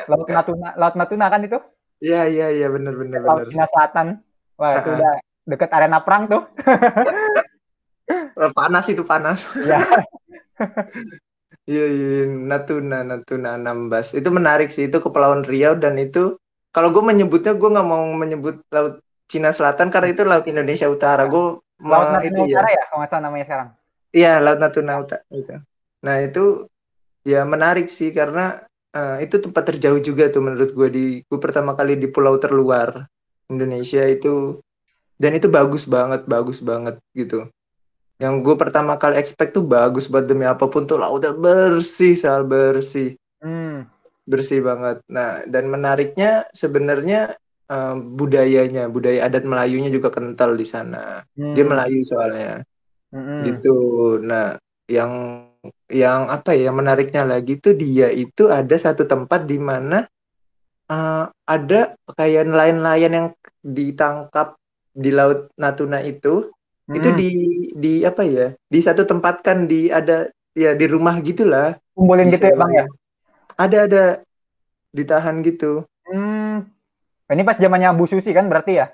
Laut 0.08 0.26
Natuna, 0.26 0.70
Laut 0.74 0.96
Natuna 0.96 1.28
kan 1.28 1.44
itu, 1.44 1.60
Iya 2.00 2.24
iya 2.26 2.48
iya 2.50 2.68
benar 2.72 2.96
benar 2.96 3.20
Laut. 3.22 3.52
Cina 3.52 3.68
Selatan. 3.68 4.08
Wah 4.56 4.72
itu 4.74 4.90
Ah, 4.90 4.96
ah. 4.96 4.96
udah 4.96 5.14
deket 5.46 5.70
arena 5.70 6.00
perang 6.02 6.24
tuh. 6.26 6.42
Eh, 8.36 8.52
Panas 8.52 8.86
itu 8.92 9.04
panas. 9.08 9.40
Iya. 9.66 9.80
Iya 11.66 11.86
iya 11.90 12.30
Natuna 12.30 13.02
Natuna 13.02 13.58
Anambas 13.58 14.14
itu 14.14 14.30
menarik 14.30 14.70
sih 14.70 14.86
itu 14.88 15.02
Kepulauan 15.02 15.42
Riau 15.44 15.74
dan 15.76 15.98
itu 15.98 16.38
kalau 16.70 16.94
gue 16.94 17.02
menyebutnya 17.02 17.58
gue 17.58 17.70
nggak 17.74 17.88
mau 17.88 18.06
menyebut 18.14 18.62
Laut 18.70 19.02
Cina 19.26 19.50
Selatan 19.50 19.90
karena 19.90 20.14
itu 20.14 20.24
Laut 20.24 20.46
Indonesia 20.46 20.86
Utara. 20.86 21.26
Gue 21.26 21.58
Laut 21.60 21.64
mau 21.82 22.06
Natuna 22.06 22.24
itu 22.24 22.42
ya. 22.46 22.62
Utara 22.62 22.70
ya, 22.70 22.84
kalau 22.88 22.98
nggak 23.02 23.10
salah 23.12 23.24
namanya 23.26 23.46
sekarang. 23.50 23.70
Iya 24.14 24.32
Laut 24.40 24.60
Natuna 24.62 24.94
Utara. 25.02 25.24
Itu. 25.34 25.56
Nah 26.06 26.16
itu 26.22 26.44
ya 27.26 27.42
menarik 27.44 27.88
sih 27.90 28.10
karena 28.14 28.62
eh, 28.94 29.18
itu 29.26 29.36
tempat 29.42 29.64
terjauh 29.74 30.00
juga 30.00 30.30
tuh 30.30 30.46
menurut 30.46 30.70
gue 30.70 30.88
di 30.94 31.06
gue 31.26 31.40
pertama 31.42 31.74
kali 31.74 31.98
di 31.98 32.08
pulau 32.14 32.38
terluar 32.38 33.10
Indonesia 33.50 34.06
itu 34.06 34.62
dan 35.18 35.34
itu 35.34 35.50
bagus 35.50 35.90
banget 35.90 36.30
bagus 36.30 36.62
banget 36.62 37.02
gitu. 37.18 37.50
Yang 38.16 38.36
gue 38.48 38.56
pertama 38.56 38.96
kali 38.96 39.20
expect 39.20 39.60
tuh 39.60 39.66
bagus 39.68 40.08
banget 40.08 40.32
demi 40.32 40.48
apa 40.48 40.66
pun 40.72 40.88
tuh 40.88 40.96
lautnya 40.96 41.36
bersih 41.36 42.16
sal 42.16 42.48
bersih 42.48 43.20
Hmm. 43.44 43.86
bersih 44.26 44.64
banget. 44.64 45.04
Nah 45.12 45.46
dan 45.46 45.70
menariknya 45.70 46.48
sebenarnya 46.56 47.36
eh, 47.70 47.96
budayanya 47.98 48.88
budaya 48.90 49.28
adat 49.28 49.44
Melayunya 49.46 49.92
juga 49.92 50.10
kental 50.10 50.56
di 50.58 50.66
sana. 50.66 51.22
Dia 51.36 51.62
Hmm. 51.62 51.70
Melayu 51.76 52.02
soalnya 52.08 52.64
Hmm. 53.12 53.42
gitu. 53.48 53.78
Nah, 54.24 54.58
yang 54.90 55.46
yang 55.90 56.30
apa 56.30 56.54
ya, 56.54 56.70
yang 56.70 56.78
menariknya 56.78 57.24
lagi 57.26 57.58
tuh 57.58 57.74
dia 57.74 58.10
itu 58.14 58.50
ada 58.50 58.76
satu 58.78 59.06
tempat 59.06 59.46
di 59.50 59.58
mana 59.60 60.06
eh, 60.90 61.26
ada 61.46 61.80
kayak 62.14 62.46
nelayan-nelayan 62.50 63.14
yang 63.14 63.28
ditangkap 63.66 64.56
di 64.96 65.10
Laut 65.12 65.52
Natuna 65.60 66.00
itu, 66.06 66.54
itu 66.94 67.10
Hmm. 67.10 67.18
di 67.18 67.30
di 67.74 67.94
apa 68.06 68.22
ya, 68.22 68.54
di 68.70 68.80
satu 68.82 69.10
tempat 69.10 69.42
kan 69.42 69.66
di 69.66 69.90
ada 69.90 70.30
ya 70.54 70.78
di 70.78 70.86
rumah 70.86 71.18
gitulah. 71.26 71.74
kumpulin 71.96 72.28
gitu 72.30 72.46
ya 72.46 72.56
bang 72.60 72.72
ya. 72.76 72.86
Ada 73.56 73.78
ada 73.88 74.04
ditahan 74.92 75.42
gitu. 75.42 75.88
Hmm. 76.06 76.68
Ini 77.26 77.42
pas 77.42 77.58
zamannya 77.58 77.90
Bu 77.98 78.06
Susi 78.06 78.30
kan 78.36 78.46
berarti 78.46 78.78
ya? 78.78 78.94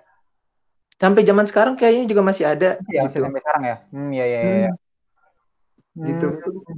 Sampai 1.02 1.26
zaman 1.26 1.50
sekarang 1.50 1.76
kayaknya 1.76 2.06
juga 2.08 2.22
masih 2.22 2.46
ada 2.48 2.78
Ya, 2.88 3.04
gitu. 3.04 3.06
masih 3.10 3.20
sampai 3.28 3.42
sekarang 3.42 3.64
ya. 3.66 3.76
Hmm, 3.90 4.10
iya 4.14 4.26
iya 4.30 4.40
iya. 4.40 4.72
Hmm, 5.98 6.06
gitu. 6.08 6.28
Hmm, 6.40 6.78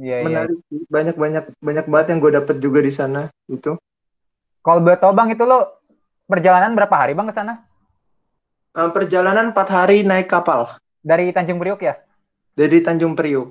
iya. 0.00 0.16
Menarik 0.24 0.58
sih. 0.70 0.80
Banyak 0.88 1.16
banyak 1.18 1.44
banyak 1.58 1.86
banget 1.90 2.06
yang 2.14 2.18
gue 2.22 2.32
dapet 2.38 2.56
juga 2.62 2.78
di 2.80 2.92
sana 2.94 3.28
gitu. 3.50 3.76
Kalau 4.64 4.80
boleh 4.80 4.96
tahu 4.96 5.12
Bang 5.12 5.28
itu 5.28 5.44
lo 5.44 5.76
perjalanan 6.24 6.72
berapa 6.72 6.94
hari 6.96 7.12
Bang 7.12 7.28
ke 7.28 7.34
sana? 7.36 7.66
Eh, 8.80 8.90
perjalanan 8.96 9.46
empat 9.50 9.68
hari 9.76 9.96
naik 10.10 10.26
kapal 10.34 10.62
Dari 11.04 11.30
Tanjung 11.36 11.58
Priok 11.62 11.80
ya? 11.88 11.94
dari 12.58 12.78
Tanjung 12.82 13.14
Priok. 13.18 13.48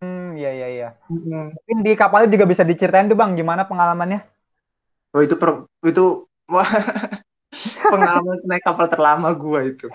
Hmm, 0.00 0.22
iya 0.38 0.48
iya 0.56 0.66
iya. 0.74 0.86
Hmm. 1.08 1.52
Mungkin 1.54 1.78
di 1.86 1.90
kapalnya 2.00 2.28
juga 2.34 2.46
bisa 2.52 2.64
diceritain 2.70 3.08
tuh 3.10 3.18
Bang 3.20 3.32
gimana 3.40 3.62
pengalamannya? 3.70 4.18
Oh 5.14 5.20
itu 5.24 5.36
per, 5.40 5.50
itu 5.88 6.02
wah 6.52 6.68
pengalaman 7.90 8.38
naik 8.48 8.64
kapal 8.66 8.86
terlama 8.92 9.28
gue 9.36 9.60
itu 9.72 9.86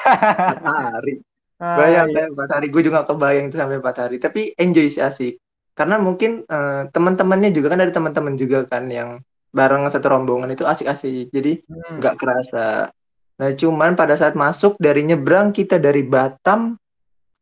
hari. 0.65 1.13
Ah, 1.59 1.77
Bayang 1.77 2.09
iya. 2.09 2.21
empat 2.33 2.49
hari. 2.57 2.65
Gue 2.73 2.81
juga 2.87 3.05
kebayang 3.07 3.49
itu 3.51 3.57
sampai 3.61 3.77
empat 3.81 3.97
hari. 4.07 4.17
Tapi 4.19 4.41
enjoy 4.57 4.87
sih 4.89 5.03
asik. 5.03 5.33
Karena 5.77 5.95
mungkin 6.01 6.43
eh, 6.49 6.81
teman-temannya 6.93 7.49
juga 7.55 7.67
kan 7.73 7.79
ada 7.83 7.93
teman-teman 7.93 8.35
juga 8.41 8.57
kan 8.71 8.83
yang 8.89 9.09
bareng 9.57 9.83
satu 9.93 10.07
rombongan 10.13 10.49
itu 10.53 10.63
asik-asik. 10.67 11.29
Jadi 11.35 11.51
Hmm. 11.69 11.99
nggak 11.99 12.15
kerasa. 12.21 12.89
Nah, 13.37 13.53
cuman 13.53 13.93
pada 13.93 14.17
saat 14.17 14.33
masuk 14.33 14.81
dari 14.81 15.05
nyebrang 15.05 15.53
kita 15.53 15.77
dari 15.77 16.01
Batam 16.01 16.73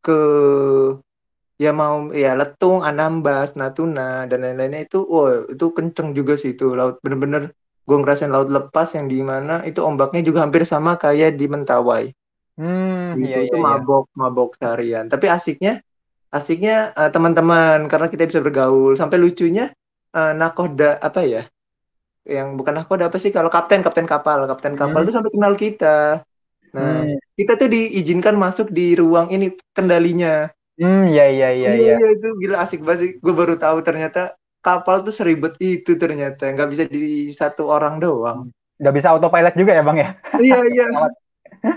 ke 0.04 0.20
ya 1.56 1.72
mau 1.72 2.12
ya 2.12 2.36
Letung, 2.36 2.84
Anambas, 2.84 3.56
Natuna 3.56 4.28
dan 4.28 4.44
lain-lainnya 4.44 4.84
itu, 4.84 5.00
wow 5.08 5.48
itu 5.48 5.66
kenceng 5.72 6.12
juga 6.12 6.36
sih 6.36 6.52
itu 6.56 6.76
laut 6.76 7.00
bener-bener 7.00 7.56
gue 7.86 7.98
ngerasain 8.02 8.34
laut 8.34 8.50
lepas 8.52 8.92
yang 8.98 9.08
di 9.08 9.22
mana 9.22 9.62
itu 9.64 9.80
ombaknya 9.80 10.26
juga 10.26 10.44
hampir 10.44 10.68
sama 10.68 11.00
kayak 11.00 11.40
di 11.40 11.46
Mentawai. 11.48 12.12
Hmm, 12.56 13.20
Gitu, 13.20 13.32
iya 13.32 13.38
itu 13.48 13.56
iya 13.56 13.60
iya. 13.60 13.66
mabok 13.68 14.06
mabok 14.16 14.50
seharian. 14.60 15.06
Tapi 15.08 15.26
asiknya 15.32 15.80
asiknya 16.32 16.92
eh, 16.96 17.10
teman-teman 17.14 17.88
karena 17.88 18.08
kita 18.12 18.24
bisa 18.28 18.40
bergaul. 18.44 18.96
Sampai 19.00 19.20
lucunya 19.22 19.72
eh, 20.12 20.34
nakoda 20.36 21.00
apa 21.00 21.22
ya? 21.24 21.44
Yang 22.26 22.48
bukan 22.58 22.74
nakoda 22.82 23.04
apa 23.10 23.18
sih? 23.22 23.30
Kalau 23.30 23.50
kapten 23.54 23.86
kapten 23.86 24.08
kapal 24.10 24.50
kapten 24.50 24.74
kapal 24.74 25.00
Hmm. 25.00 25.06
itu 25.06 25.14
sampai 25.14 25.32
kenal 25.34 25.54
kita. 25.54 25.98
Nah 26.76 26.92
Hmm. 27.06 27.16
kita 27.38 27.52
tuh 27.62 27.70
diizinkan 27.70 28.36
masuk 28.36 28.68
di 28.74 28.98
ruang 28.98 29.28
ini 29.32 29.54
kendalinya. 29.76 30.50
Hmm, 30.80 31.08
iya 31.08 31.24
iya 31.32 31.48
iya 31.56 31.72
iya. 31.80 31.94
Iya 31.96 32.08
itu 32.16 32.28
gila 32.42 32.56
asik 32.64 32.80
banget 32.86 33.00
sih. 33.04 33.12
Gue 33.24 33.34
baru 33.40 33.56
tahu 33.56 33.78
ternyata 33.88 34.36
kapal 34.66 35.06
tuh 35.06 35.14
seribet 35.14 35.54
itu 35.62 35.92
ternyata 36.02 36.52
nggak 36.52 36.70
bisa 36.74 36.84
di 36.90 37.30
satu 37.32 37.70
orang 37.70 38.02
doang. 38.04 38.50
Nggak 38.82 38.94
bisa 38.98 39.08
autopilot 39.16 39.54
juga 39.56 39.72
ya 39.78 39.84
Bang 39.88 39.98
ya? 40.04 40.10
Iya 40.36 40.58
iya. 40.74 40.86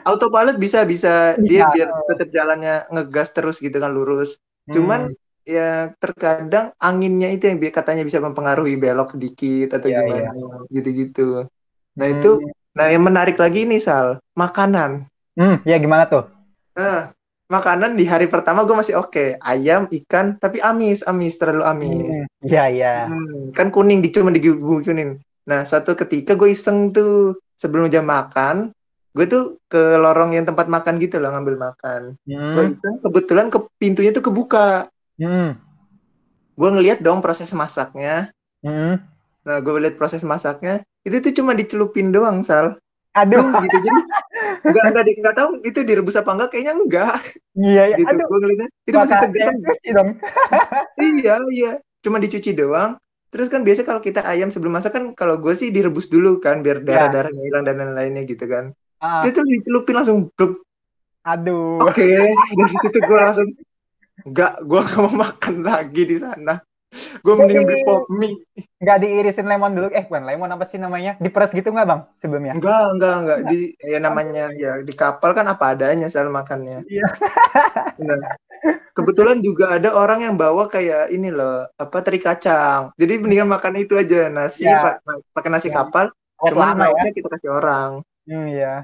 Autopilot 0.09 0.57
bisa 0.57 0.83
bisa 0.89 1.37
dia 1.45 1.63
Bisa. 1.63 1.73
biar 1.75 1.89
tetap 2.11 2.29
jalannya 2.33 2.75
ngegas 2.93 3.29
terus 3.37 3.57
gitu 3.61 3.77
kan 3.79 3.91
lurus. 3.93 4.41
Cuman 4.75 5.01
Hmm, 5.07 5.15
ya 5.49 5.97
terkadang 5.97 6.77
anginnya 6.77 7.33
itu 7.33 7.49
yang 7.49 7.59
katanya 7.73 8.05
bisa 8.05 8.21
mempengaruhi 8.21 8.77
belok 8.77 9.17
sedikit 9.17 9.81
atau 9.81 9.89
Iya, 9.89 10.01
gimana 10.05 10.31
gitu-gitu. 10.69 11.49
Nah 11.97 12.07
hmm. 12.07 12.15
itu, 12.21 12.31
nah 12.77 12.87
yang 12.93 13.05
menarik 13.09 13.37
lagi 13.41 13.65
ini 13.65 13.81
Sal, 13.81 14.21
makanan. 14.37 15.09
Hmm, 15.41 15.57
ya 15.65 15.77
gimana 15.81 16.05
tuh? 16.13 16.29
Nah, 16.77 17.11
makanan 17.49 17.97
di 17.97 18.05
hari 18.05 18.29
pertama 18.29 18.63
gue 18.69 18.77
masih 18.77 19.01
oke, 19.01 19.41
ayam, 19.41 19.89
ikan, 19.89 20.37
tapi 20.37 20.61
amis, 20.61 21.01
amis 21.09 21.35
terlalu 21.41 21.65
amis. 21.65 22.05
Hmm, 22.07 22.25
Iya 22.45 22.63
iya. 22.71 22.93
Hmm, 23.09 23.51
kan 23.57 23.69
kuning 23.75 23.99
di 24.05 24.13
cuma 24.15 24.31
kuning. 24.31 25.19
Nah 25.49 25.61
suatu 25.65 25.97
ketika 25.97 26.37
gue 26.37 26.53
iseng 26.53 26.93
tuh 26.93 27.35
sebelum 27.57 27.89
jam 27.89 28.05
makan, 28.05 28.71
gue 29.17 29.27
tuh 29.27 29.57
ke 29.67 29.97
lorong 29.99 30.37
yang 30.37 30.45
tempat 30.47 30.69
makan 30.69 31.01
gitu 31.01 31.19
loh 31.19 31.33
ngambil 31.35 31.57
makan. 31.57 32.15
Gue 32.53 32.65
Hmm, 32.69 32.77
iseng 32.77 32.95
kebetulan 33.03 33.47
ke 33.49 33.59
pintunya 33.81 34.11
tuh 34.13 34.25
kebuka. 34.29 34.87
Hmm, 35.19 35.59
Gue 36.59 36.69
ngeliat 36.75 36.99
dong 37.01 37.23
proses 37.23 37.51
masaknya. 37.55 38.35
hmm. 38.67 38.99
Nah, 39.47 39.57
gue 39.65 39.73
lihat 39.81 39.97
proses 39.97 40.21
masaknya, 40.27 40.85
itu 41.07 41.17
tuh 41.25 41.33
cuma 41.33 41.57
dicelupin 41.57 42.13
doang, 42.13 42.45
Sal. 42.45 42.77
Aduh, 43.17 43.41
Duh, 43.41 43.63
gitu 43.67 43.77
jadi 43.83 44.01
nggak 44.69 44.85
nggak 44.95 45.05
di 45.09 45.13
nggak 45.19 45.35
tahu 45.35 45.51
itu 45.67 45.81
direbus 45.83 46.15
apa 46.15 46.31
enggak 46.39 46.49
kayaknya 46.55 46.73
enggak 46.79 47.15
iya 47.59 47.83
iya. 47.91 47.97
gitu 47.99 48.15
Aduh, 48.15 48.27
gue 48.31 48.39
ngeliatnya 48.45 48.69
itu 48.87 48.97
masih 48.97 49.17
segar 49.19 49.51
dong. 49.97 50.09
iya 51.19 51.35
iya 51.51 51.71
cuma 52.05 52.17
dicuci 52.23 52.51
doang 52.55 52.95
terus 53.35 53.51
kan 53.51 53.67
biasa 53.67 53.83
kalau 53.83 53.99
kita 53.99 54.23
ayam 54.23 54.49
sebelum 54.55 54.73
masak 54.79 54.93
kan 54.95 55.05
kalau 55.19 55.35
gue 55.43 55.53
sih 55.59 55.69
direbus 55.75 56.07
dulu 56.07 56.39
kan 56.39 56.63
biar 56.63 56.79
darah 56.87 57.09
darahnya 57.11 57.43
hilang 57.43 57.65
dan 57.67 57.75
lain-lainnya 57.83 58.23
gitu 58.29 58.45
kan 58.47 58.71
Ah, 58.99 59.23
itu 59.23 59.35
tuh 59.35 59.45
dicelupin 59.47 59.95
langsung 59.99 60.19
aduh. 61.27 61.87
oke 61.87 62.07
dari 62.07 62.75
situ 62.83 62.99
gue 63.03 63.19
langsung 63.19 63.49
enggak 64.23 64.59
gue 64.61 64.81
gak 64.81 65.01
mau 65.01 65.15
makan 65.21 65.55
lagi 65.63 66.03
di 66.05 66.17
sana 66.17 66.59
gue 67.21 67.35
mending 67.37 67.63
beli 67.63 67.85
pop 67.85 68.09
mie 68.09 68.41
Nggak 68.79 68.99
diirisin 69.03 69.45
lemon 69.45 69.75
dulu. 69.75 69.89
Eh, 69.91 70.07
bukan 70.07 70.23
lemon 70.23 70.49
apa 70.49 70.65
sih 70.65 70.79
namanya? 70.79 71.19
Diperes 71.19 71.51
gitu 71.51 71.69
nggak 71.69 71.85
Bang 71.85 72.01
sebelumnya? 72.17 72.55
enggak 72.55 72.85
enggak 72.95 73.15
enggak 73.19 73.39
di 73.45 73.57
ya 73.77 73.99
namanya 73.99 74.45
ya 74.55 74.81
di 74.81 74.95
kapal 74.95 75.35
kan 75.35 75.45
apa 75.45 75.75
adanya 75.77 76.07
soal 76.09 76.31
makannya 76.31 76.87
Iya. 76.87 77.05
Nah, 77.99 78.39
kebetulan 78.95 79.43
juga 79.43 79.77
ada 79.77 79.93
orang 79.93 80.23
yang 80.25 80.35
bawa 80.35 80.67
kayak 80.67 81.11
ini 81.11 81.29
loh 81.29 81.67
apa 81.75 81.99
teri 82.01 82.19
kacang 82.19 82.95
jadi 82.95 83.19
mendingan 83.19 83.51
makan 83.51 83.75
itu 83.79 83.95
aja 83.95 84.31
nasi 84.31 84.65
Ya. 84.65 84.79
pa- 84.81 84.99
pakai 85.35 85.51
nasi 85.53 85.69
Ya. 85.69 85.83
kapal 85.83 86.11
Awet 86.39 86.51
cuman 86.55 86.79
lama 86.79 86.87
ya. 86.95 87.11
kita 87.13 87.29
kasih 87.29 87.51
orang 87.53 87.91
Hmm, 88.25 88.47
iya. 88.47 88.75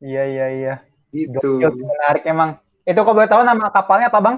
Iya 0.00 0.22
iya 0.24 0.46
iya. 0.50 0.74
gitu 1.10 1.60
Gokil, 1.60 1.84
menarik 1.84 2.24
emang. 2.24 2.56
Itu 2.82 2.96
kok 2.98 3.12
boleh 3.12 3.28
tahu 3.28 3.42
nama 3.42 3.68
kapalnya 3.68 4.08
apa 4.08 4.18
Bang? 4.18 4.36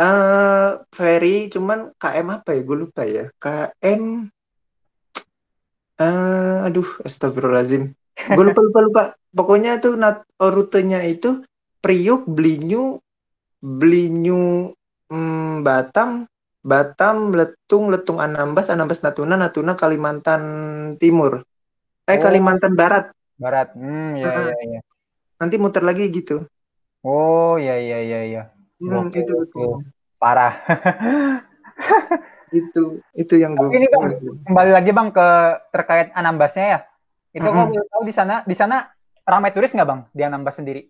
Eh 0.00 0.68
ferry 0.96 1.52
cuman 1.52 1.92
KM 2.00 2.26
apa 2.40 2.56
ya 2.56 2.60
gue 2.64 2.76
lupa 2.88 3.02
ya 3.04 3.28
KM 3.36 4.32
eh 6.00 6.56
aduh 6.64 6.88
astagfirullahaladzim 7.04 7.92
gue 8.16 8.44
lupa 8.48 8.60
lupa 8.64 8.80
lupa 8.80 9.02
pokoknya 9.36 9.76
tuh 9.84 10.00
nat 10.00 10.24
rutenya 10.40 11.04
itu 11.04 11.44
Priuk 11.84 12.24
Blinyu 12.28 13.00
Blinyu 13.60 14.72
hmm, 15.12 15.60
Batam 15.60 16.24
Batam 16.64 17.32
Letung 17.36 17.92
Letung 17.92 18.20
Anambas 18.20 18.72
Anambas 18.72 19.04
Natuna 19.04 19.36
Natuna 19.36 19.76
Kalimantan 19.76 20.42
Timur 20.96 21.44
eh 22.08 22.16
Oh. 22.16 22.22
Kalimantan 22.24 22.72
Barat 22.72 23.12
Barat. 23.40 23.72
Hmm, 23.72 24.16
iya 24.20 24.28
Heeh. 24.28 24.44
iya 24.48 24.56
iya. 24.64 24.80
nanti 25.40 25.56
muter 25.60 25.84
lagi 25.84 26.08
gitu 26.08 26.44
Oh, 27.00 27.56
iya 27.56 27.80
iya 27.80 27.98
iya 28.04 28.20
iya. 28.28 28.42
Hmm, 28.80 29.12
Gokil, 29.12 29.22
itu 29.24 29.32
gokil. 29.32 29.70
Parah. 30.20 30.52
itu 32.50 32.98
itu 33.14 33.34
yang 33.38 33.54
gue 33.54 33.68
Ini, 33.70 33.86
Bang. 33.94 34.10
Kembali 34.46 34.70
lagi 34.74 34.90
Bang 34.90 35.08
ke 35.14 35.28
terkait 35.70 36.08
Anambasnya 36.18 36.66
ya. 36.66 36.78
Itu 37.30 37.46
kok 37.46 37.54
Mm-mm. 37.54 37.70
boleh 37.70 37.86
tahu 37.92 38.02
di 38.02 38.14
sana 38.14 38.34
di 38.42 38.54
sana 38.58 38.90
ramai 39.22 39.54
turis 39.54 39.70
nggak 39.70 39.88
Bang 39.88 40.00
di 40.10 40.22
Anambas 40.26 40.58
sendiri? 40.58 40.82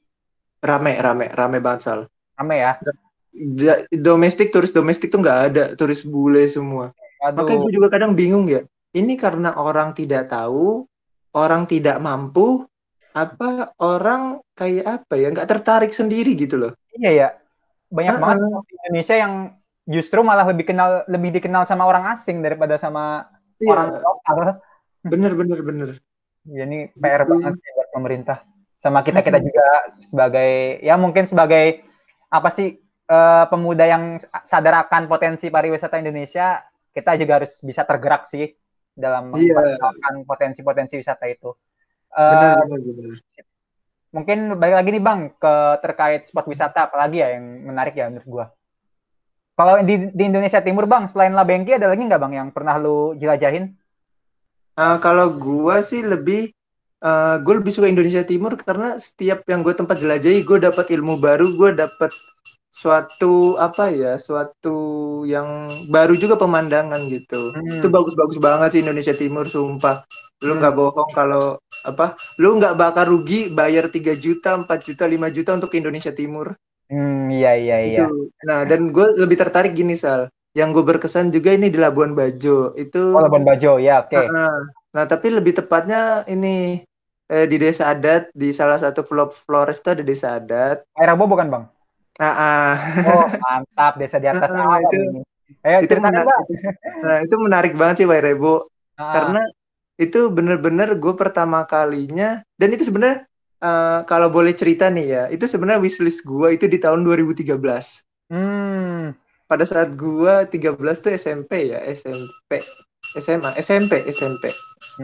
rame 0.61 0.92
rame 1.00 1.26
rame 1.33 1.59
banget 1.64 1.81
Sal 1.85 2.00
Ramai 2.37 2.59
ya. 2.64 2.72
Domestik 3.94 4.50
turis 4.50 4.74
domestik 4.74 5.09
tuh 5.14 5.20
nggak 5.22 5.38
ada 5.53 5.64
turis 5.79 6.03
bule 6.03 6.44
semua 6.50 6.90
makanya 7.37 7.59
Aduh. 7.62 7.64
gue 7.68 7.72
juga 7.79 7.88
kadang 7.94 8.12
bingung 8.18 8.48
ya 8.48 8.64
ini 8.96 9.14
karena 9.14 9.55
orang 9.55 9.94
tidak 9.94 10.33
tahu 10.33 10.88
orang 11.37 11.62
tidak 11.70 12.03
mampu 12.03 12.66
apa 13.14 13.70
orang 13.79 14.42
kayak 14.59 14.87
apa 15.03 15.14
ya 15.20 15.31
nggak 15.31 15.48
tertarik 15.48 15.92
sendiri 15.94 16.35
gitu 16.35 16.59
loh 16.59 16.72
Iya 16.98 17.11
ya. 17.14 17.29
Banyak 17.90 18.14
Heeh. 18.16 18.23
banget 18.23 18.37
orang 18.46 18.64
di 18.67 18.75
Indonesia 18.87 19.17
yang 19.19 19.33
justru 19.90 20.19
malah 20.23 20.46
lebih 20.46 20.71
kenal 20.71 21.02
lebih 21.10 21.31
dikenal 21.35 21.67
sama 21.67 21.85
orang 21.90 22.14
asing 22.14 22.38
daripada 22.40 22.79
sama 22.79 23.27
orang 23.67 23.90
Iya, 23.90 24.00
lokal. 24.00 24.37
bener 25.04 25.33
bener 25.35 25.60
bener 25.60 25.90
Ya, 26.48 26.64
ini 26.64 26.88
PR 26.96 27.29
Gitu. 27.29 27.37
banget 27.37 27.52
sih 27.60 27.71
buat 27.77 27.88
pemerintah. 27.92 28.38
Sama 28.81 29.04
kita 29.04 29.21
kita 29.21 29.44
juga 29.44 29.67
sebagai 30.00 30.81
ya 30.81 30.96
mungkin 30.96 31.29
sebagai 31.29 31.85
apa 32.33 32.48
sih 32.48 32.81
eh, 33.10 33.44
pemuda 33.50 33.85
yang 33.90 34.23
sadar 34.46 34.87
akan 34.87 35.10
potensi 35.10 35.50
pariwisata 35.50 35.98
Indonesia, 35.98 36.62
kita 36.94 37.19
juga 37.19 37.42
harus 37.42 37.58
bisa 37.60 37.83
tergerak 37.83 38.25
sih 38.25 38.54
dalam 38.94 39.35
Iya. 39.35 39.52
mengembangkan 39.52 40.14
potensi-potensi 40.25 40.94
wisata 40.96 41.27
itu. 41.27 41.50
Eh, 42.14 42.31
bener 42.31 42.50
bener 42.71 42.81
bener 42.94 43.19
mungkin 44.11 44.58
balik 44.61 44.77
lagi 44.79 44.90
nih 44.94 45.02
Bang 45.02 45.21
ke 45.38 45.54
terkait 45.83 46.27
spot 46.27 46.46
wisata 46.50 46.90
apalagi 46.90 47.23
ya 47.23 47.38
yang 47.38 47.44
menarik 47.69 47.94
ya 47.94 48.11
menurut 48.11 48.29
gua. 48.29 48.46
Kalau 49.54 49.77
di, 49.85 50.08
di 50.17 50.23
Indonesia 50.25 50.65
Timur 50.65 50.88
Bang, 50.88 51.04
selain 51.04 51.37
Labengki 51.37 51.77
ada 51.77 51.92
lagi 51.92 52.00
nggak 52.00 52.21
Bang 52.23 52.33
yang 52.33 52.48
pernah 52.48 52.81
lu 52.81 53.13
jelajahin? 53.15 53.77
Ah, 54.75 54.96
kalau 54.96 55.37
gua 55.37 55.85
sih 55.85 56.00
lebih 56.00 56.50
eh 57.00 57.37
gue 57.40 57.54
lebih 57.56 57.73
suka 57.73 57.88
Indonesia 57.88 58.21
Timur 58.21 58.61
karena 58.61 59.00
setiap 59.00 59.48
yang 59.48 59.65
gue 59.65 59.73
tempat 59.73 59.96
jelajahi 60.04 60.44
gue 60.44 60.58
dapat 60.61 60.85
ilmu 60.92 61.17
baru 61.17 61.56
gue 61.56 61.73
dapat 61.73 62.13
suatu 62.77 63.56
apa 63.56 63.88
ya 63.88 64.21
suatu 64.21 64.77
yang 65.25 65.69
baru 65.88 66.13
juga 66.21 66.37
pemandangan 66.37 67.00
gitu 67.08 67.56
Hmm. 67.56 67.73
itu 67.81 67.88
bagus-bagus 67.88 68.37
banget 68.37 68.69
sih 68.77 68.81
Indonesia 68.85 69.17
Timur 69.17 69.48
sumpah 69.48 70.04
lu 70.44 70.52
Hmm. 70.52 70.61
nggak 70.61 70.75
bohong 70.77 71.11
kalau 71.17 71.56
apa 71.85 72.14
lu 72.37 72.56
nggak 72.60 72.74
bakal 72.76 73.04
rugi 73.16 73.48
bayar 73.52 73.88
3 73.88 74.12
juta 74.16 74.56
4 74.56 74.81
juta 74.85 75.04
5 75.08 75.28
juta 75.33 75.56
untuk 75.56 75.72
Indonesia 75.76 76.12
Timur 76.12 76.52
Hmm, 76.90 77.31
iya 77.31 77.54
iya 77.54 77.76
iya. 77.87 77.98
Itu. 78.10 78.26
nah 78.42 78.66
dan 78.66 78.90
gue 78.90 79.06
lebih 79.14 79.38
tertarik 79.38 79.78
gini 79.78 79.94
Sal 79.94 80.26
yang 80.58 80.74
gue 80.74 80.83
berkesan 80.83 81.31
juga 81.31 81.54
ini 81.54 81.70
di 81.70 81.78
Labuan 81.78 82.18
Bajo 82.18 82.74
itu 82.74 83.14
Oh, 83.14 83.22
Labuan 83.22 83.46
Bajo, 83.46 83.78
ya 83.78 84.02
oke. 84.02 84.18
Nah, 84.26 84.66
nah, 84.90 85.04
tapi 85.06 85.31
lebih 85.31 85.54
tepatnya 85.54 86.26
ini 86.26 86.83
eh, 87.31 87.46
di 87.46 87.56
desa 87.62 87.94
adat 87.94 88.35
di 88.35 88.50
salah 88.50 88.74
satu 88.83 89.06
Flo- 89.06 89.31
Flores 89.31 89.78
itu 89.78 89.88
ada 89.94 90.02
desa 90.02 90.35
adat 90.42 90.83
Air 90.98 91.14
Rabo 91.14 91.31
bukan 91.31 91.46
bang? 91.46 91.64
nah 92.18 92.35
ah. 92.35 92.74
Oh 93.06 93.24
mantap, 93.38 93.92
desa 94.02 94.18
di 94.18 94.26
atas 94.26 94.50
Ah, 94.50 94.66
awan 94.66 94.83
itu- 94.90 94.98
ini. 94.98 95.20
Ayo 95.62 95.78
itu 95.87 95.94
menarik, 95.98 96.26
nah 97.02 97.16
itu 97.22 97.35
menarik 97.38 97.72
banget 97.78 98.02
sih 98.02 98.06
Wairebo 98.10 98.66
Ah, 98.98 99.14
karena 99.14 99.40
itu 100.01 100.33
bener-bener 100.33 100.96
gue 100.96 101.13
pertama 101.13 101.69
kalinya 101.69 102.40
dan 102.57 102.69
itu 102.73 102.88
sebenarnya 102.88 103.29
eh, 103.61 104.01
kalau 104.09 104.33
boleh 104.33 104.57
cerita 104.57 104.88
nih 104.88 105.07
ya 105.07 105.23
itu 105.29 105.44
sebenarnya 105.44 105.85
wishlist 105.85 106.25
gue 106.25 106.57
itu 106.57 106.65
di 106.65 106.81
tahun 106.81 107.05
2013 107.05 107.53
hmm, 108.33 109.03
pada 109.44 109.65
saat 109.69 109.92
gue 109.92 110.35
13 110.48 111.05
tuh 111.05 111.13
SMP 111.13 111.77
ya 111.77 111.85
SMP 111.92 112.65
SMA 113.21 113.51
SMP 113.61 113.92
SMP 114.09 114.48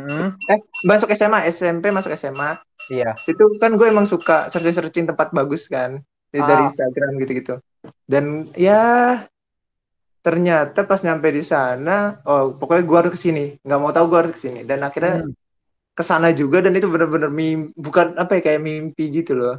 hmm, 0.00 0.26
eh 0.48 0.60
masuk 0.88 1.12
SMA 1.12 1.40
SMP 1.52 1.92
masuk 1.92 2.16
SMA 2.16 2.56
iya. 2.88 3.12
itu 3.28 3.44
kan 3.60 3.76
gue 3.76 3.86
emang 3.86 4.08
suka 4.08 4.48
searching 4.48 4.72
searching 4.72 5.04
tempat 5.04 5.28
bagus 5.36 5.68
kan 5.68 6.00
dari 6.32 6.42
Ah. 6.42 6.48
dari 6.48 6.62
Instagram 6.68 7.12
gitu-gitu. 7.22 7.54
Dan 8.06 8.50
ya 8.58 8.82
ternyata 10.26 10.80
pas 10.90 11.00
nyampe 11.06 11.28
di 11.38 11.44
sana 11.46 12.18
oh 12.26 12.58
pokoknya 12.58 12.82
gue 12.88 12.96
harus 12.98 13.12
ke 13.14 13.20
sini 13.30 13.44
nggak 13.62 13.80
mau 13.82 13.92
tahu 13.94 14.06
gue 14.10 14.18
harus 14.26 14.32
ke 14.36 14.40
sini 14.50 14.60
dan 14.66 14.82
akhirnya 14.88 15.14
Hmm, 15.22 15.32
ke 15.96 16.02
sana 16.04 16.28
juga 16.36 16.60
dan 16.60 16.76
itu 16.76 16.86
bener-bener 16.92 17.32
mimpi 17.32 17.72
bukan 17.72 18.20
apa 18.20 18.36
ya 18.36 18.40
kayak 18.52 18.60
mimpi 18.60 19.08
gitu 19.08 19.32
loh. 19.32 19.56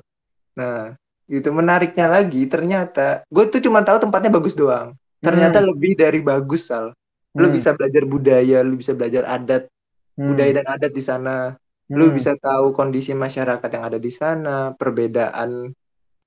Nah 0.54 0.94
gitu. 1.26 1.50
Menariknya 1.50 2.06
lagi 2.06 2.46
ternyata 2.46 3.26
gue 3.26 3.44
tuh 3.50 3.62
cuma 3.66 3.82
tahu 3.82 3.98
tempatnya 4.06 4.30
bagus 4.30 4.54
doang. 4.54 4.94
Ternyata 5.26 5.66
lebih 5.66 5.98
dari 5.98 6.22
bagus 6.22 6.70
sal. 6.70 6.94
Lu 7.34 7.50
hmm, 7.50 7.58
bisa 7.58 7.74
belajar 7.74 8.04
budaya 8.06 8.58
lu 8.62 8.78
bisa 8.78 8.94
belajar 8.94 9.26
adat 9.26 9.66
hmm, 10.22 10.28
budaya 10.30 10.52
dan 10.62 10.68
adat 10.78 10.92
di 10.94 11.04
sana. 11.04 11.58
Lu 11.90 12.06
hmm, 12.06 12.16
bisa 12.16 12.38
tahu 12.38 12.70
kondisi 12.70 13.18
masyarakat 13.18 13.70
yang 13.74 13.84
ada 13.90 13.98
di 13.98 14.12
sana, 14.14 14.78
perbedaan 14.78 15.74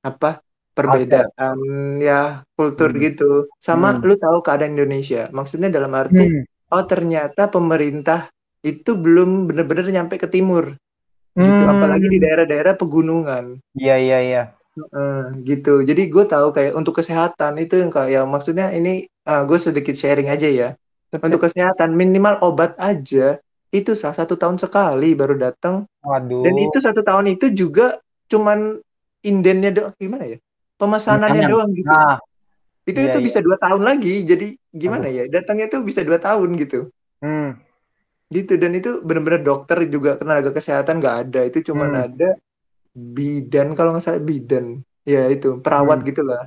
apa? 0.02 0.42
Perbedaan 0.70 1.56
ya 1.98 2.46
kultur 2.56 2.94
Hmm. 2.94 3.00
gitu. 3.02 3.30
Sama 3.58 3.94
Hmm. 3.96 4.06
lu 4.06 4.14
tahu 4.16 4.38
keadaan 4.40 4.78
Indonesia. 4.78 5.28
Maksudnya 5.34 5.68
dalam 5.68 5.92
arti 5.92 6.24
hmm, 6.24 6.72
oh 6.72 6.84
ternyata 6.86 7.50
pemerintah 7.50 8.30
itu 8.62 8.92
belum 8.94 9.48
benar-benar 9.50 9.88
nyampe 9.88 10.20
ke 10.20 10.28
timur 10.28 10.76
gitu, 11.32 11.62
hmm. 11.64 11.72
apalagi 11.72 12.06
di 12.10 12.18
daerah-daerah 12.20 12.74
pegunungan. 12.76 13.56
Iya 13.74 13.96
iya 13.98 14.18
iya. 14.20 14.42
Gitu. 15.42 15.82
Jadi 15.84 16.02
gue 16.08 16.24
tahu 16.24 16.54
kayak 16.54 16.72
untuk 16.78 17.00
kesehatan 17.00 17.58
itu 17.58 17.80
yang 17.80 17.90
kayak 17.90 18.24
maksudnya 18.28 18.70
ini 18.72 19.04
eh, 19.06 19.42
gue 19.44 19.58
sedikit 19.58 19.96
sharing 19.96 20.30
aja 20.30 20.48
ya. 20.48 20.68
Untuk 21.10 21.42
kesehatan 21.42 21.98
minimal 21.98 22.38
obat 22.46 22.78
aja 22.78 23.42
itu 23.70 23.94
salah 23.98 24.14
satu 24.14 24.38
tahun 24.38 24.58
sekali 24.58 25.14
baru 25.14 25.34
datang 25.38 25.86
Waduh. 26.02 26.42
Dan 26.46 26.54
itu 26.58 26.78
satu 26.78 27.02
tahun 27.02 27.34
itu 27.34 27.50
juga 27.54 27.98
cuman 28.30 28.78
indennya 29.26 29.70
doang 29.74 29.94
gimana 29.98 30.26
ya? 30.26 30.38
Pemesanannya 30.80 31.42
Pemesanan. 31.42 31.50
doang 31.50 31.70
gitu. 31.76 31.94
Nah, 31.94 32.14
itu 32.90 33.00
iya, 33.00 33.08
itu 33.12 33.18
iya. 33.20 33.26
bisa 33.28 33.38
dua 33.46 33.56
tahun 33.64 33.82
lagi. 33.88 34.14
Jadi 34.30 34.46
gimana 34.82 35.06
ya? 35.16 35.24
Datangnya 35.34 35.66
tuh 35.72 35.80
bisa 35.88 36.00
dua 36.08 36.18
tahun 36.26 36.50
gitu. 36.62 36.88
hmm, 37.22 37.50
Gitu 38.30 38.52
dan 38.62 38.72
itu 38.78 38.90
bener-bener 39.02 39.42
dokter 39.42 39.78
juga 39.90 40.14
tenaga 40.20 40.50
kesehatan 40.54 41.02
nggak 41.02 41.16
ada. 41.26 41.40
Itu 41.50 41.58
cuman 41.72 41.90
Hmm. 41.90 42.04
ada 42.06 42.28
bidan 42.94 43.68
kalau 43.78 43.90
nggak 43.94 44.04
salah 44.06 44.22
bidan. 44.22 44.66
Ya 45.08 45.26
itu 45.34 45.58
perawat 45.64 46.02
Hmm. 46.02 46.08
gitulah. 46.08 46.42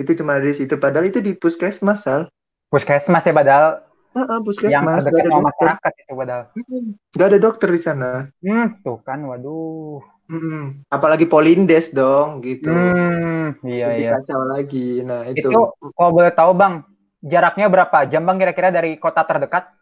Itu 0.00 0.10
cuma 0.18 0.38
ada 0.38 0.46
di 0.50 0.56
situ. 0.58 0.74
Padahal 0.78 1.06
itu 1.10 1.20
di 1.22 1.32
puskesmas 1.38 2.06
sal. 2.06 2.22
puskesmas 2.68 3.24
ya 3.24 3.32
padahal 3.32 3.66
Heeh, 4.12 4.26
yang 4.28 4.44
puskesmas. 4.46 5.04
terdekat 5.04 5.12
Nggak 5.12 5.24
ada 5.24 5.32
sama 5.32 5.48
masyarakat 5.50 5.92
itu 6.02 6.12
padahal. 6.20 6.44
Nggak 7.14 7.28
ada 7.30 7.38
dokter 7.40 7.68
di 7.72 7.80
sana. 7.80 8.10
Hmm, 8.44 8.66
tuh 8.84 8.98
kan, 9.06 9.18
waduh. 9.30 10.00
Mm-mm. 10.28 10.84
Apalagi 10.92 11.24
polindes 11.24 11.88
dong 11.96 12.44
gitu. 12.44 12.68
Hmm, 12.68 13.56
iya 13.64 13.86
Lebih 13.88 14.04
iya. 14.04 14.10
kacau 14.20 14.40
lagi. 14.44 15.00
Nah 15.00 15.24
itu. 15.24 15.48
Itu 15.48 15.72
kalau 15.96 16.10
boleh 16.12 16.32
tahu 16.36 16.52
bang, 16.52 16.74
jaraknya 17.24 17.66
berapa 17.72 17.98
jam 18.04 18.22
bang 18.28 18.36
kira-kira 18.36 18.68
dari 18.68 18.90
kota 19.00 19.24
terdekat? 19.24 19.72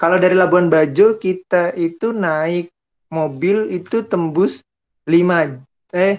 Kalau 0.00 0.16
dari 0.18 0.34
Labuan 0.34 0.66
Bajo 0.72 1.20
kita 1.20 1.76
itu 1.78 2.10
naik 2.10 2.72
mobil 3.12 3.70
itu 3.70 4.02
tembus 4.08 4.64
5 5.06 5.46
eh 5.92 6.16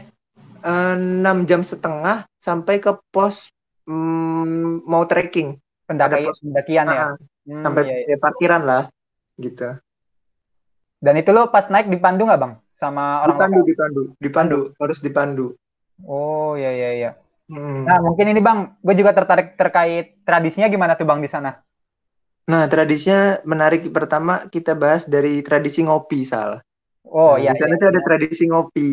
eh, 0.63 0.93
6 0.95 1.43
jam 1.49 1.65
setengah 1.65 2.23
sampai 2.39 2.79
ke 2.79 2.93
pos 3.11 3.49
mm, 3.89 4.85
mau 4.87 5.03
trekking 5.09 5.57
Pendaki, 5.83 6.23
pos- 6.23 6.39
pendakian 6.39 6.87
ya. 6.87 7.01
Ah, 7.01 7.13
Hmm, 7.43 7.59
sampai 7.59 7.81
iya, 7.83 7.95
iya. 8.07 8.15
ya, 8.15 8.17
parkiran 8.23 8.61
lah 8.63 8.83
gitu. 9.35 9.67
Dan 11.03 11.19
itu 11.19 11.35
lo 11.35 11.51
pas 11.51 11.67
naik 11.67 11.91
dipandu 11.91 12.23
nggak 12.23 12.39
bang 12.39 12.53
sama 12.81 13.01
orang 13.23 13.37
Dipandu, 13.37 13.59
lokal? 13.59 13.63
dipandu, 13.69 14.01
dipandu, 14.23 14.59
harus 14.81 14.97
dipandu. 15.05 15.45
Oh 16.15 16.49
iya 16.59 16.69
iya 16.77 16.87
iya. 16.97 17.09
Hmm. 17.49 17.83
Nah 17.87 17.97
mungkin 18.05 18.25
ini 18.31 18.41
bang, 18.47 18.59
gue 18.85 18.95
juga 19.01 19.11
tertarik 19.17 19.47
terkait 19.61 20.05
tradisinya 20.27 20.67
gimana 20.75 20.93
tuh 20.99 21.07
bang 21.09 21.19
di 21.25 21.29
sana? 21.35 21.49
Nah, 22.51 22.67
tradisinya 22.67 23.39
menarik 23.47 23.87
pertama 23.87 24.33
kita 24.51 24.75
bahas 24.75 25.07
dari 25.07 25.39
tradisi 25.47 25.79
ngopi, 25.87 26.27
Sal. 26.27 26.59
Oh 27.07 27.35
Nah, 27.35 27.43
iya. 27.43 27.51
di 27.51 27.55
sana 27.55 27.73
iya. 27.75 27.79
tuh 27.81 27.87
ada 27.91 28.01
tradisi 28.03 28.43
ngopi. 28.51 28.89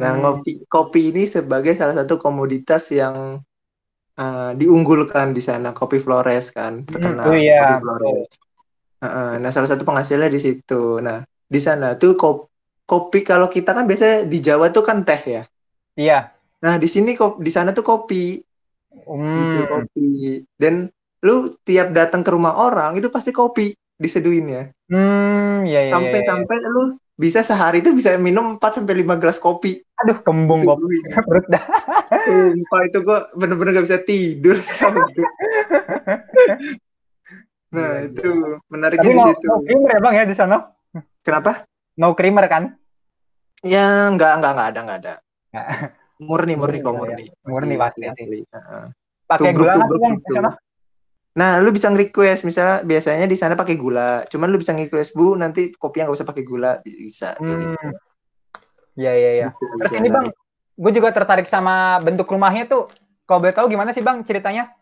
Nah, 0.00 0.12
Hmm. 0.14 0.22
ngopi 0.22 0.52
kopi 0.70 1.00
ini 1.12 1.22
sebagai 1.26 1.74
salah 1.76 1.94
satu 1.98 2.14
komoditas 2.22 2.88
yang 2.94 3.42
uh, 4.18 4.50
diunggulkan 4.60 5.34
di 5.36 5.42
sana, 5.42 5.74
kopi 5.74 5.98
Flores 6.02 6.50
kan, 6.54 6.86
terkenal 6.86 7.30
oh 7.30 7.36
iya, 7.36 7.54
kopi 7.58 7.74
Flores. 7.82 8.28
Uh-uh, 9.00 9.30
nah, 9.42 9.50
salah 9.54 9.70
satu 9.70 9.84
penghasilnya 9.88 10.28
di 10.28 10.40
situ. 10.42 11.00
Nah, 11.00 11.24
di 11.48 11.60
sana 11.62 11.96
tuh 11.96 12.14
kop- 12.20 12.49
kopi 12.90 13.22
kalau 13.22 13.46
kita 13.46 13.70
kan 13.70 13.86
biasanya 13.86 14.26
di 14.26 14.38
Jawa 14.42 14.74
tuh 14.74 14.82
kan 14.82 15.06
teh 15.06 15.22
ya. 15.22 15.42
Iya. 15.94 16.34
Nah, 16.60 16.74
di 16.76 16.90
sini 16.90 17.14
kok 17.14 17.38
di 17.38 17.48
sana 17.48 17.70
tuh 17.70 17.86
kopi, 17.86 18.42
gitu 18.90 19.56
Hmm. 19.62 19.70
kopi. 19.70 20.08
Dan 20.58 20.90
lu 21.22 21.54
tiap 21.62 21.94
datang 21.94 22.26
ke 22.26 22.30
rumah 22.34 22.58
orang 22.58 22.98
itu 22.98 23.06
pasti 23.08 23.30
kopi 23.30 23.70
diseduinnya. 23.94 24.74
Hmm, 24.90 25.62
iya 25.62 25.86
iya. 25.86 25.88
iya, 25.88 25.88
iya. 25.88 25.92
Sampai-sampai 25.94 26.56
lu 26.66 26.82
bisa 27.14 27.44
sehari 27.44 27.84
itu 27.84 27.92
bisa 27.92 28.16
minum 28.16 28.56
4 28.56 28.80
sampai 28.80 28.96
5 28.98 29.20
gelas 29.20 29.36
kopi. 29.36 29.76
Aduh 30.00 30.18
kembung. 30.24 30.64
Disuguhin. 30.64 31.04
Perut 31.14 31.46
dah. 31.52 31.64
Sumpah 32.26 32.80
itu 32.88 32.98
gua 33.04 33.18
bener-bener 33.36 33.76
gak 33.76 33.86
bisa 33.86 34.00
tidur. 34.00 34.56
nah, 37.70 38.02
Iya, 38.02 38.08
itu 38.10 38.28
menarik 38.66 38.98
Tapi 38.98 39.12
di 39.12 39.20
situ. 39.20 39.48
creamer 39.64 39.90
ya 39.92 40.00
bang 40.00 40.14
ya 40.16 40.24
di 40.26 40.36
sana? 40.36 40.56
Kenapa? 41.20 41.69
No 42.00 42.16
creamer 42.16 42.48
kan? 42.48 42.80
Ya, 43.60 44.08
enggak, 44.08 44.40
enggak, 44.40 44.52
enggak 44.56 44.68
ada, 44.72 44.80
enggak 44.80 44.98
ada. 45.04 45.14
Nggak. 45.52 45.68
Murni, 46.20 46.52
murni 46.56 46.78
kok, 46.80 46.92
lah 46.96 47.00
ya. 47.00 47.00
murni. 47.00 47.24
Murni 47.44 47.74
Asli, 47.76 48.04
pasti. 48.08 48.24
Heeh. 48.48 48.84
Pakai 49.28 49.52
gula 49.52 49.76
sana? 50.32 50.50
Nah, 51.30 51.62
lu 51.62 51.70
bisa 51.70 51.92
nge-request, 51.92 52.42
misalnya 52.42 52.82
biasanya 52.82 53.28
di 53.28 53.36
sana 53.36 53.54
pakai 53.54 53.76
gula. 53.76 54.24
Cuman 54.26 54.48
lu 54.48 54.56
bisa 54.56 54.72
nge-request, 54.72 55.12
Bu, 55.12 55.36
nanti 55.36 55.70
kopi 55.76 56.00
yang 56.00 56.08
gak 56.08 56.18
usah 56.18 56.28
pakai 56.28 56.44
gula. 56.44 56.80
Bisa. 56.82 57.36
Hmm. 57.36 57.76
gitu. 57.76 57.88
Iya 58.98 59.12
iya 59.14 59.30
iya. 59.36 59.48
Gitu, 59.54 59.74
Terus 59.80 59.92
ini 60.00 60.08
bang, 60.10 60.26
gue 60.76 60.92
juga 60.92 61.08
tertarik 61.14 61.46
sama 61.46 62.00
bentuk 62.00 62.26
rumahnya 62.28 62.66
tuh. 62.66 62.88
Kalau 63.28 63.44
boleh 63.44 63.54
tahu 63.54 63.70
gimana 63.70 63.94
sih 63.94 64.02
bang 64.02 64.24
ceritanya? 64.26 64.74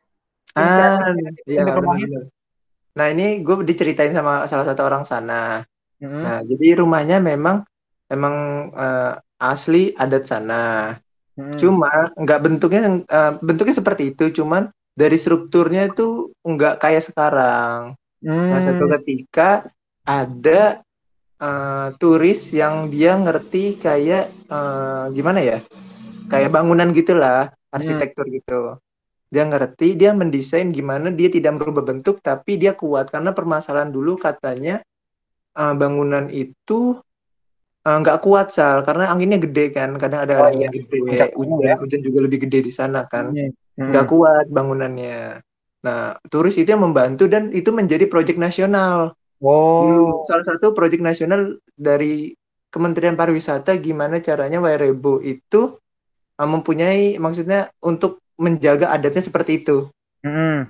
Ah, 0.56 1.12
iya, 1.44 1.66
rumahnya? 1.66 2.30
Nah, 2.96 3.06
ini 3.12 3.44
gue 3.44 3.54
diceritain 3.62 4.10
sama 4.16 4.48
salah 4.48 4.66
satu 4.66 4.82
orang 4.86 5.04
sana. 5.04 5.62
Hmm. 5.98 6.22
Nah, 6.22 6.38
jadi 6.46 6.78
rumahnya 6.82 7.18
memang 7.18 7.66
memang 8.08 8.34
eh, 8.72 9.14
asli 9.38 9.94
adat 9.94 10.24
sana. 10.26 10.94
Hmm. 11.38 11.54
Cuma 11.58 11.90
nggak 12.14 12.40
bentuknya 12.42 12.80
eh, 13.02 13.32
bentuknya 13.42 13.74
seperti 13.76 14.14
itu, 14.14 14.42
cuman 14.42 14.70
dari 14.94 15.14
strukturnya 15.18 15.90
itu 15.90 16.34
nggak 16.42 16.82
kayak 16.82 17.04
sekarang. 17.06 17.94
Nah, 18.22 18.58
suatu 18.62 18.84
Hmm. 18.86 18.92
ketika 18.98 19.50
ada 20.02 20.82
eh, 21.38 21.88
turis 22.02 22.50
yang 22.50 22.90
dia 22.90 23.14
ngerti 23.14 23.78
kayak 23.78 24.30
eh, 24.30 25.04
gimana 25.14 25.38
ya? 25.42 25.58
Kayak 26.28 26.50
bangunan 26.52 26.90
gitulah, 26.92 27.54
arsitektur 27.72 28.26
gitu. 28.28 28.76
Dia 29.28 29.44
ngerti, 29.44 29.92
dia 29.92 30.16
mendesain 30.16 30.72
gimana 30.72 31.12
dia 31.12 31.28
tidak 31.28 31.60
merubah 31.60 31.84
bentuk 31.84 32.20
tapi 32.24 32.56
dia 32.56 32.72
kuat 32.72 33.12
karena 33.12 33.36
permasalahan 33.36 33.92
dulu 33.92 34.16
katanya 34.16 34.80
eh, 35.58 35.74
bangunan 35.74 36.30
itu 36.30 37.02
eh, 37.82 37.96
nggak 37.98 38.18
kuat 38.22 38.54
sal 38.54 38.86
karena 38.86 39.10
anginnya 39.10 39.42
gede 39.42 39.74
kan 39.74 39.90
kadang 39.98 40.24
ada 40.24 40.34
Oh, 40.38 40.48
angin 40.48 40.70
iya. 40.70 40.70
gede 40.70 40.96
hujan 41.34 41.60
ya. 41.66 41.74
hujan 41.76 42.00
juga 42.00 42.18
lebih 42.24 42.38
gede 42.46 42.58
di 42.64 42.72
sana 42.72 43.04
kan 43.04 43.34
Hmm. 43.78 43.94
nggak 43.94 44.06
kuat 44.10 44.46
bangunannya 44.50 45.38
nah 45.78 46.18
turis 46.26 46.58
itu 46.58 46.66
yang 46.66 46.82
membantu 46.82 47.30
dan 47.30 47.54
itu 47.54 47.70
menjadi 47.70 48.10
proyek 48.10 48.34
nasional 48.34 49.14
Oh. 49.38 50.26
salah 50.26 50.42
satu 50.42 50.74
proyek 50.74 50.98
nasional 50.98 51.62
dari 51.78 52.34
Kementerian 52.68 53.14
Pariwisata 53.14 53.78
gimana 53.78 54.18
caranya 54.18 54.58
Wairebo 54.58 55.22
itu 55.22 55.78
uh, 56.34 56.48
mempunyai 56.50 57.16
maksudnya 57.16 57.70
untuk 57.78 58.18
menjaga 58.34 58.90
adatnya 58.90 59.22
seperti 59.22 59.62
itu 59.62 59.86
Hmm. 60.26 60.66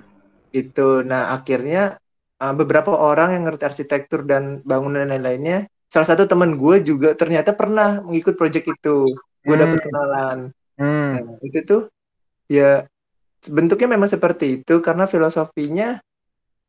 gitu 0.53 1.01
nah 1.01 1.33
akhirnya 1.33 1.97
uh, 2.39 2.53
beberapa 2.55 2.91
orang 2.91 3.35
yang 3.35 3.43
ngerti 3.47 3.63
arsitektur 3.67 4.23
dan 4.23 4.63
bangunan 4.63 5.03
dan 5.05 5.11
lain-lainnya 5.15 5.67
salah 5.89 6.07
satu 6.07 6.29
teman 6.29 6.53
gue 6.55 6.75
juga 6.85 7.17
ternyata 7.17 7.51
pernah 7.53 7.99
mengikut 8.05 8.37
proyek 8.37 8.69
itu 8.69 9.13
gue 9.45 9.55
Hmm. 9.55 9.63
dapet 9.63 9.79
kenalan 9.83 10.39
Hmm. 10.79 11.11
Nah, 11.11 11.35
itu 11.43 11.59
tuh 11.67 11.81
ya 12.47 12.87
bentuknya 13.51 13.99
memang 13.99 14.07
seperti 14.07 14.63
itu 14.63 14.79
karena 14.79 15.07
filosofinya 15.07 15.99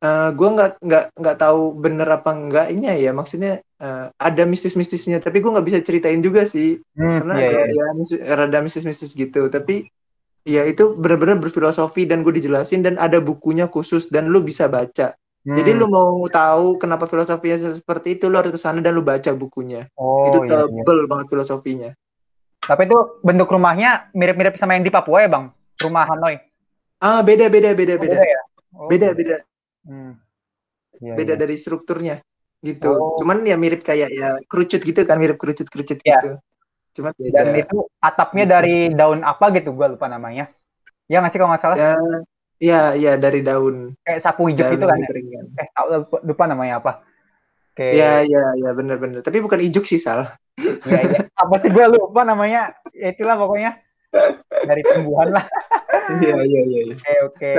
eh 0.01 0.29
gue 0.33 0.49
nggak 0.49 0.81
nggak 0.81 1.05
nggak 1.13 1.37
tahu 1.37 1.77
bener 1.77 2.09
apa 2.09 2.33
enggaknya 2.33 2.97
ya 2.97 3.13
maksudnya 3.13 3.61
eh, 3.61 4.07
ada 4.17 4.43
mistis-mistisnya 4.49 5.21
tapi 5.21 5.45
gue 5.45 5.51
nggak 5.53 5.67
bisa 5.69 5.79
ceritain 5.85 6.25
juga 6.25 6.49
sih 6.49 6.81
Hmm. 6.97 7.21
karena 7.21 7.35
Iya, 7.37 7.47
ada 7.47 7.61
iya. 7.69 7.85
ya 7.85 7.87
mis- 7.95 8.23
rada 8.25 8.59
mistis-mistis 8.65 9.13
gitu 9.13 9.53
tapi 9.53 9.93
ya 10.49 10.65
itu 10.65 10.97
benar-benar 10.97 11.37
berfilosofi 11.37 12.09
dan 12.09 12.25
gue 12.25 12.33
dijelasin 12.33 12.81
dan 12.81 12.97
ada 12.97 13.21
bukunya 13.21 13.69
khusus 13.69 14.09
dan 14.09 14.33
lu 14.33 14.41
bisa 14.41 14.73
baca 14.73 15.20
jadi 15.41 15.73
Hmm. 15.73 15.81
lu 15.81 15.87
mau 15.89 16.13
tahu 16.29 16.77
kenapa 16.77 17.09
filosofinya 17.09 17.57
seperti 17.73 18.21
itu 18.21 18.29
lu 18.29 18.37
harus 18.37 18.53
ke 18.53 18.61
sana 18.61 18.85
dan 18.85 18.93
lu 18.93 19.01
baca 19.01 19.33
bukunya 19.33 19.89
itu 19.89 20.37
Oh, 20.37 20.45
iya, 20.45 20.69
iya. 20.69 20.85
tebel 20.85 21.09
banget 21.09 21.27
filosofinya 21.29 21.91
Tapi 22.61 22.87
itu 22.87 22.99
bentuk 23.25 23.49
rumahnya 23.49 24.13
mirip-mirip 24.13 24.55
sama 24.55 24.77
yang 24.77 24.85
di 24.85 24.93
Papua 24.93 25.25
ya, 25.25 25.29
Bang? 25.33 25.49
Rumah 25.81 26.05
Hanoi. 26.07 26.37
ah 27.01 27.25
beda 27.25 27.49
beda 27.49 27.73
beda 27.73 27.97
Oh, 27.97 28.03
beda 28.05 28.19
ya? 28.21 28.41
Oh, 28.77 28.87
beda 28.87 29.09
beda 29.17 29.37
Hmm. 29.81 30.21
Iya, 31.01 31.17
beda 31.17 31.33
iya. 31.35 31.41
dari 31.41 31.57
strukturnya 31.57 32.21
gitu. 32.61 32.93
Oh. 32.93 33.17
Cuman 33.17 33.41
ya 33.49 33.57
mirip 33.57 33.81
kayak 33.81 34.13
ya 34.13 34.37
kerucut 34.45 34.85
gitu 34.85 35.01
kan, 35.09 35.17
mirip 35.17 35.41
kerucut-kerucut 35.41 36.05
Iya. 36.05 36.21
gitu. 36.21 36.31
Cuman 37.01 37.17
beda. 37.17 37.33
Dan 37.33 37.47
itu 37.57 37.77
atapnya 37.97 38.45
dari 38.45 38.93
daun 38.93 39.25
apa 39.25 39.49
gitu, 39.57 39.73
gua 39.73 39.89
lupa 39.89 40.05
namanya. 40.05 40.53
Ya 41.09 41.25
nggak 41.25 41.33
sih 41.33 41.41
kalau 41.41 41.51
nggak 41.57 41.63
salah? 41.65 41.77
ya, 41.81 41.97
ya, 42.61 42.95
ya 42.95 43.17
dari 43.17 43.41
daun. 43.41 43.97
Kayak 44.05 44.21
sapu 44.21 44.47
hijau 44.53 44.69
daun 44.69 44.77
gitu 44.77 44.87
kan? 44.87 44.99
ya? 45.01 45.09
keringan. 45.09 45.45
Eh, 45.57 45.69
tahu 45.73 45.87
lupa, 46.29 46.45
namanya 46.45 46.85
apa? 46.85 46.93
Oke. 47.73 47.97
Ya, 47.97 48.21
ya, 48.23 48.53
ya, 48.61 48.71
bener-bener. 48.77 49.25
Tapi 49.25 49.41
bukan 49.41 49.59
ijuk 49.65 49.89
sih, 49.89 49.97
Sal. 49.97 50.29
Iya, 50.61 51.01
iya. 51.09 51.21
Apa 51.35 51.57
sih 51.59 51.73
gua 51.73 51.89
lupa 51.89 52.23
namanya? 52.23 52.77
Ya 52.93 53.17
itulah 53.17 53.41
pokoknya. 53.41 53.81
Dari 54.69 54.83
tumbuhan 54.85 55.33
lah. 55.33 55.49
Iya, 56.21 56.37
iya, 56.45 56.61
iya. 56.69 56.81
iya. 56.93 56.95
Oke, 56.95 57.15
oke. 57.25 57.55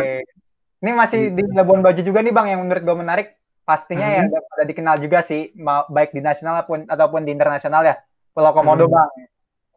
Ini 0.82 0.92
masih 0.98 1.22
di 1.38 1.46
Labuan 1.54 1.86
Bajo 1.86 2.02
juga 2.02 2.26
nih, 2.26 2.34
Bang, 2.34 2.50
yang 2.50 2.62
menurut 2.66 2.82
gue 2.82 2.98
menarik. 2.98 3.28
Pastinya 3.62 4.10
Mhm. 4.10 4.16
yang 4.18 4.26
udah 4.34 4.42
pada 4.50 4.64
dikenal 4.66 4.96
juga 4.98 5.20
sih, 5.22 5.54
baik 5.94 6.12
di 6.12 6.22
nasional 6.26 6.62
ataupun, 6.62 6.90
ataupun 6.90 7.22
di 7.22 7.32
internasional 7.32 7.86
ya. 7.86 7.96
Pulau 8.34 8.50
Komodo, 8.52 8.90
Mhm. 8.90 8.94
Bang. 8.94 9.10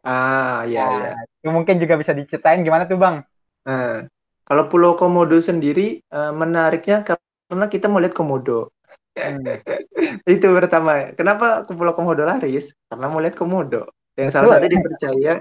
Ah, 0.05 0.65
ya, 0.65 0.85
Nah, 0.85 0.93
ya. 1.01 1.11
Itu 1.41 1.49
mungkin 1.53 1.77
juga 1.77 1.97
bisa 1.97 2.13
diceritain 2.13 2.65
gimana 2.65 2.89
tuh, 2.89 2.97
Bang? 2.97 3.21
Nah, 3.65 4.05
kalau 4.45 4.69
Pulau 4.69 4.93
Komodo 4.93 5.37
sendiri 5.41 5.99
eh, 5.99 6.31
menariknya 6.31 7.01
karena 7.01 7.65
kita 7.65 7.89
mau 7.89 7.97
lihat 7.97 8.13
komodo. 8.13 8.69
Hmm. 9.17 9.41
Itu 10.29 10.53
pertama. 10.53 11.11
Kenapa 11.17 11.65
ke 11.65 11.73
Pulau 11.73 11.97
Komodo 11.97 12.21
laris? 12.21 12.77
Karena 12.85 13.09
mau 13.09 13.17
lihat 13.17 13.33
komodo. 13.33 13.89
Yang 14.15 14.29
salah 14.37 14.61
satu 14.61 14.67
dipercaya 14.69 15.33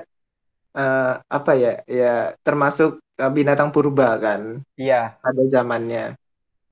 eh, 0.74 1.14
apa 1.20 1.52
ya? 1.54 1.84
Ya 1.84 2.32
termasuk 2.40 3.04
eh, 3.20 3.30
binatang 3.30 3.70
purba 3.70 4.16
kan. 4.16 4.64
Iya. 4.80 5.20
Ada 5.20 5.42
zamannya. 5.60 6.16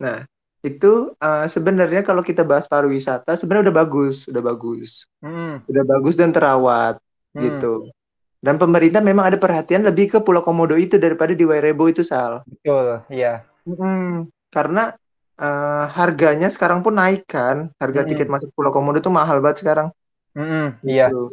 Nah, 0.01 0.25
itu 0.65 1.13
eh, 1.21 1.47
sebenarnya 1.47 2.01
kalau 2.01 2.25
kita 2.25 2.43
bahas 2.49 2.65
pariwisata 2.65 3.37
sebenarnya 3.37 3.71
udah 3.71 3.79
bagus, 3.85 4.25
udah 4.27 4.43
bagus. 4.43 5.05
Hmm. 5.21 5.61
Udah 5.69 5.85
bagus 5.85 6.15
dan 6.17 6.33
terawat 6.33 6.97
Hmm. 7.33 7.49
gitu. 7.49 7.75
Dan 8.43 8.59
pemerintah 8.59 8.99
memang 8.99 9.31
ada 9.31 9.39
perhatian 9.39 9.87
lebih 9.87 10.07
ke 10.13 10.19
Pulau 10.27 10.43
Komodo 10.43 10.75
itu 10.75 10.99
daripada 10.99 11.31
di 11.31 11.47
Wairebo 11.47 11.87
itu, 11.87 12.03
Sal. 12.03 12.43
Betul, 12.43 13.07
iya. 13.07 13.47
Mm, 13.63 14.27
karena 14.51 14.93
eh, 15.39 15.85
harganya 15.95 16.51
sekarang 16.51 16.83
pun 16.83 16.99
naik 16.99 17.23
kan. 17.31 17.71
Harga 17.79 18.03
Mm-mm. 18.03 18.11
tiket 18.11 18.29
masuk 18.29 18.51
Pulau 18.59 18.75
Komodo 18.75 18.99
tuh 18.99 19.15
mahal 19.15 19.39
banget 19.39 19.63
sekarang. 19.63 19.89
Hmm, 20.35 20.75
iya. 20.83 21.07
Gitu. 21.09 21.31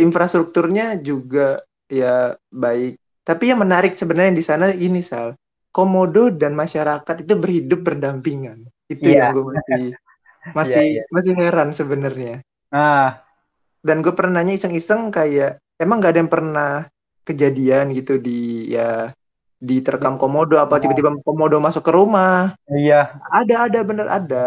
Infrastrukturnya 0.00 0.98
juga 0.98 1.62
ya 1.86 2.34
baik. 2.50 2.98
Tapi 3.22 3.44
yang 3.50 3.60
menarik 3.62 3.94
sebenarnya 3.94 4.34
di 4.34 4.44
sana 4.44 4.66
ini 4.72 5.04
Sal. 5.04 5.36
Komodo 5.76 6.32
dan 6.32 6.56
masyarakat 6.56 7.16
itu 7.22 7.34
berhidup 7.36 7.80
berdampingan. 7.84 8.64
Itu 8.88 9.12
Iya. 9.12 9.28
yang 9.28 9.36
gue 9.36 9.44
masih 9.44 9.84
masih 10.58 10.74
Iya, 10.80 11.02
masih 11.12 11.32
heran 11.36 11.68
sebenarnya. 11.76 12.40
Nah, 12.72 13.22
Dan 13.86 14.02
gue 14.02 14.12
pernah 14.18 14.42
nanya 14.42 14.58
iseng-iseng 14.58 15.14
kayak 15.14 15.62
emang 15.76 16.00
gak 16.02 16.12
ada 16.16 16.20
yang 16.24 16.32
pernah 16.32 16.72
kejadian 17.26 17.90
gitu 17.92 18.22
di 18.22 18.70
ya 18.72 19.10
diterkam 19.56 20.20
komodo 20.20 20.60
apa 20.60 20.78
tiba-tiba 20.78 21.16
komodo 21.24 21.58
masuk 21.58 21.82
ke 21.82 21.92
rumah? 21.92 22.54
Iya. 22.68 23.16
ada 23.32 23.54
ada 23.66 23.80
bener 23.82 24.06
ada. 24.06 24.46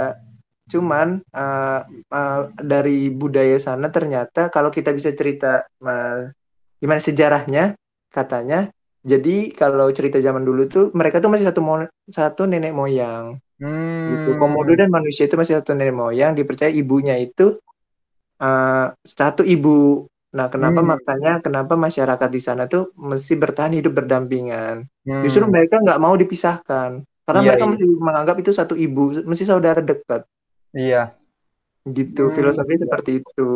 Cuman 0.69 1.19
eh, 1.34 1.80
eh, 2.13 2.41
dari 2.61 3.09
budaya 3.09 3.57
sana 3.57 3.89
ternyata 3.89 4.53
kalau 4.53 4.69
kita 4.69 4.93
bisa 4.93 5.09
cerita 5.11 5.65
eh, 5.65 6.30
gimana 6.80 7.01
sejarahnya 7.01 7.73
katanya 8.09 8.69
jadi 9.03 9.51
kalau 9.53 9.89
cerita 9.91 10.21
zaman 10.21 10.45
dulu 10.45 10.69
tuh 10.69 10.86
mereka 10.93 11.19
tuh 11.19 11.32
masih 11.34 11.49
satu 11.49 11.61
mo- 11.61 11.91
satu 12.09 12.45
nenek 12.49 12.73
moyang. 12.73 13.38
Hmm. 13.59 14.15
gitu 14.15 14.39
komodo 14.39 14.71
dan 14.71 14.88
manusia 14.88 15.27
itu 15.27 15.36
masih 15.36 15.59
satu 15.59 15.75
nenek 15.75 15.91
moyang 15.91 16.32
dipercaya 16.32 16.71
ibunya 16.71 17.19
itu 17.19 17.59
eh, 18.39 18.86
satu 19.03 19.43
ibu 19.43 20.07
nah 20.30 20.45
kenapa 20.45 20.80
Hmm. 20.80 20.89
makanya 20.93 21.32
kenapa 21.41 21.73
masyarakat 21.73 22.30
di 22.30 22.38
sana 22.38 22.65
tuh 22.65 22.93
mesti 22.93 23.34
bertahan 23.34 23.73
hidup 23.73 23.97
berdampingan 23.97 24.86
Hmm. 25.01 25.25
Justru 25.25 25.41
mereka 25.43 25.82
nggak 25.82 25.97
mau 25.97 26.13
dipisahkan 26.13 27.01
karena 27.25 27.39
Iya, 27.41 27.47
mereka 27.49 27.63
iya. 27.65 27.71
masih 27.73 27.88
menganggap 27.97 28.36
itu 28.38 28.51
satu 28.51 28.73
ibu, 28.73 29.21
mesti 29.21 29.41
saudara 29.43 29.82
dekat. 29.82 30.21
Iya. 30.69 31.17
Gitu, 31.82 32.30
Hmm, 32.30 32.34
filosofi 32.34 32.73
iya. 32.73 32.82
seperti 32.86 33.11
itu. 33.17 33.49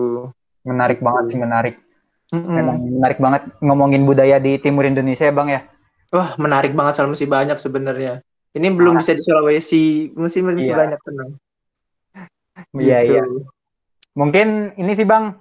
Menarik 0.64 0.98
Gitu. 0.98 1.06
banget 1.06 1.24
sih, 1.30 1.38
menarik. 1.38 1.76
Memang 2.32 2.78
menarik 2.82 3.18
banget 3.18 3.46
ngomongin 3.60 4.02
budaya 4.02 4.38
di 4.38 4.58
timur 4.58 4.82
Indonesia 4.84 5.26
ya, 5.26 5.34
Bang 5.34 5.50
ya. 5.50 5.62
Wah, 6.10 6.34
menarik 6.38 6.74
banget 6.74 6.98
soal 6.98 7.10
mesti 7.10 7.26
banyak 7.26 7.58
sebenarnya. 7.58 8.22
Ini 8.52 8.70
belum 8.70 8.98
bisa 8.98 9.14
di 9.14 9.22
Sulawesi, 9.22 9.86
mesti 10.14 10.40
mesti 10.42 10.70
Iya. 10.70 10.78
banyak 10.78 11.00
tenang. 11.02 11.30
Iya, 12.74 12.98
Gitu. 13.00 13.10
iya. 13.12 13.24
Mungkin 14.14 14.48
ini 14.76 14.92
sih, 14.94 15.06
Bang. 15.06 15.38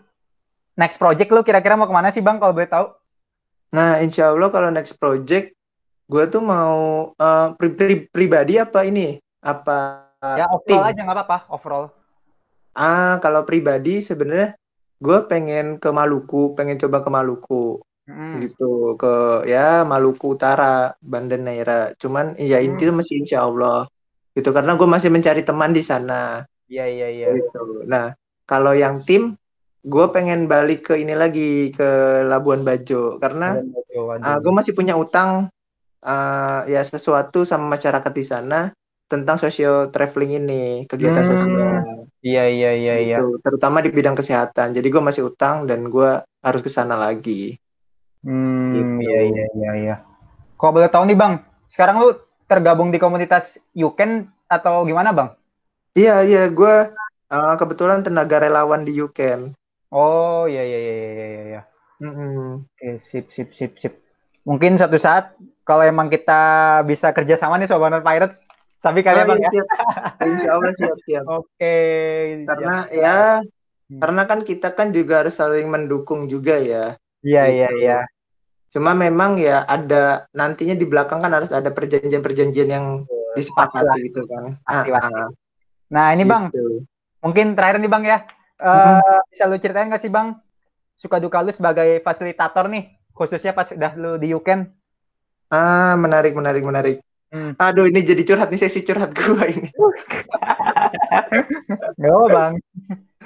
Next 0.72 0.96
project 0.96 1.28
lu 1.28 1.44
kira-kira 1.44 1.76
mau 1.76 1.84
ke 1.84 1.94
mana 1.94 2.08
sih, 2.08 2.24
Bang, 2.24 2.40
kalau 2.40 2.56
boleh 2.56 2.68
tahu? 2.68 2.86
Nah, 3.72 4.00
insya 4.00 4.32
Allah 4.32 4.48
kalau 4.52 4.68
next 4.72 4.96
project, 4.96 5.52
gue 6.08 6.24
tuh 6.28 6.40
mau 6.44 7.12
eh, 7.16 7.48
pri- 7.56 7.76
pri- 7.76 8.06
pribadi 8.08 8.56
apa 8.60 8.84
ini? 8.84 9.16
Apa 9.42 10.08
Ya, 10.38 10.46
tim? 10.64 10.78
overall 10.78 10.86
aja 10.88 11.00
nggak 11.02 11.16
apa-apa, 11.18 11.38
overall. 11.50 11.86
Ah, 12.72 13.20
kalau 13.20 13.44
pribadi 13.44 14.00
sebenarnya 14.00 14.56
gue 14.96 15.18
pengen 15.28 15.76
ke 15.82 15.88
Maluku, 15.92 16.54
pengen 16.56 16.78
coba 16.80 17.02
ke 17.04 17.10
Maluku. 17.10 17.82
Hmm. 18.02 18.42
gitu 18.42 18.98
ke 18.98 19.46
ya 19.46 19.86
Maluku 19.86 20.34
Utara 20.34 20.90
Banda 20.98 21.38
Neira 21.38 21.94
cuman 22.02 22.34
ya 22.34 22.58
Hmm. 22.58 22.74
intinya 22.74 22.98
masih 22.98 23.22
insya 23.22 23.46
Allah 23.46 23.86
gitu 24.34 24.50
karena 24.50 24.74
gue 24.74 24.88
masih 24.90 25.06
mencari 25.06 25.46
teman 25.46 25.70
di 25.70 25.86
sana 25.86 26.42
Iya, 26.66 26.90
iya, 26.90 27.08
iya. 27.14 27.26
gitu 27.30 27.86
nah 27.86 28.10
kalau 28.42 28.74
yang 28.74 28.98
tim 29.06 29.38
gue 29.82 30.06
pengen 30.14 30.46
balik 30.46 30.86
ke 30.86 30.94
ini 30.94 31.12
lagi 31.12 31.74
ke 31.74 31.88
Labuan 32.24 32.62
Bajo 32.62 33.18
karena 33.18 33.58
uh, 33.58 34.38
gue 34.38 34.52
masih 34.54 34.72
punya 34.72 34.94
utang 34.94 35.50
uh, 36.00 36.60
ya 36.70 36.86
sesuatu 36.86 37.42
sama 37.42 37.74
masyarakat 37.74 38.12
di 38.14 38.22
sana 38.22 38.70
tentang 39.10 39.36
sosio 39.36 39.90
traveling 39.90 40.38
ini 40.38 40.64
kegiatan 40.86 41.26
Hmm. 41.26 41.30
sosial 41.34 41.72
Iya, 42.22 42.46
iya, 42.46 42.70
iya, 42.70 42.94
iya. 43.02 43.18
gitu. 43.18 43.42
terutama 43.42 43.82
di 43.82 43.90
bidang 43.90 44.14
kesehatan 44.14 44.70
jadi 44.70 44.86
gue 44.86 45.02
masih 45.02 45.26
utang 45.26 45.66
dan 45.66 45.90
gue 45.90 46.22
harus 46.40 46.62
ke 46.62 46.70
sana 46.70 46.94
lagi 46.94 47.58
Hmm, 48.22 48.70
Gitu. 48.70 49.10
iya, 49.10 49.20
iya, 49.26 49.44
iya, 49.58 49.70
iya. 49.74 49.94
Kalau 50.54 50.78
boleh 50.78 50.86
tahu 50.86 51.10
nih, 51.10 51.18
Bang, 51.18 51.42
sekarang 51.66 51.98
lu 51.98 52.14
tergabung 52.46 52.94
di 52.94 53.02
komunitas 53.02 53.58
Yuken 53.74 54.30
atau 54.46 54.86
gimana, 54.86 55.10
Bang? 55.10 55.34
Iya, 55.98 56.22
iya, 56.22 56.46
gue 56.46 56.94
uh, 57.34 57.54
kebetulan 57.58 58.06
tenaga 58.06 58.38
relawan 58.38 58.86
di 58.86 58.94
UCAN. 58.94 59.50
Oh, 59.92 60.48
iya, 60.48 60.64
iya, 60.64 60.78
iya, 60.80 60.94
iya, 60.96 61.10
iya, 61.12 61.42
iya. 61.52 61.62
Mm-mm. 62.00 62.64
Oke, 62.64 62.98
sip, 62.98 63.28
sip, 63.28 63.52
sip, 63.52 63.76
sip. 63.76 63.94
Mungkin 64.48 64.80
suatu 64.80 64.96
saat 64.96 65.36
kalau 65.62 65.84
emang 65.84 66.08
kita 66.08 66.80
bisa 66.88 67.12
kerjasama 67.12 67.60
nih 67.60 67.68
Sobat 67.68 68.00
Pirates, 68.00 68.42
sabi 68.80 69.04
kalian 69.04 69.28
Oh, 69.28 69.30
Bang 69.36 69.38
iya, 69.38 69.46
ya. 69.46 69.52
siap. 69.52 69.68
Insya 70.24 70.50
Allah 70.56 70.72
siap, 70.74 70.98
siap. 71.04 71.24
Oke. 71.28 71.76
Karena 72.48 72.74
siap. 72.88 72.98
ya 72.98 73.16
Hmm. 73.92 74.00
Karena 74.00 74.22
kan 74.24 74.40
kita 74.40 74.72
kan 74.72 74.88
juga 74.88 75.20
harus 75.20 75.36
saling 75.36 75.68
mendukung 75.68 76.24
juga 76.24 76.56
ya. 76.56 76.96
Iya 77.20 77.42
gitu. 77.44 77.56
iya 77.60 77.68
iya. 77.76 77.98
Cuma 78.72 78.96
memang 78.96 79.36
ya 79.36 79.68
ada 79.68 80.24
nantinya 80.32 80.72
di 80.72 80.88
belakang 80.88 81.20
kan 81.20 81.28
harus 81.28 81.52
ada 81.52 81.68
perjanjian-perjanjian 81.68 82.68
yang 82.72 82.86
disepakati 83.36 84.08
gitu 84.08 84.24
kan. 84.24 84.56
Pasti, 84.64 84.88
pasti. 84.88 85.12
Nah 85.92 86.06
ini 86.16 86.24
gitu. 86.24 86.32
bang, 86.32 86.44
mungkin 87.20 87.46
terakhir 87.52 87.84
nih 87.84 87.90
bang 87.92 88.04
ya, 88.08 88.18
uh, 88.62 89.02
hmm. 89.02 89.26
bisa 89.34 89.44
lu 89.50 89.58
ceritain 89.58 89.90
nggak 89.90 90.02
sih 90.02 90.08
bang, 90.08 90.38
suka 90.94 91.18
duka 91.18 91.42
lu 91.42 91.50
sebagai 91.50 91.98
fasilitator 92.06 92.70
nih, 92.70 92.94
khususnya 93.10 93.52
pas 93.52 93.68
udah 93.74 93.92
lu 93.98 94.16
di 94.22 94.30
Yuken? 94.30 94.70
Ah 95.52 95.98
menarik 95.98 96.32
menarik 96.32 96.64
menarik. 96.64 96.96
Hmm. 97.32 97.56
Aduh 97.56 97.88
ini 97.88 98.04
jadi 98.04 98.22
curhat 98.28 98.52
nih 98.52 98.60
sesi 98.60 98.84
curhat 98.84 99.12
gua 99.12 99.48
ini. 99.48 99.68
Gak 102.00 102.12
apa 102.12 102.26
bang. 102.28 102.52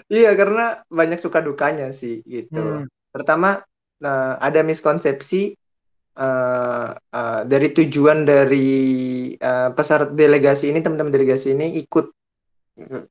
Iya 0.06 0.30
karena 0.38 0.86
banyak 0.86 1.18
suka 1.18 1.42
dukanya 1.42 1.90
sih 1.90 2.22
gitu. 2.22 2.82
Hmm. 2.82 2.86
Pertama 3.10 3.62
uh, 4.02 4.34
ada 4.38 4.62
miskonsepsi 4.62 5.58
uh, 6.18 6.94
uh, 6.94 7.40
dari 7.46 7.68
tujuan 7.74 8.22
dari 8.22 8.70
uh, 9.38 9.74
peserta 9.74 10.10
delegasi 10.10 10.70
ini 10.70 10.82
teman-teman 10.82 11.10
delegasi 11.10 11.58
ini 11.58 11.74
ikut 11.82 12.06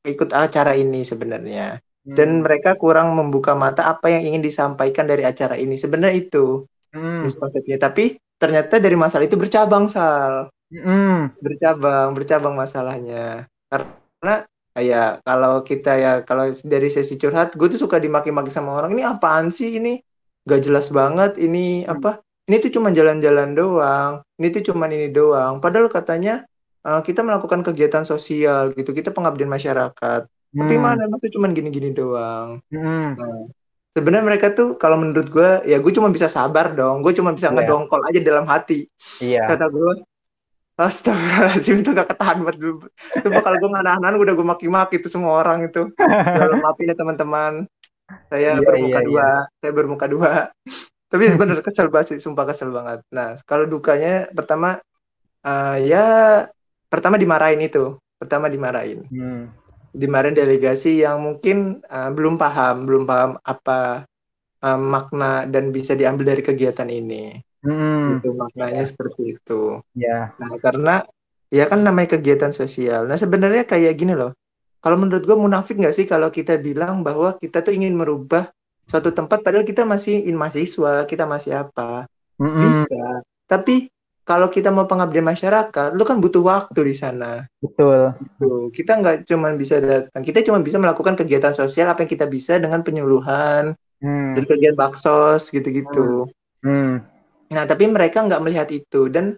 ikut 0.06 0.30
acara 0.30 0.78
ini 0.78 1.02
sebenarnya 1.02 1.82
hmm. 2.06 2.16
dan 2.16 2.46
mereka 2.46 2.78
kurang 2.78 3.18
membuka 3.18 3.58
mata 3.58 3.90
apa 3.90 4.14
yang 4.14 4.24
ingin 4.34 4.46
disampaikan 4.46 5.10
dari 5.10 5.26
acara 5.26 5.58
ini. 5.58 5.76
Sebenarnya 5.76 6.16
itu. 6.16 6.64
Hmm. 6.96 7.28
miskonsepsinya 7.28 7.92
tapi 7.92 8.16
ternyata 8.40 8.80
dari 8.80 8.96
masalah 8.96 9.28
itu 9.28 9.36
bercabang 9.36 9.92
sal. 9.92 10.48
Hmm. 10.72 11.34
bercabang 11.44 12.16
bercabang 12.16 12.56
masalahnya. 12.56 13.52
Karena 13.68 14.48
ya 14.80 15.20
kalau 15.28 15.60
kita 15.68 15.92
ya 16.00 16.12
kalau 16.24 16.48
dari 16.64 16.88
sesi 16.88 17.20
curhat 17.20 17.52
gue 17.60 17.68
tuh 17.68 17.84
suka 17.84 18.00
dimaki-maki 18.00 18.48
sama 18.48 18.80
orang 18.80 18.96
ini 18.96 19.04
apaan 19.04 19.52
sih 19.52 19.76
ini? 19.82 20.00
Gak 20.48 20.64
jelas 20.64 20.88
banget 20.94 21.36
ini 21.42 21.84
hmm. 21.84 22.00
apa? 22.00 22.24
Ini 22.46 22.62
tuh 22.62 22.72
cuma 22.78 22.94
jalan-jalan 22.94 23.58
doang. 23.58 24.22
Ini 24.38 24.48
tuh 24.54 24.64
cuma 24.72 24.86
ini 24.88 25.10
doang. 25.10 25.58
Padahal 25.60 25.90
katanya 25.90 26.46
uh, 26.86 27.02
kita 27.02 27.26
melakukan 27.26 27.66
kegiatan 27.66 28.06
sosial 28.06 28.72
gitu 28.78 28.94
kita 28.94 29.10
pengabdian 29.10 29.50
masyarakat 29.50 30.30
hmm. 30.56 30.60
tapi 30.64 30.76
mana 30.80 31.12
itu 31.12 31.28
cuma 31.36 31.52
gini-gini 31.52 31.92
doang 31.92 32.64
hmm. 32.72 33.10
nah, 33.20 33.44
sebenarnya 33.92 34.24
mereka 34.24 34.48
tuh 34.56 34.80
kalau 34.80 34.96
menurut 34.96 35.28
gue 35.28 35.68
ya 35.68 35.84
gue 35.84 35.92
cuma 35.92 36.08
bisa 36.08 36.32
sabar 36.32 36.72
dong 36.72 37.04
gue 37.04 37.12
cuma 37.12 37.36
bisa 37.36 37.52
yeah. 37.52 37.60
ngedongkol 37.60 38.00
aja 38.08 38.20
dalam 38.24 38.48
hati 38.48 38.88
yeah. 39.20 39.46
kata 39.46 39.68
gue 39.70 40.08
Astagfirullahaladzim 40.76 41.88
itu 41.88 41.96
gak 41.96 42.12
ketahan 42.12 42.44
buat 42.44 42.60
dulu. 42.60 42.84
Itu 42.92 43.32
kalau 43.32 43.58
gue 43.64 43.70
nahan-nahan 43.80 44.20
udah 44.20 44.36
gue 44.36 44.44
maki-maki 44.44 45.00
itu 45.00 45.08
semua 45.08 45.40
orang 45.40 45.72
itu. 45.72 45.88
maafin 46.60 46.84
ya 46.92 46.96
teman-teman 47.00 47.64
saya 48.30 48.58
iya, 48.58 48.62
bermuka 48.62 49.00
iya, 49.02 49.08
dua 49.08 49.22
iya. 49.22 49.32
saya 49.62 49.72
bermuka 49.74 50.06
dua 50.06 50.32
tapi 51.12 51.24
bener 51.38 51.60
kesel 51.62 51.88
banget 51.90 52.08
sih 52.16 52.20
sumpah 52.22 52.46
kesel 52.50 52.70
banget 52.70 53.00
nah 53.10 53.38
kalau 53.46 53.66
dukanya 53.66 54.30
pertama 54.34 54.78
uh, 55.46 55.78
ya 55.82 56.06
pertama 56.90 57.18
dimarahin 57.18 57.62
itu 57.66 57.98
pertama 58.18 58.50
dimarahin 58.50 59.06
hmm. 59.10 59.44
Dimarahin 59.96 60.36
delegasi 60.36 61.02
yang 61.08 61.24
mungkin 61.24 61.80
uh, 61.88 62.12
belum 62.12 62.36
paham 62.36 62.84
belum 62.84 63.04
paham 63.08 63.32
apa 63.42 64.04
uh, 64.60 64.80
makna 64.80 65.48
dan 65.48 65.72
bisa 65.72 65.96
diambil 65.96 66.36
dari 66.36 66.44
kegiatan 66.44 66.88
ini 66.92 67.40
hmm. 67.64 68.20
itu 68.20 68.30
maknanya 68.36 68.84
yeah. 68.84 68.90
seperti 68.92 69.22
itu 69.40 69.80
ya 69.96 70.36
nah 70.36 70.52
karena 70.60 70.96
ya 71.48 71.66
kan 71.72 71.82
namanya 71.82 72.20
kegiatan 72.20 72.52
sosial 72.52 73.08
nah 73.08 73.16
sebenarnya 73.16 73.64
kayak 73.64 73.96
gini 73.96 74.14
loh 74.14 74.36
kalau 74.84 75.02
menurut 75.02 75.26
gue 75.26 75.34
munafik 75.34 75.82
nggak 75.82 75.96
sih 75.98 76.06
kalau 76.06 76.30
kita 76.30 76.62
bilang 76.62 77.02
bahwa 77.02 77.34
kita 77.42 77.66
tuh 77.66 77.74
ingin 77.74 77.98
merubah 77.98 78.52
suatu 78.86 79.10
tempat 79.10 79.42
padahal 79.42 79.66
kita 79.66 79.82
masih 79.84 80.30
in 80.30 80.38
mahasiswa, 80.38 81.10
kita 81.10 81.26
masih 81.26 81.58
apa? 81.58 82.06
Mm 82.38 82.46
-hmm. 82.46 82.62
Bisa. 82.62 83.06
Tapi 83.50 83.90
kalau 84.26 84.50
kita 84.50 84.74
mau 84.74 84.90
pengabdian 84.90 85.22
masyarakat, 85.22 85.94
lu 85.94 86.02
kan 86.02 86.18
butuh 86.18 86.42
waktu 86.42 86.82
di 86.82 86.96
sana. 86.98 87.46
Betul. 87.62 88.18
Gitu. 88.18 88.52
Kita 88.74 88.98
nggak 88.98 89.30
cuma 89.30 89.54
bisa 89.54 89.78
datang, 89.78 90.26
kita 90.26 90.42
cuma 90.42 90.66
bisa 90.66 90.82
melakukan 90.82 91.14
kegiatan 91.14 91.54
sosial 91.54 91.94
apa 91.94 92.04
yang 92.04 92.12
kita 92.12 92.26
bisa 92.26 92.58
dengan 92.58 92.82
penyuluhan, 92.82 93.78
hmm. 94.02 94.34
dan 94.34 94.44
kegiatan 94.50 94.78
baksos 94.82 95.54
gitu-gitu. 95.54 96.26
Hmm. 96.66 97.06
Nah, 97.54 97.64
tapi 97.70 97.86
mereka 97.86 98.26
nggak 98.26 98.42
melihat 98.42 98.68
itu 98.74 99.14
dan 99.14 99.38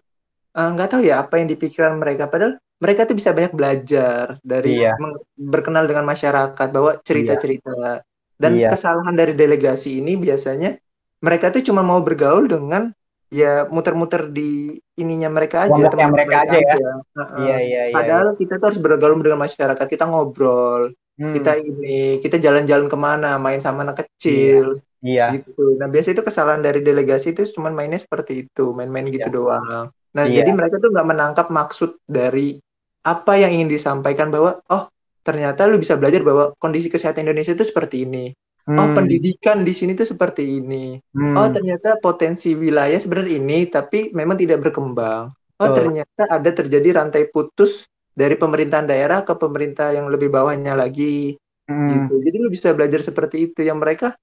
eh, 0.55 0.69
nggak 0.71 0.87
uh, 0.87 0.91
tahu 0.95 1.01
ya 1.03 1.19
apa 1.19 1.35
yang 1.35 1.51
dipikiran 1.51 1.99
mereka. 1.99 2.31
Padahal 2.31 2.55
mereka 2.79 3.03
tuh 3.03 3.17
bisa 3.19 3.35
banyak 3.35 3.51
belajar 3.51 4.39
dari 4.39 4.87
iya. 4.87 4.95
berkenal 5.35 5.83
dengan 5.83 6.07
masyarakat 6.07 6.67
bahwa 6.71 6.95
cerita-cerita 7.03 7.73
iya. 7.73 7.93
dan 8.39 8.51
iya. 8.55 8.69
kesalahan 8.69 9.17
dari 9.17 9.33
delegasi 9.33 9.99
ini 9.99 10.13
biasanya 10.13 10.77
mereka 11.25 11.49
tuh 11.49 11.65
cuma 11.65 11.81
mau 11.81 11.97
bergaul 12.05 12.45
dengan 12.45 12.93
ya 13.27 13.67
muter-muter 13.67 14.31
di 14.31 14.79
ininya 14.95 15.27
mereka 15.27 15.67
aja 15.67 15.91
teman 15.91 16.15
mereka, 16.15 16.47
mereka 16.47 16.57
aja, 16.57 16.57
ya 16.63 16.93
uh-uh. 16.95 17.39
iya, 17.43 17.57
iya, 17.59 17.81
iya, 17.91 17.95
padahal 17.95 18.27
iya. 18.33 18.37
kita 18.39 18.53
tuh 18.55 18.65
harus 18.71 18.79
bergaul 18.79 19.19
dengan 19.19 19.41
masyarakat 19.43 19.87
kita 19.87 20.05
ngobrol 20.07 20.95
hmm. 21.19 21.33
kita 21.35 21.51
ini 21.59 22.23
kita 22.23 22.39
jalan-jalan 22.39 22.87
ke 22.87 22.97
mana 22.97 23.35
main 23.35 23.59
sama 23.59 23.83
anak 23.83 24.07
kecil 24.07 24.79
iya, 25.03 25.27
iya. 25.31 25.43
gitu 25.43 25.75
nah 25.75 25.91
biasa 25.91 26.15
itu 26.15 26.23
kesalahan 26.23 26.63
dari 26.63 26.79
delegasi 26.79 27.35
itu 27.35 27.43
cuma 27.51 27.67
mainnya 27.67 27.99
seperti 27.99 28.47
itu 28.47 28.71
main-main 28.71 29.11
gitu 29.11 29.27
iya. 29.27 29.35
doang 29.35 29.91
nah 30.15 30.23
iya. 30.23 30.41
jadi 30.41 30.49
mereka 30.55 30.79
tuh 30.79 30.89
nggak 30.95 31.07
menangkap 31.07 31.47
maksud 31.51 31.99
dari 32.07 32.57
apa 33.03 33.39
yang 33.39 33.51
ingin 33.59 33.71
disampaikan 33.71 34.31
bahwa 34.31 34.63
oh 34.71 34.87
ternyata 35.27 35.67
lu 35.67 35.75
bisa 35.75 35.99
belajar 35.99 36.23
bahwa 36.23 36.55
kondisi 36.55 36.87
kesehatan 36.87 37.27
Indonesia 37.27 37.51
itu 37.51 37.67
seperti 37.67 38.07
ini. 38.07 38.31
Oh, 38.67 38.75
hmm. 38.75 38.79
Oh, 38.83 38.87
pendidikan 38.91 39.63
di 39.63 39.71
sini 39.71 39.95
tuh 39.95 40.03
seperti 40.03 40.59
ini. 40.59 40.99
Hmm. 41.15 41.39
Oh, 41.39 41.47
ternyata 41.47 41.95
potensi 42.03 42.51
wilayah 42.51 42.99
sebenarnya 42.99 43.39
ini 43.39 43.63
tapi 43.71 44.11
memang 44.11 44.35
tidak 44.35 44.59
berkembang. 44.59 45.31
Oh, 45.57 45.63
oh, 45.63 45.69
ternyata 45.71 46.27
ada 46.27 46.51
terjadi 46.51 46.99
rantai 46.99 47.31
putus 47.31 47.87
dari 48.11 48.35
pemerintahan 48.35 48.91
daerah 48.91 49.23
ke 49.23 49.31
pemerintah 49.39 49.95
yang 49.95 50.11
lebih 50.11 50.27
bawahnya 50.27 50.75
lagi. 50.75 51.39
Hmm. 51.63 51.87
Gitu. 51.87 52.13
Jadi 52.27 52.35
lu 52.43 52.51
bisa 52.51 52.75
belajar 52.75 52.99
seperti 52.99 53.47
itu 53.47 53.63
yang 53.63 53.79
mereka 53.79 54.19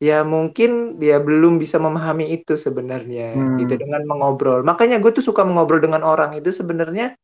ya 0.00 0.24
mungkin 0.24 0.96
dia 0.96 1.20
belum 1.20 1.60
bisa 1.60 1.76
memahami 1.76 2.32
itu 2.32 2.56
sebenarnya 2.56 3.34
hmm. 3.34 3.58
gitu 3.58 3.74
dengan 3.74 4.06
mengobrol. 4.06 4.62
Makanya 4.62 5.02
gue 5.02 5.10
tuh 5.10 5.26
suka 5.26 5.42
mengobrol 5.42 5.82
dengan 5.82 6.06
orang 6.06 6.38
itu 6.38 6.54
sebenarnya 6.54 7.18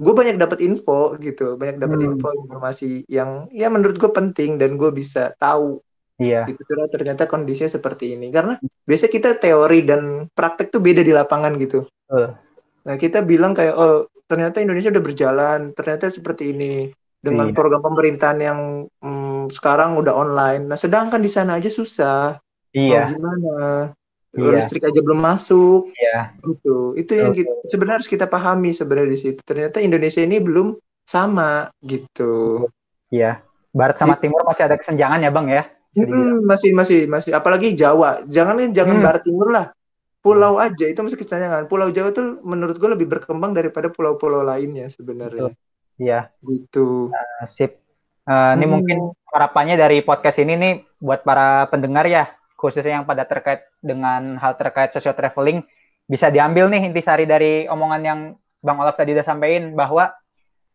gue 0.00 0.14
banyak 0.16 0.40
dapat 0.40 0.64
info 0.64 1.16
gitu 1.20 1.60
banyak 1.60 1.76
dapat 1.76 1.98
hmm. 2.00 2.08
info 2.12 2.28
informasi 2.32 3.04
yang 3.08 3.48
ya 3.52 3.68
menurut 3.68 4.00
gue 4.00 4.08
penting 4.08 4.56
dan 4.56 4.80
gue 4.80 4.88
bisa 4.96 5.36
tahu 5.36 5.80
iya. 6.20 6.44
Gitu 6.44 6.62
ternyata 6.68 7.24
kondisinya 7.24 7.72
seperti 7.72 8.14
ini. 8.14 8.28
Karena 8.28 8.60
biasanya 8.84 9.12
kita 9.12 9.30
teori 9.40 9.80
dan 9.82 10.28
praktek 10.30 10.68
tuh 10.68 10.84
beda 10.84 11.00
di 11.00 11.16
lapangan 11.16 11.56
gitu. 11.56 11.88
Uh. 12.10 12.34
nah 12.80 12.96
kita 12.96 13.20
bilang 13.22 13.52
kayak 13.52 13.76
oh 13.76 14.08
ternyata 14.24 14.64
Indonesia 14.64 14.88
udah 14.88 15.04
berjalan 15.04 15.60
ternyata 15.76 16.08
seperti 16.08 16.56
ini 16.56 16.88
dengan 17.20 17.52
iya. 17.52 17.54
program 17.54 17.84
pemerintahan 17.84 18.38
yang 18.40 18.60
hmm, 19.04 19.52
sekarang 19.52 20.00
udah 20.00 20.16
online. 20.16 20.64
Nah 20.64 20.78
sedangkan 20.80 21.20
di 21.20 21.28
sana 21.28 21.60
aja 21.60 21.68
susah. 21.68 22.40
Iya. 22.72 23.04
Oh, 23.04 23.10
gimana? 23.14 23.56
Iya. 24.30 24.62
listrik 24.62 24.86
aja 24.86 25.00
belum 25.02 25.20
masuk. 25.20 25.90
Iya. 25.92 26.38
Itu 26.40 26.94
itu 26.96 27.12
yang 27.18 27.34
kita, 27.36 27.52
sebenarnya 27.68 27.96
harus 28.00 28.10
kita 28.10 28.26
pahami 28.30 28.70
sebenarnya 28.72 29.10
di 29.12 29.20
situ. 29.20 29.40
Ternyata 29.44 29.82
Indonesia 29.84 30.22
ini 30.24 30.40
belum 30.40 30.78
sama 31.04 31.68
gitu. 31.84 32.64
Iya. 33.12 33.44
Barat 33.76 34.00
sama 34.00 34.16
gitu. 34.16 34.30
timur 34.30 34.40
masih 34.48 34.66
ada 34.66 34.80
kesenjangan 34.80 35.20
ya 35.20 35.30
bang 35.30 35.46
ya 35.50 35.62
hmm, 35.96 36.46
masih 36.46 36.70
masih 36.74 37.00
masih. 37.10 37.30
Apalagi 37.34 37.74
Jawa. 37.74 38.22
Jangan 38.26 38.70
jangan 38.70 38.96
hmm. 38.98 39.04
barat 39.04 39.22
timur 39.26 39.48
lah. 39.50 39.66
Pulau 40.20 40.60
aja 40.60 40.84
itu 40.84 41.00
masih 41.00 41.16
kesenjangan. 41.16 41.64
Pulau 41.66 41.88
Jawa 41.88 42.12
tuh 42.12 42.38
menurut 42.44 42.76
gue 42.76 42.90
lebih 42.92 43.08
berkembang 43.08 43.56
daripada 43.56 43.88
pulau-pulau 43.88 44.44
lainnya 44.44 44.86
sebenarnya. 44.92 45.50
Iya. 45.96 46.28
Gitu. 46.44 47.08
Uh, 47.08 47.46
sip. 47.48 47.80
Uh, 48.28 48.54
ini 48.54 48.68
hmm. 48.68 48.72
mungkin 48.72 48.98
harapannya 49.32 49.80
dari 49.80 50.04
podcast 50.04 50.38
ini 50.38 50.54
nih 50.54 50.74
buat 51.00 51.24
para 51.24 51.66
pendengar 51.72 52.04
ya 52.06 52.28
khususnya 52.60 53.00
yang 53.00 53.08
pada 53.08 53.24
terkait 53.24 53.64
dengan 53.80 54.36
hal 54.36 54.52
terkait 54.60 54.92
social 54.92 55.16
traveling 55.16 55.64
bisa 56.04 56.28
diambil 56.28 56.68
nih 56.68 56.92
intisari 56.92 57.24
dari 57.24 57.64
omongan 57.64 58.02
yang 58.04 58.20
Bang 58.60 58.76
Olaf 58.76 59.00
tadi 59.00 59.16
udah 59.16 59.24
sampaikan 59.24 59.72
bahwa 59.72 60.12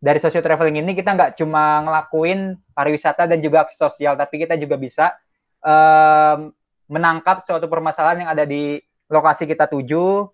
dari 0.06 0.22
social 0.22 0.46
traveling 0.46 0.86
ini 0.86 0.94
kita 0.94 1.18
nggak 1.18 1.34
cuma 1.42 1.82
ngelakuin 1.82 2.62
pariwisata 2.78 3.26
dan 3.26 3.42
juga 3.42 3.66
aksi 3.66 3.74
sosial, 3.74 4.14
tapi 4.14 4.38
kita 4.38 4.54
juga 4.54 4.78
bisa 4.78 5.18
um, 5.66 6.54
menangkap 6.86 7.42
suatu 7.42 7.66
permasalahan 7.66 8.22
yang 8.22 8.30
ada 8.30 8.46
di 8.46 8.78
lokasi 9.10 9.50
kita 9.50 9.66
tuju 9.66 10.30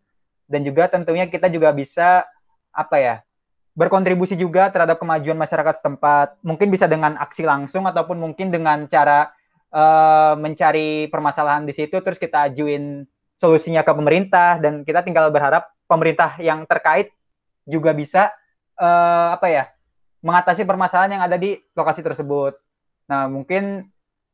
dan 0.51 0.67
juga 0.67 0.91
tentunya 0.91 1.23
kita 1.31 1.47
juga 1.47 1.71
bisa 1.71 2.27
apa 2.75 2.99
ya 2.99 3.15
berkontribusi 3.71 4.35
juga 4.35 4.67
terhadap 4.67 4.99
kemajuan 4.99 5.39
masyarakat 5.39 5.79
setempat. 5.79 6.35
Mungkin 6.43 6.67
bisa 6.67 6.91
dengan 6.91 7.15
aksi 7.15 7.47
langsung 7.47 7.87
ataupun 7.87 8.19
mungkin 8.19 8.51
dengan 8.51 8.91
cara 8.91 9.31
uh, 9.71 10.35
mencari 10.35 11.07
permasalahan 11.07 11.63
di 11.63 11.71
situ 11.71 11.95
terus 12.03 12.19
kita 12.19 12.51
ajuin 12.51 13.07
solusinya 13.39 13.87
ke 13.87 13.91
pemerintah 13.95 14.59
dan 14.59 14.83
kita 14.83 14.99
tinggal 14.99 15.31
berharap 15.31 15.71
pemerintah 15.87 16.35
yang 16.43 16.67
terkait 16.67 17.15
juga 17.63 17.95
bisa 17.95 18.35
uh, 18.81 19.37
apa 19.37 19.47
ya 19.47 19.63
mengatasi 20.25 20.65
permasalahan 20.65 21.17
yang 21.17 21.23
ada 21.23 21.37
di 21.37 21.57
lokasi 21.77 22.01
tersebut. 22.01 22.57
Nah 23.05 23.29
mungkin 23.29 23.85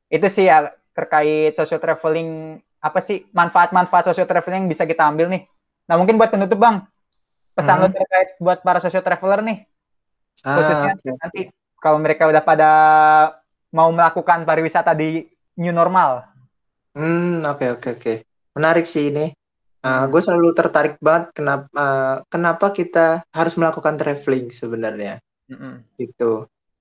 itu 0.08 0.28
sih 0.32 0.48
ya 0.48 0.72
terkait 0.96 1.56
social 1.60 1.84
traveling 1.84 2.60
apa 2.80 3.00
sih 3.04 3.28
manfaat-manfaat 3.36 4.12
social 4.12 4.26
traveling 4.26 4.66
yang 4.66 4.72
bisa 4.72 4.88
kita 4.88 5.04
ambil 5.04 5.28
nih. 5.28 5.44
Nah 5.88 5.96
mungkin 6.00 6.16
buat 6.16 6.32
penutup 6.32 6.60
bang, 6.60 6.84
pesan 7.56 7.80
hmm. 7.80 7.84
lo 7.84 7.88
terkait 7.92 8.30
buat 8.40 8.60
para 8.64 8.80
social 8.84 9.04
traveler 9.04 9.40
nih, 9.44 9.58
khususnya 10.44 10.94
ah, 10.96 11.00
okay. 11.00 11.14
nanti 11.16 11.42
kalau 11.80 11.98
mereka 12.00 12.28
udah 12.28 12.44
pada 12.44 12.70
mau 13.72 13.88
melakukan 13.92 14.44
pariwisata 14.44 14.92
di 14.96 15.24
new 15.60 15.72
normal. 15.72 16.28
Hmm 16.98 17.44
oke 17.48 17.64
okay, 17.64 17.68
oke 17.72 17.80
okay, 17.80 17.92
oke, 17.94 18.02
okay. 18.04 18.18
menarik 18.56 18.84
sih 18.84 19.12
ini. 19.12 19.32
Uh, 19.88 20.04
gue 20.12 20.20
selalu 20.20 20.52
tertarik 20.52 21.00
banget 21.00 21.32
kenapa 21.32 21.72
uh, 21.72 22.16
kenapa 22.28 22.76
kita 22.76 23.24
harus 23.32 23.56
melakukan 23.56 23.96
traveling 23.96 24.52
sebenarnya. 24.52 25.24
Mm-hmm. 25.48 25.74
Gitu. 25.96 26.32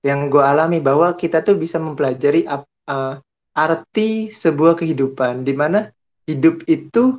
Yang 0.03 0.19
gue 0.27 0.43
alami 0.43 0.83
bahwa 0.83 1.15
kita 1.15 1.39
tuh 1.39 1.55
bisa 1.55 1.79
mempelajari 1.79 2.43
uh, 2.43 3.15
arti 3.55 4.27
sebuah 4.29 4.75
kehidupan 4.75 5.47
di 5.47 5.55
mana 5.55 5.87
hidup 6.27 6.67
itu 6.67 7.17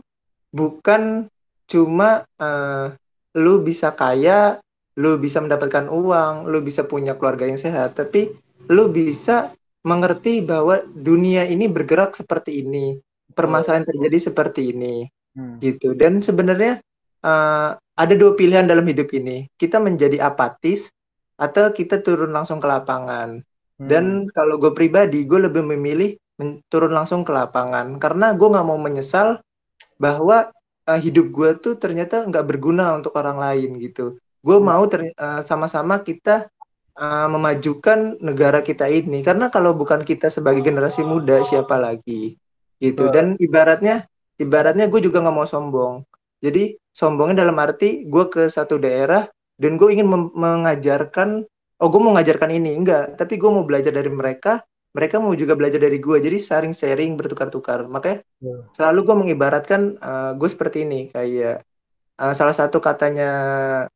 bukan 0.52 1.26
cuma 1.68 2.24
uh, 2.40 2.92
lu 3.36 3.60
bisa 3.64 3.92
kaya, 3.92 4.60
lu 4.96 5.16
bisa 5.16 5.40
mendapatkan 5.40 5.88
uang, 5.88 6.48
lu 6.48 6.60
bisa 6.64 6.84
punya 6.84 7.16
keluarga 7.16 7.48
yang 7.48 7.60
sehat, 7.60 7.96
tapi 7.96 8.32
lu 8.68 8.92
bisa 8.92 9.52
mengerti 9.84 10.44
bahwa 10.44 10.82
dunia 10.90 11.46
ini 11.48 11.68
bergerak 11.70 12.16
seperti 12.16 12.64
ini, 12.64 12.98
permasalahan 13.32 13.86
terjadi 13.86 14.32
seperti 14.32 14.74
ini, 14.74 15.06
hmm. 15.38 15.62
gitu. 15.62 15.94
Dan 15.94 16.18
sebenarnya 16.18 16.82
uh, 17.22 17.78
ada 17.78 18.14
dua 18.18 18.34
pilihan 18.34 18.66
dalam 18.66 18.82
hidup 18.82 19.14
ini, 19.14 19.46
kita 19.54 19.78
menjadi 19.78 20.26
apatis 20.26 20.90
atau 21.38 21.70
kita 21.70 22.02
turun 22.02 22.34
langsung 22.34 22.58
ke 22.58 22.66
lapangan. 22.66 23.38
Hmm. 23.78 23.86
Dan 23.86 24.26
kalau 24.34 24.58
gue 24.58 24.74
pribadi, 24.74 25.22
gue 25.22 25.46
lebih 25.46 25.62
memilih 25.62 26.18
turun 26.70 26.94
langsung 26.94 27.26
ke 27.26 27.34
lapangan 27.34 27.98
karena 27.98 28.30
gue 28.38 28.48
nggak 28.48 28.66
mau 28.66 28.78
menyesal 28.78 29.42
bahwa 29.98 30.54
uh, 30.86 30.98
hidup 30.98 31.34
gue 31.34 31.50
tuh 31.58 31.74
ternyata 31.74 32.22
nggak 32.30 32.46
berguna 32.46 32.94
untuk 32.94 33.18
orang 33.18 33.42
lain 33.42 33.74
gitu 33.82 34.22
gue 34.46 34.56
hmm. 34.56 34.66
mau 34.66 34.86
uh, 34.86 35.42
sama-sama 35.42 35.98
kita 36.06 36.46
uh, 36.94 37.26
memajukan 37.26 38.22
negara 38.22 38.62
kita 38.62 38.86
ini 38.86 39.26
karena 39.26 39.50
kalau 39.50 39.74
bukan 39.74 40.06
kita 40.06 40.30
sebagai 40.30 40.62
generasi 40.62 41.02
muda 41.02 41.42
siapa 41.42 41.74
lagi 41.74 42.38
gitu 42.78 43.10
dan 43.10 43.34
ibaratnya 43.42 44.06
ibaratnya 44.38 44.86
gue 44.86 45.00
juga 45.02 45.20
nggak 45.20 45.36
mau 45.36 45.46
sombong. 45.46 46.06
Jadi 46.38 46.78
sombongnya 46.94 47.42
dalam 47.42 47.58
arti 47.58 48.06
gue 48.06 48.24
ke 48.30 48.46
satu 48.46 48.78
daerah 48.78 49.26
dan 49.58 49.74
gue 49.74 49.90
ingin 49.90 50.06
mengajarkan 50.32 51.42
oh 51.82 51.88
gue 51.90 52.00
mau 52.00 52.14
mengajarkan 52.14 52.54
ini. 52.54 52.78
Enggak. 52.78 53.18
Tapi 53.18 53.34
gue 53.36 53.50
mau 53.50 53.66
belajar 53.66 53.90
dari 53.90 54.08
mereka 54.08 54.62
mereka 54.96 55.20
mau 55.20 55.36
juga 55.36 55.52
belajar 55.52 55.78
dari 55.78 56.00
gue 56.00 56.16
jadi 56.16 56.38
saring 56.40 56.72
sharing 56.72 57.18
bertukar-tukar. 57.18 57.84
Makanya 57.90 58.24
yeah. 58.40 58.62
selalu 58.72 59.04
gue 59.04 59.16
mengibaratkan 59.26 59.98
uh, 60.00 60.32
gue 60.38 60.48
seperti 60.48 60.86
ini. 60.86 61.10
Kayak 61.10 61.66
uh, 62.16 62.32
salah 62.32 62.54
satu 62.54 62.78
katanya 62.78 63.30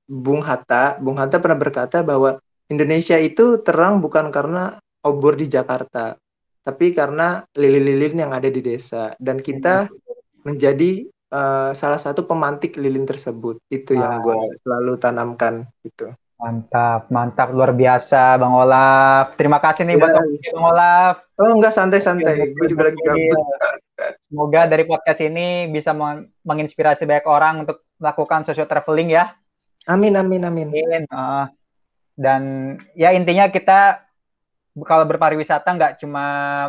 Bung 0.04 0.42
Hatta. 0.42 0.98
Bung 0.98 1.16
Hatta 1.16 1.38
pernah 1.38 1.58
berkata 1.58 2.02
bahwa 2.02 2.42
Indonesia 2.68 3.16
itu 3.16 3.62
terang 3.62 4.02
bukan 4.02 4.28
karena 4.34 4.78
obor 5.02 5.34
di 5.34 5.50
Jakarta 5.50 6.14
tapi 6.62 6.94
karena 6.94 7.42
lilin-lilin 7.58 8.22
yang 8.26 8.32
ada 8.32 8.46
di 8.46 8.62
desa. 8.62 9.12
Dan 9.18 9.42
kita 9.42 9.90
yeah. 9.90 10.01
Menjadi 10.42 11.06
uh, 11.32 11.70
salah 11.72 11.98
satu 11.98 12.28
pemantik 12.28 12.76
lilin 12.76 13.08
tersebut 13.08 13.58
itu 13.72 13.96
ah. 13.96 13.98
yang 13.98 14.12
gue 14.22 14.36
selalu 14.62 14.92
tanamkan 15.00 15.66
itu 15.82 16.06
Mantap, 16.42 17.06
mantap, 17.06 17.54
luar 17.54 17.70
biasa 17.70 18.34
Bang 18.34 18.50
Olaf. 18.50 19.38
Terima 19.38 19.62
kasih 19.62 19.86
nih 19.86 19.94
yeah. 19.94 20.02
buat 20.02 20.10
iya. 20.10 20.50
Bang 20.50 20.66
Olaf. 20.74 21.14
Oh 21.38 21.54
enggak 21.54 21.70
santai-santai, 21.70 22.50
gue 22.50 22.66
juga 22.66 22.90
lagi 22.90 22.98
Semoga 24.26 24.66
dari 24.66 24.82
podcast 24.82 25.22
ini 25.22 25.70
bisa 25.70 25.94
menginspirasi 26.42 27.06
banyak 27.06 27.30
orang 27.30 27.62
untuk 27.62 27.86
melakukan 28.02 28.42
social 28.42 28.66
traveling 28.66 29.14
ya. 29.14 29.38
Amin, 29.86 30.18
amin, 30.18 30.42
amin. 30.42 30.68
amin. 30.74 31.06
Uh, 31.14 31.46
dan 32.18 32.42
ya 32.98 33.14
intinya 33.14 33.46
kita 33.46 34.02
kalau 34.82 35.06
berpariwisata 35.06 35.68
nggak 35.78 36.02
cuma 36.02 36.24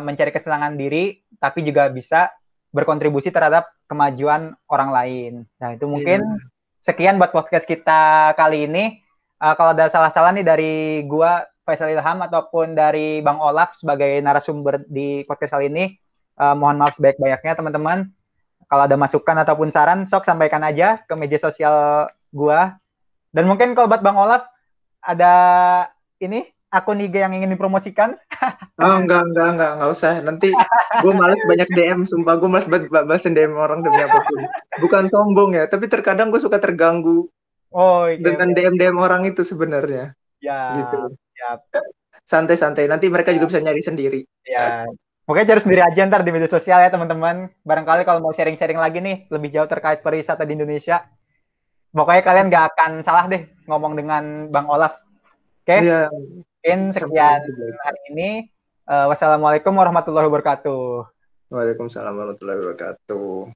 mencari 0.06 0.30
kesenangan 0.30 0.78
diri, 0.78 1.18
tapi 1.42 1.66
juga 1.66 1.90
bisa 1.90 2.30
berkontribusi 2.74 3.30
terhadap 3.30 3.70
kemajuan 3.86 4.58
orang 4.66 4.90
lain. 4.90 5.32
Nah 5.62 5.78
itu 5.78 5.86
mungkin 5.86 6.26
yeah. 6.26 6.82
sekian 6.82 7.16
buat 7.22 7.30
podcast 7.30 7.64
kita 7.64 8.34
kali 8.34 8.66
ini 8.66 8.98
uh, 9.38 9.54
kalau 9.54 9.76
ada 9.76 9.86
salah-salah 9.86 10.34
nih 10.34 10.46
dari 10.46 10.74
gua 11.06 11.46
Faisal 11.64 11.96
Ilham 11.96 12.20
ataupun 12.20 12.76
dari 12.76 13.24
Bang 13.24 13.40
Olaf 13.40 13.72
sebagai 13.72 14.20
narasumber 14.20 14.84
di 14.84 15.24
podcast 15.24 15.56
kali 15.56 15.72
ini, 15.72 15.96
uh, 16.36 16.52
mohon 16.52 16.76
maaf 16.76 16.92
sebaik-banyaknya 17.00 17.56
teman-teman. 17.56 18.12
Kalau 18.68 18.84
ada 18.84 18.96
masukan 19.00 19.36
ataupun 19.40 19.72
saran, 19.72 20.04
sok 20.04 20.28
sampaikan 20.28 20.60
aja 20.60 21.00
ke 21.08 21.16
media 21.16 21.40
sosial 21.40 22.04
gua. 22.36 22.76
Dan 23.32 23.48
mungkin 23.48 23.72
kalau 23.72 23.88
buat 23.88 24.04
Bang 24.04 24.20
Olaf 24.20 24.44
ada 25.00 25.32
ini 26.20 26.44
akun 26.74 26.98
IG 26.98 27.14
yang 27.14 27.32
ingin 27.32 27.54
dipromosikan? 27.54 28.18
Oh 28.74 28.98
enggak 28.98 29.22
enggak 29.30 29.54
enggak 29.54 29.70
enggak 29.78 29.90
usah. 29.94 30.18
Nanti 30.18 30.50
gue 30.98 31.12
males 31.14 31.38
banyak 31.46 31.68
DM, 31.70 32.10
sumpah 32.10 32.34
gue 32.42 32.50
males 32.50 32.66
banget 32.66 32.90
bahasin 32.90 33.30
DM 33.30 33.54
orang 33.54 33.86
demi 33.86 34.02
apa 34.02 34.18
pun. 34.18 34.42
Bukan 34.82 35.04
sombong 35.14 35.54
ya, 35.54 35.70
tapi 35.70 35.86
terkadang 35.86 36.34
gue 36.34 36.42
suka 36.42 36.58
terganggu 36.58 37.30
Oh, 37.74 38.06
iya, 38.06 38.22
dengan 38.22 38.54
DM 38.54 38.78
DM 38.78 38.96
orang 39.02 39.26
itu 39.26 39.42
sebenarnya. 39.42 40.14
Ya. 40.38 40.78
Gitu. 40.78 41.18
Santai-santai. 42.22 42.86
Nanti 42.86 43.10
mereka 43.10 43.34
juga 43.34 43.50
bisa 43.50 43.58
nyari 43.58 43.82
sendiri. 43.82 44.20
Ya. 44.46 44.86
Pokoknya 45.26 45.56
cari 45.56 45.60
sendiri 45.66 45.82
aja 45.82 46.06
ntar 46.06 46.22
di 46.22 46.30
media 46.30 46.46
sosial 46.46 46.78
ya 46.78 46.94
teman-teman. 46.94 47.50
Barangkali 47.66 48.06
kalau 48.06 48.22
mau 48.22 48.30
sharing-sharing 48.30 48.78
lagi 48.78 49.02
nih 49.02 49.26
lebih 49.26 49.50
jauh 49.50 49.66
terkait 49.66 50.06
pariwisata 50.06 50.46
di 50.46 50.54
Indonesia. 50.54 51.02
Pokoknya 51.90 52.22
kalian 52.22 52.46
gak 52.46 52.64
akan 52.74 52.92
salah 53.02 53.26
deh 53.26 53.42
ngomong 53.66 53.98
dengan 53.98 54.46
Bang 54.54 54.70
Olaf. 54.70 54.94
Oke? 55.66 55.74
Okay? 55.74 55.80
Iya. 55.82 56.06
Mungkin 56.64 56.96
sekian 56.96 57.44
hari 57.84 58.00
ini. 58.08 58.30
Uh, 58.88 59.12
wassalamualaikum 59.12 59.76
warahmatullahi 59.76 60.32
wabarakatuh. 60.32 61.04
Waalaikumsalam 61.52 62.16
warahmatullahi 62.16 62.56
wabarakatuh. 62.56 63.52